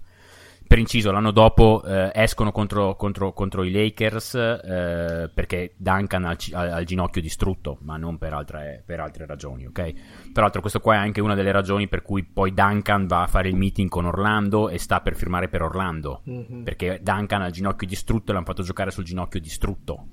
[0.69, 6.79] per inciso, l'anno dopo eh, escono contro, contro, contro, i Lakers eh, perché Duncan ha
[6.79, 9.93] il ginocchio distrutto, ma non per altre, per altre, ragioni, ok?
[10.31, 13.27] Tra l'altro, questo qua è anche una delle ragioni per cui poi Duncan va a
[13.27, 16.61] fare il meeting con Orlando e sta per firmare per Orlando, mm-hmm.
[16.61, 20.07] perché Duncan ha il ginocchio distrutto e l'hanno fatto giocare sul ginocchio distrutto.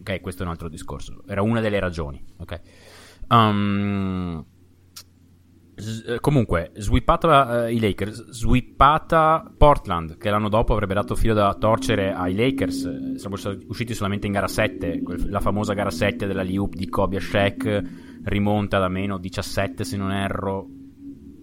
[0.00, 1.22] Ok, questo è un altro discorso.
[1.28, 2.60] Era una delle ragioni, ok?
[3.28, 4.44] Um,
[5.74, 11.54] S- comunque, sweepata uh, i Lakers, sweepata Portland, che l'anno dopo avrebbe dato filo da
[11.54, 13.16] torcere ai Lakers.
[13.16, 17.20] Sarebbero usciti solamente in gara 7, la famosa gara 7 della Liup di Kobe a
[17.20, 17.82] Shaq,
[18.24, 20.68] rimonta da meno 17 se non erro,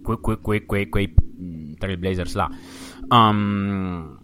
[0.02, 2.50] que, que, que, que, quei mm, Trailblazers là.
[3.08, 4.18] Um,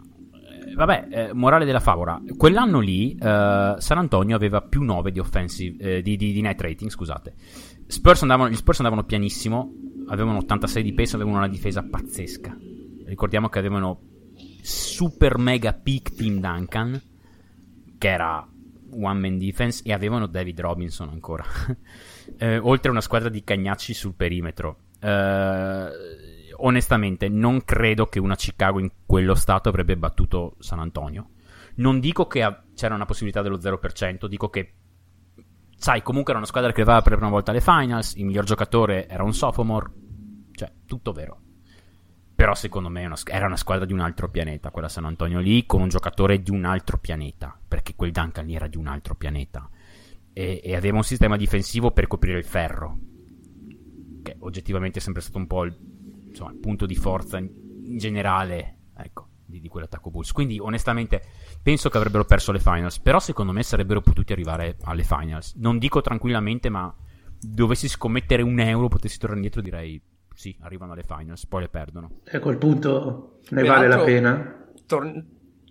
[0.74, 2.20] vabbè, eh, morale della favola.
[2.37, 6.61] Quell'anno lì eh, San Antonio aveva più 9 di, offensive, eh, di, di, di net
[6.61, 7.35] rating, scusate.
[7.87, 9.73] Spurs andavano, gli Spurs andavano pianissimo,
[10.09, 12.57] avevano 86 di pace, avevano una difesa pazzesca.
[13.05, 14.01] Ricordiamo che avevano
[14.62, 17.01] super mega peak Team Duncan,
[17.99, 18.47] che era
[18.91, 21.45] one man defense, e avevano David Robinson ancora.
[22.39, 24.78] eh, oltre a una squadra di cagnacci sul perimetro.
[25.01, 25.89] Eh,
[26.57, 31.31] onestamente, non credo che una Chicago in quello stato avrebbe battuto San Antonio.
[31.77, 32.41] Non dico che
[32.74, 34.73] c'era una possibilità dello 0%, dico che
[35.77, 38.44] sai, comunque era una squadra che arrivava per la prima volta alle finals, il miglior
[38.44, 39.93] giocatore era un sophomore,
[40.53, 41.40] cioè, tutto vero.
[42.35, 45.81] Però secondo me era una squadra di un altro pianeta, quella San Antonio lì, con
[45.81, 49.69] un giocatore di un altro pianeta, perché quel Duncan lì era di un altro pianeta.
[50.32, 52.98] E, e aveva un sistema difensivo per coprire il ferro,
[54.23, 55.74] che oggettivamente è sempre stato un po' il,
[56.28, 57.48] insomma, il punto di forza in,
[57.85, 60.32] in generale, ecco, di, di quell'attacco Bulls.
[60.32, 61.23] Quindi onestamente
[61.62, 65.55] penso che avrebbero perso le finals, però secondo me sarebbero potuti arrivare alle finals.
[65.55, 66.94] Non dico tranquillamente, ma
[67.40, 70.01] dovessi scommettere un euro, potessi tornare indietro, direi
[70.35, 72.10] sì, arrivano alle finals, poi le perdono.
[72.24, 74.68] E a quel punto ne vale la pena?
[74.86, 75.24] Tor-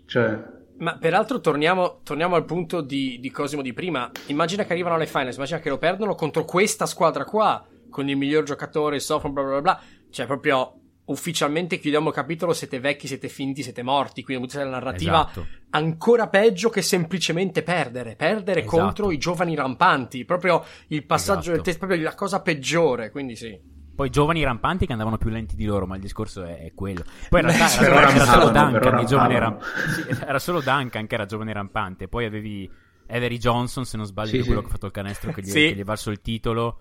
[0.06, 0.53] cioè...
[0.77, 4.11] Ma peraltro torniamo, torniamo al punto di, di, Cosimo di prima.
[4.26, 8.18] Immagina che arrivano alle finals, immagina che lo perdono contro questa squadra qua, con il
[8.18, 9.81] miglior giocatore, il sophomore, bla bla bla.
[10.10, 14.72] Cioè, proprio ufficialmente chiudiamo il capitolo, siete vecchi, siete finti, siete morti, quindi c'è la
[14.72, 15.48] narrativa esatto.
[15.72, 18.77] ancora peggio che semplicemente perdere, perdere esatto.
[18.77, 21.56] contro i giovani rampanti, proprio il passaggio esatto.
[21.56, 23.73] del test, proprio la cosa peggiore, quindi sì.
[23.95, 27.03] Poi giovani rampanti che andavano più lenti di loro, ma il discorso è, è quello.
[27.30, 31.15] Poi in realtà era, era, era, solo Duncan, giovane ram- sì, era solo Duncan che
[31.15, 32.69] era giovane rampante, poi avevi
[33.07, 34.60] Avery Johnson, se non sbaglio, sì, quello sì.
[34.61, 35.68] che ha fatto il canestro che gli, sì.
[35.68, 36.80] che gli è valso il titolo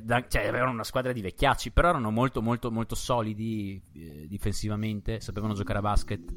[0.00, 5.20] da, cioè, avevano una squadra di vecchiacci, però erano molto, molto, molto solidi eh, difensivamente,
[5.20, 6.34] sapevano giocare a basket.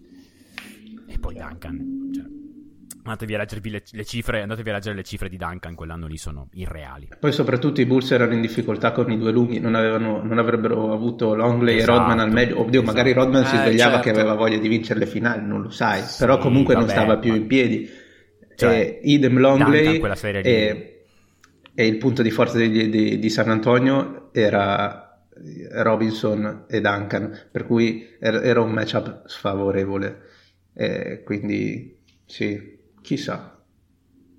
[1.07, 2.23] E poi Duncan, cioè,
[3.03, 6.17] andatevi a leggervi le, le, cifre, andatevi a leggere le cifre di Duncan quell'anno lì,
[6.17, 7.09] sono irreali.
[7.19, 10.93] Poi soprattutto i Bulls erano in difficoltà con i due lunghi, non, avevano, non avrebbero
[10.93, 12.59] avuto Longley esatto, e Rodman al meglio.
[12.61, 12.85] Oddio, esatto.
[12.85, 14.03] magari Rodman eh, si svegliava certo.
[14.03, 16.95] che aveva voglia di vincere le finali, non lo sai, sì, però comunque vabbè, non
[16.95, 17.89] stava più in piedi.
[18.55, 19.99] Cioè, idem Longley
[20.43, 21.00] e
[21.81, 25.25] e il punto di forza di, di, di San Antonio era
[25.71, 30.21] Robinson e Duncan, per cui era un matchup sfavorevole.
[30.75, 33.59] Eh, quindi sì, chissà.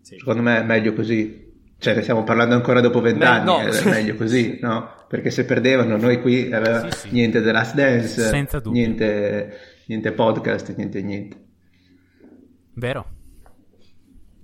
[0.02, 0.18] Sì.
[0.18, 1.50] Secondo me è meglio così.
[1.78, 3.58] Cioè, ne stiamo parlando ancora dopo vent'anni, no.
[3.58, 5.04] è meglio così, no?
[5.08, 7.10] Perché se perdevano, noi qui aveva sì, sì.
[7.10, 11.36] niente The Last Dance, niente, niente podcast, niente niente.
[12.74, 13.21] Vero.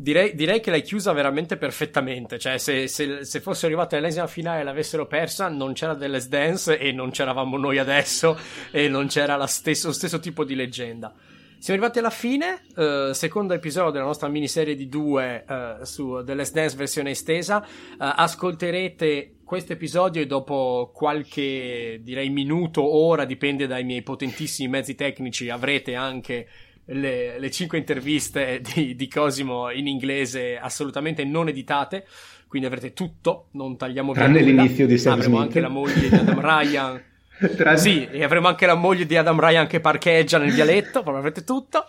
[0.01, 2.39] Direi, direi, che l'hai chiusa veramente perfettamente.
[2.39, 6.79] Cioè, se, se, se fosse arrivata all'ennesima finale e l'avessero persa, non c'era dell'S Dance
[6.79, 8.39] e non c'eravamo noi adesso
[8.71, 11.13] e non c'era stesso, lo stesso tipo di leggenda.
[11.59, 16.35] Siamo arrivati alla fine, uh, secondo episodio della nostra miniserie di due uh, su The
[16.35, 17.59] Last Dance versione estesa.
[17.59, 24.95] Uh, ascolterete questo episodio e dopo qualche, direi, minuto ora, dipende dai miei potentissimi mezzi
[24.95, 26.47] tecnici, avrete anche
[26.91, 32.07] le, le cinque interviste di, di, Cosimo in inglese assolutamente non editate,
[32.47, 35.47] quindi avrete tutto, non tagliamo via Tranne l'inizio di Sam Avremo Smith.
[35.49, 37.03] anche la moglie di Adam Ryan.
[37.57, 37.79] Tranne...
[37.79, 41.45] Sì, e avremo anche la moglie di Adam Ryan che parcheggia nel vialetto, proprio avrete
[41.45, 41.85] tutto.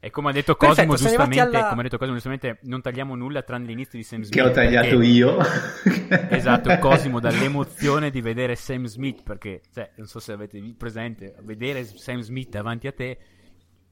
[0.00, 1.68] E come ha detto Cosimo Perfetto, giustamente, alla...
[1.68, 4.34] come ha detto Cosimo giustamente, non tagliamo nulla tranne l'inizio di Sam Smith.
[4.34, 5.06] Che ho tagliato perché...
[5.06, 5.38] io.
[6.28, 11.84] esatto, Cosimo dall'emozione di vedere Sam Smith, perché, cioè, non so se avete presente, vedere
[11.84, 13.18] Sam Smith davanti a te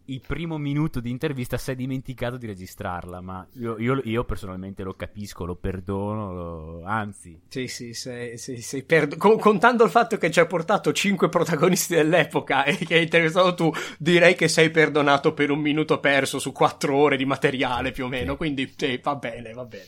[0.06, 4.82] il primo minuto di intervista si è dimenticato di registrarla, ma io, io, io personalmente
[4.82, 6.84] lo capisco, lo perdono, lo...
[6.84, 7.40] anzi...
[7.48, 9.16] Sì, sì, sei, sei, sei perdo...
[9.16, 13.54] Con, contando il fatto che ci hai portato cinque protagonisti dell'epoca e che hai intervistato
[13.54, 18.04] tu, direi che sei perdonato per un minuto perso su quattro ore di materiale più
[18.04, 19.86] o meno, quindi sì, va bene, va bene.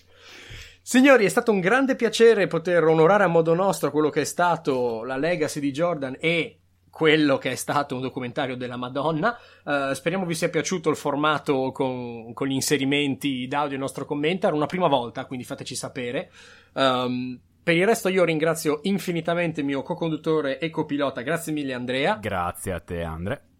[0.87, 5.03] Signori, è stato un grande piacere poter onorare a modo nostro quello che è stato
[5.03, 6.59] la legacy di Jordan e
[6.95, 9.37] quello che è stato un documentario della Madonna.
[9.65, 14.47] Uh, speriamo vi sia piaciuto il formato con, con, gli inserimenti d'audio del nostro commento.
[14.47, 16.31] Era una prima volta, quindi fateci sapere.
[16.75, 21.23] Um, per il resto io ringrazio infinitamente il mio co-conduttore e copilota.
[21.23, 22.15] Grazie mille Andrea.
[22.15, 23.54] Grazie a te Andre.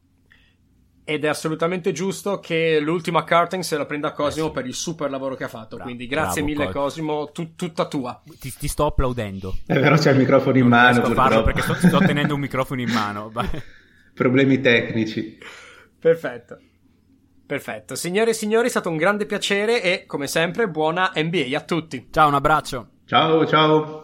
[1.07, 4.55] Ed è assolutamente giusto che l'ultima curtain se la prenda Cosimo eh sì.
[4.55, 5.77] per il super lavoro che ha fatto.
[5.77, 8.23] Bravo, Quindi grazie bravo, mille Cosimo, tu, tutta tua.
[8.41, 9.55] Ti, ti, sto applaudendo.
[9.67, 11.01] È vero, c'è il microfono in non mano.
[11.03, 13.31] Non farlo perché sto, sto tenendo un microfono in mano.
[14.15, 15.39] Problemi tecnici.
[15.99, 16.59] Perfetto.
[17.47, 17.95] Perfetto.
[17.95, 22.09] Signore e signori, è stato un grande piacere e, come sempre, buona NBA a tutti.
[22.11, 22.89] Ciao, un abbraccio.
[23.05, 24.04] Ciao, ciao.